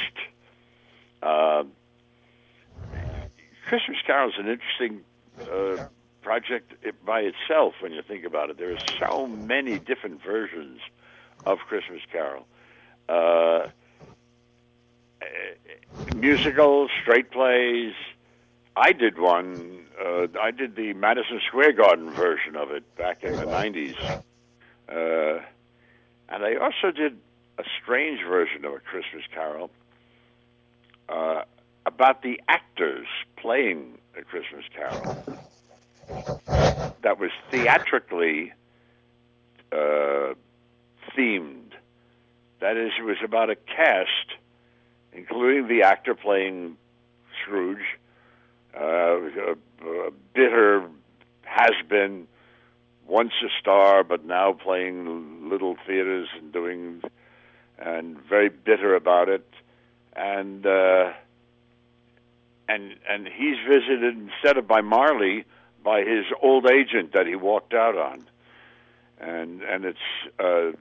[1.23, 1.63] Uh,
[3.69, 5.03] Christmas Carol is an interesting
[5.43, 5.87] uh,
[6.23, 6.73] project
[7.07, 8.59] by itself when you think about it.
[8.59, 10.81] There are so many different versions
[11.47, 12.47] of Christmas Carol.
[13.09, 13.69] Uh,
[16.15, 17.95] musicals, straight plays.
[18.77, 19.87] I did one.
[20.01, 23.97] Uh, I did the Madison Square Garden version of it back in the '90s,
[24.89, 25.41] uh,
[26.29, 27.19] and I also did
[27.59, 29.71] a strange version of a Christmas Carol
[31.09, 31.43] uh,
[31.87, 33.07] about the actors
[33.37, 35.23] playing a Christmas Carol.
[37.03, 38.53] That was theatrically
[39.73, 40.35] uh,
[41.17, 41.73] themed.
[42.61, 44.39] That is, it was about a cast
[45.15, 46.77] including the actor playing
[47.43, 47.99] Scrooge,
[48.79, 50.89] uh, a, a bitter
[51.43, 52.27] has been
[53.07, 57.03] once a star, but now playing little theaters and doing,
[57.79, 59.47] and very bitter about it,
[60.17, 61.13] and uh,
[62.69, 65.45] and and he's visited instead of by Marley
[65.85, 68.25] by his old agent that he walked out on,
[69.21, 69.99] and and it's
[70.39, 70.73] uh,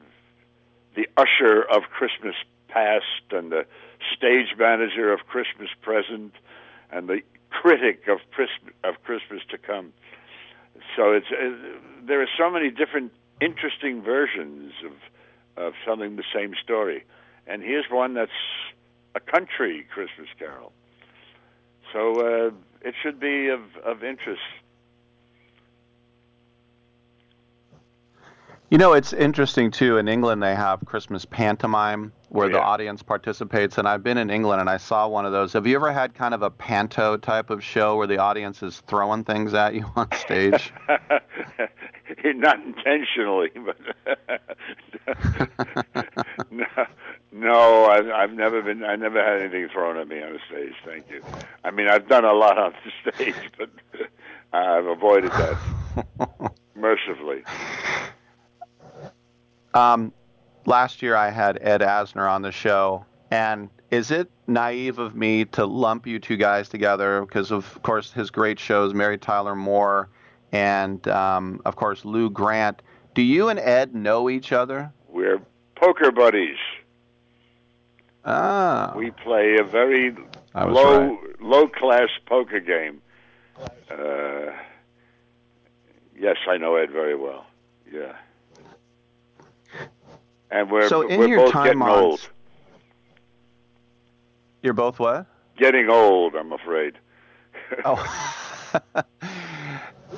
[0.96, 2.36] the usher of Christmas
[2.70, 3.66] past and the
[4.16, 6.34] stage manager of Christmas Present
[6.92, 9.94] and the critic of Christmas, of Christmas to come.
[10.96, 11.56] So it's uh,
[12.06, 13.12] there are so many different
[13.42, 14.94] interesting versions of
[15.56, 17.04] of telling the same story,
[17.48, 18.32] and here's one that's
[19.16, 20.74] a country Christmas Carol.
[21.92, 22.52] So uh,
[22.82, 24.42] it should be of of interest
[28.74, 30.00] You know, it's interesting too.
[30.00, 32.54] In England, they have Christmas pantomime where yeah.
[32.54, 35.54] the audience participates, and I've been in England and I saw one of those.
[35.54, 38.82] Have you ever had kind of a panto type of show where the audience is
[38.88, 40.74] throwing things at you on stage?
[42.26, 43.78] Not intentionally, but
[46.52, 46.66] no,
[47.32, 48.84] no I've, I've never been.
[48.84, 50.74] I never had anything thrown at me on a stage.
[50.84, 51.22] Thank you.
[51.64, 53.70] I mean, I've done a lot on the stage, but
[54.54, 55.58] I've avoided that
[56.76, 57.44] mercifully.
[59.76, 60.14] Um,
[60.66, 65.46] last year I had Ed Asner on the show, and is it naive of me
[65.46, 70.10] to lump you two guys together because of course his great shows, Mary Tyler Moore
[70.52, 72.82] and um, of course Lou Grant.
[73.14, 74.92] Do you and Ed know each other?
[75.10, 75.42] We're
[75.76, 76.58] poker buddies.
[78.26, 78.94] Ah.
[78.96, 80.16] We play a very
[80.56, 81.42] low right.
[81.42, 83.02] low class poker game.
[83.92, 84.54] Uh,
[86.18, 87.46] yes, I know Ed very well.
[87.92, 88.14] Yeah.
[90.54, 92.30] And we're So in we're your both time getting on- old.
[94.62, 95.26] You're both what?
[95.58, 96.94] Getting old, I'm afraid.
[97.84, 98.00] Oh.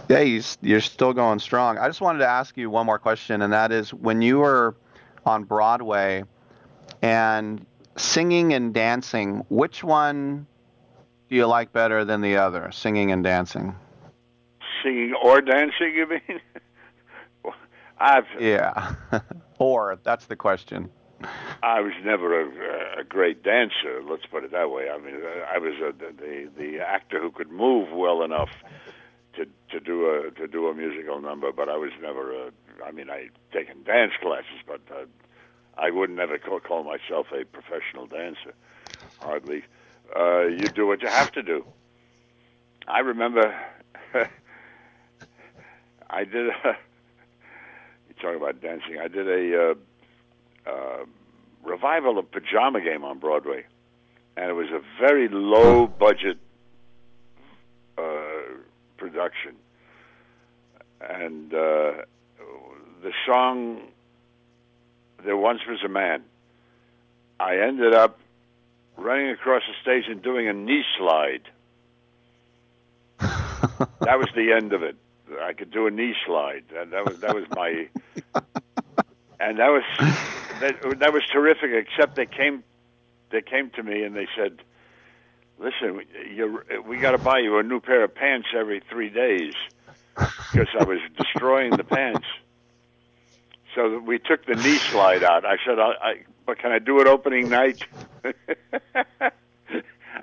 [0.10, 1.78] Yeah, you, you're still going strong.
[1.78, 4.76] I just wanted to ask you one more question, and that is when you were
[5.26, 6.26] on Broadway
[7.02, 10.46] and singing and dancing, which one
[11.30, 13.74] do you like better than the other, singing and dancing?
[14.84, 16.42] Singing or dancing, you mean?
[17.98, 18.96] I've Yeah.
[19.58, 20.90] Or, that's the question.
[21.64, 24.02] I was never a, a great dancer.
[24.08, 24.90] Let's put it that way.
[24.90, 25.16] I mean,
[25.52, 28.50] I was a, the the actor who could move well enough
[29.36, 32.52] to to do a to do a musical number, but I was never a.
[32.86, 35.06] I mean, I taken dance classes, but uh,
[35.78, 38.54] I would never call, call myself a professional dancer.
[39.20, 39.64] Hardly.
[40.16, 41.66] Uh, you do what you have to do.
[42.88, 43.56] I remember.
[46.10, 46.50] I did.
[46.50, 46.78] A,
[48.16, 48.98] you talk about dancing.
[49.02, 49.72] I did a.
[49.72, 49.74] Uh,
[50.68, 51.06] uh,
[51.66, 53.66] revival of Pajama Game on Broadway,
[54.38, 56.38] and it was a very low budget
[57.98, 58.02] uh,
[58.98, 59.56] production.
[61.02, 62.04] And uh,
[63.04, 63.82] the song
[65.24, 66.24] "There Once Was a Man,"
[67.40, 68.20] I ended up
[68.98, 71.42] running across the stage and doing a knee slide.
[73.20, 74.96] that was the end of it.
[75.42, 76.64] I could do a knee slide.
[76.74, 77.88] That, that was that was my,
[79.40, 79.84] and that was
[80.60, 81.72] that, that was terrific.
[81.72, 82.64] Except they came,
[83.32, 84.62] they came to me and they said,
[85.60, 86.02] "Listen,
[86.34, 89.54] you, we got to buy you a new pair of pants every three days
[90.16, 92.26] because I was destroying the pants."
[93.74, 95.46] So we took the knee slide out.
[95.46, 96.14] I said, I, I,
[96.46, 97.84] "But can I do it opening night?"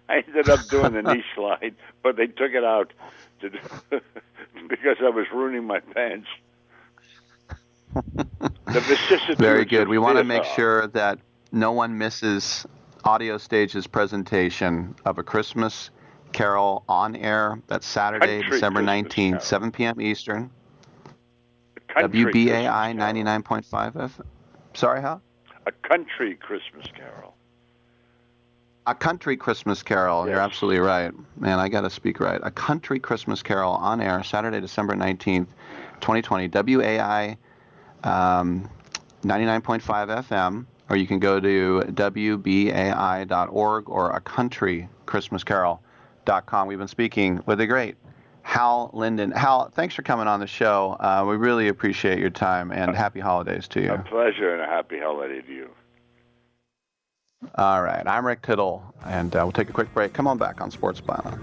[0.09, 2.93] I ended up doing the knee slide, but they took it out
[3.43, 3.59] to do,
[4.69, 6.29] because I was ruining my pants.
[7.95, 9.89] The vicissitudes Very good.
[9.89, 11.19] We want to make sure that
[11.53, 12.67] no one misses
[13.05, 15.91] Audio Stage's presentation of A Christmas
[16.33, 17.61] Carol on air.
[17.67, 20.01] That's Saturday, Country December 19th, 7 p.m.
[20.01, 20.51] Eastern.
[21.89, 24.21] Country WBAI 99.5 F.
[24.73, 25.21] Sorry, Hal?
[25.67, 27.35] A country Christmas carol.
[28.87, 30.29] A country Christmas Carol.
[30.29, 31.13] You're absolutely right.
[31.37, 32.41] Man, I got to speak right.
[32.43, 35.47] A country Christmas Carol on air Saturday, December 19th,
[36.01, 36.49] 2020.
[36.49, 37.37] WAI
[38.03, 38.69] um,
[39.23, 39.81] 99.5
[40.27, 46.67] FM, or you can go to WBAI.org or a country Christmas Carol.com.
[46.67, 47.95] We've been speaking with the great
[48.43, 49.31] Hal Linden.
[49.31, 50.97] Hal, thanks for coming on the show.
[50.99, 53.93] Uh, we really appreciate your time and happy holidays to you.
[53.93, 55.71] A pleasure and a happy holiday to you.
[57.57, 60.13] All right, I'm Rick Tittle, and uh, we'll take a quick break.
[60.13, 61.43] Come on back on Sports Byline.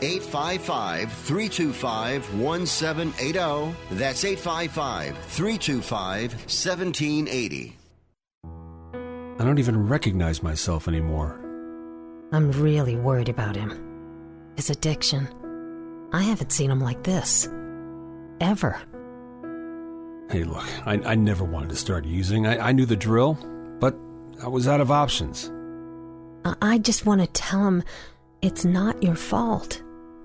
[0.00, 3.76] 855 325 1780.
[3.92, 7.76] That's 855 325 1780.
[9.40, 11.38] I don't even recognize myself anymore.
[12.32, 14.52] I'm really worried about him.
[14.56, 15.28] His addiction.
[16.12, 17.48] I haven't seen him like this.
[18.40, 18.80] Ever.
[20.30, 22.46] Hey, look, I, I never wanted to start using.
[22.46, 23.38] I, I knew the drill,
[23.80, 23.96] but
[24.42, 25.50] I was out of options.
[26.44, 27.82] I, I just want to tell him
[28.42, 29.80] it's not your fault.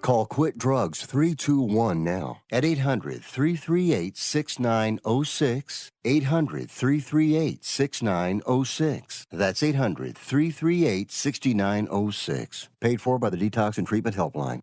[0.00, 5.90] Call Quit Drugs 321 now at 800 338 6906.
[6.04, 9.24] 800 338 6906.
[9.30, 12.68] That's 800 338 6906.
[12.80, 14.60] Paid for by the Detox and Treatment Helpline.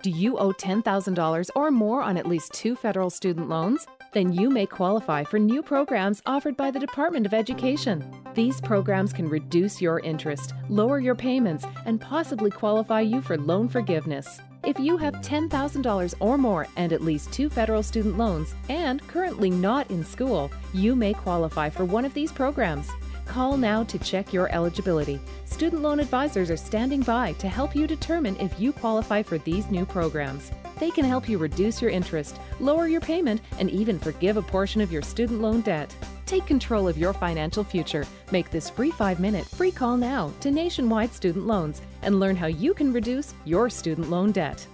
[0.00, 3.84] Do you owe $10,000 or more on at least two federal student loans?
[4.18, 8.04] Then you may qualify for new programs offered by the Department of Education.
[8.34, 13.68] These programs can reduce your interest, lower your payments, and possibly qualify you for loan
[13.68, 14.40] forgiveness.
[14.64, 19.50] If you have $10,000 or more and at least two federal student loans and currently
[19.50, 22.88] not in school, you may qualify for one of these programs.
[23.24, 25.20] Call now to check your eligibility.
[25.44, 29.70] Student loan advisors are standing by to help you determine if you qualify for these
[29.70, 30.50] new programs.
[30.78, 34.80] They can help you reduce your interest, lower your payment, and even forgive a portion
[34.80, 35.94] of your student loan debt.
[36.26, 38.06] Take control of your financial future.
[38.30, 42.46] Make this free five minute free call now to Nationwide Student Loans and learn how
[42.46, 44.66] you can reduce your student loan debt.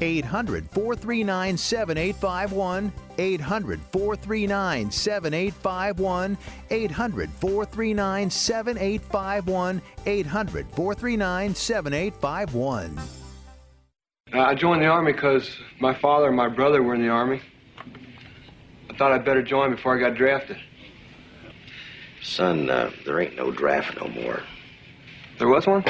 [0.00, 2.92] 800 439 7851.
[3.18, 6.38] 800 439 7851.
[6.70, 9.82] 800 439 7851.
[10.06, 13.21] 800 439 7851.
[14.32, 17.42] Uh, I joined the Army because my father and my brother were in the Army.
[18.88, 20.56] I thought I'd better join before I got drafted.
[22.22, 24.42] Son, uh, there ain't no draft no more.
[25.38, 25.82] There was one?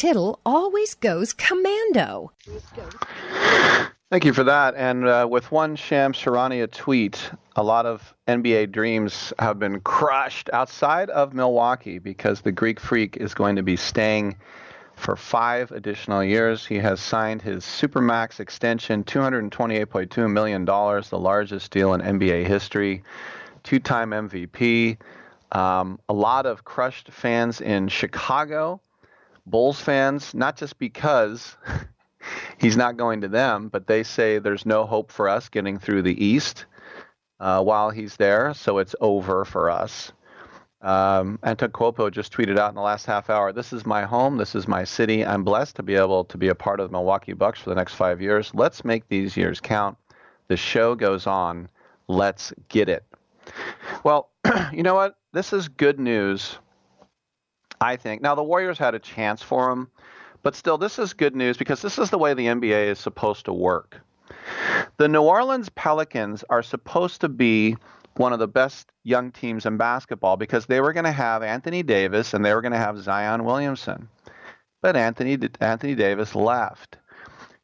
[0.00, 2.32] Tittle always goes commando.
[4.08, 4.74] Thank you for that.
[4.74, 10.48] And uh, with one Shams Charania tweet, a lot of NBA dreams have been crushed
[10.54, 14.38] outside of Milwaukee because the Greek Freak is going to be staying
[14.96, 16.64] for five additional years.
[16.64, 23.02] He has signed his Supermax extension, $228.2 million, the largest deal in NBA history,
[23.64, 24.96] two time MVP.
[25.52, 28.80] Um, a lot of crushed fans in Chicago,
[29.50, 31.56] Bulls fans, not just because
[32.58, 36.02] he's not going to them, but they say there's no hope for us getting through
[36.02, 36.66] the East
[37.40, 40.12] uh, while he's there, so it's over for us.
[40.82, 44.38] Um, Antetokounmpo just tweeted out in the last half hour, "This is my home.
[44.38, 45.24] This is my city.
[45.26, 47.76] I'm blessed to be able to be a part of the Milwaukee Bucks for the
[47.76, 48.50] next five years.
[48.54, 49.98] Let's make these years count.
[50.48, 51.68] The show goes on.
[52.08, 53.04] Let's get it."
[54.04, 54.30] Well,
[54.72, 55.16] you know what?
[55.32, 56.58] This is good news.
[57.80, 58.22] I think.
[58.22, 59.88] Now the Warriors had a chance for him,
[60.42, 63.44] but still, this is good news because this is the way the NBA is supposed
[63.46, 64.00] to work.
[64.96, 67.76] The New Orleans Pelicans are supposed to be
[68.16, 71.82] one of the best young teams in basketball because they were going to have Anthony
[71.82, 74.08] Davis and they were going to have Zion Williamson.
[74.82, 76.96] But Anthony Anthony Davis left.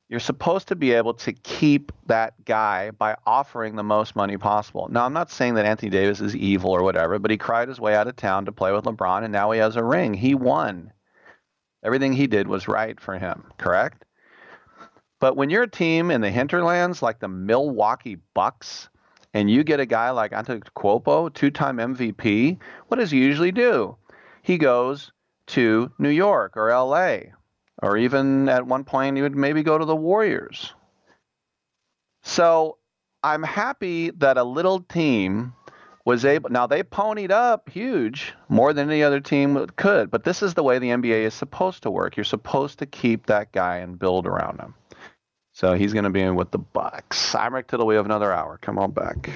[0.09, 4.89] You're supposed to be able to keep that guy by offering the most money possible.
[4.91, 7.81] Now, I'm not saying that Anthony Davis is evil or whatever, but he cried his
[7.81, 10.15] way out of town to play with LeBron and now he has a ring.
[10.15, 10.93] He won.
[11.83, 14.05] Everything he did was right for him, correct?
[15.19, 18.89] But when you're a team in the hinterlands like the Milwaukee Bucks,
[19.37, 22.59] and you get a guy like Antetokounmpo, two-time MVP,
[22.89, 23.97] what does he usually do?
[24.43, 25.12] He goes
[25.49, 27.33] to New York or L.A.
[27.82, 30.73] or even at one point he would maybe go to the Warriors.
[32.23, 32.78] So
[33.23, 35.55] I'm happy that a little team
[36.05, 36.51] was able.
[36.51, 40.11] Now they ponied up huge, more than any other team could.
[40.11, 42.16] But this is the way the NBA is supposed to work.
[42.16, 44.74] You're supposed to keep that guy and build around him.
[45.53, 47.35] So he's going to be in with the Bucks.
[47.35, 47.86] I'm Rick Tittle.
[47.86, 48.59] We have another hour.
[48.61, 49.31] Come on back.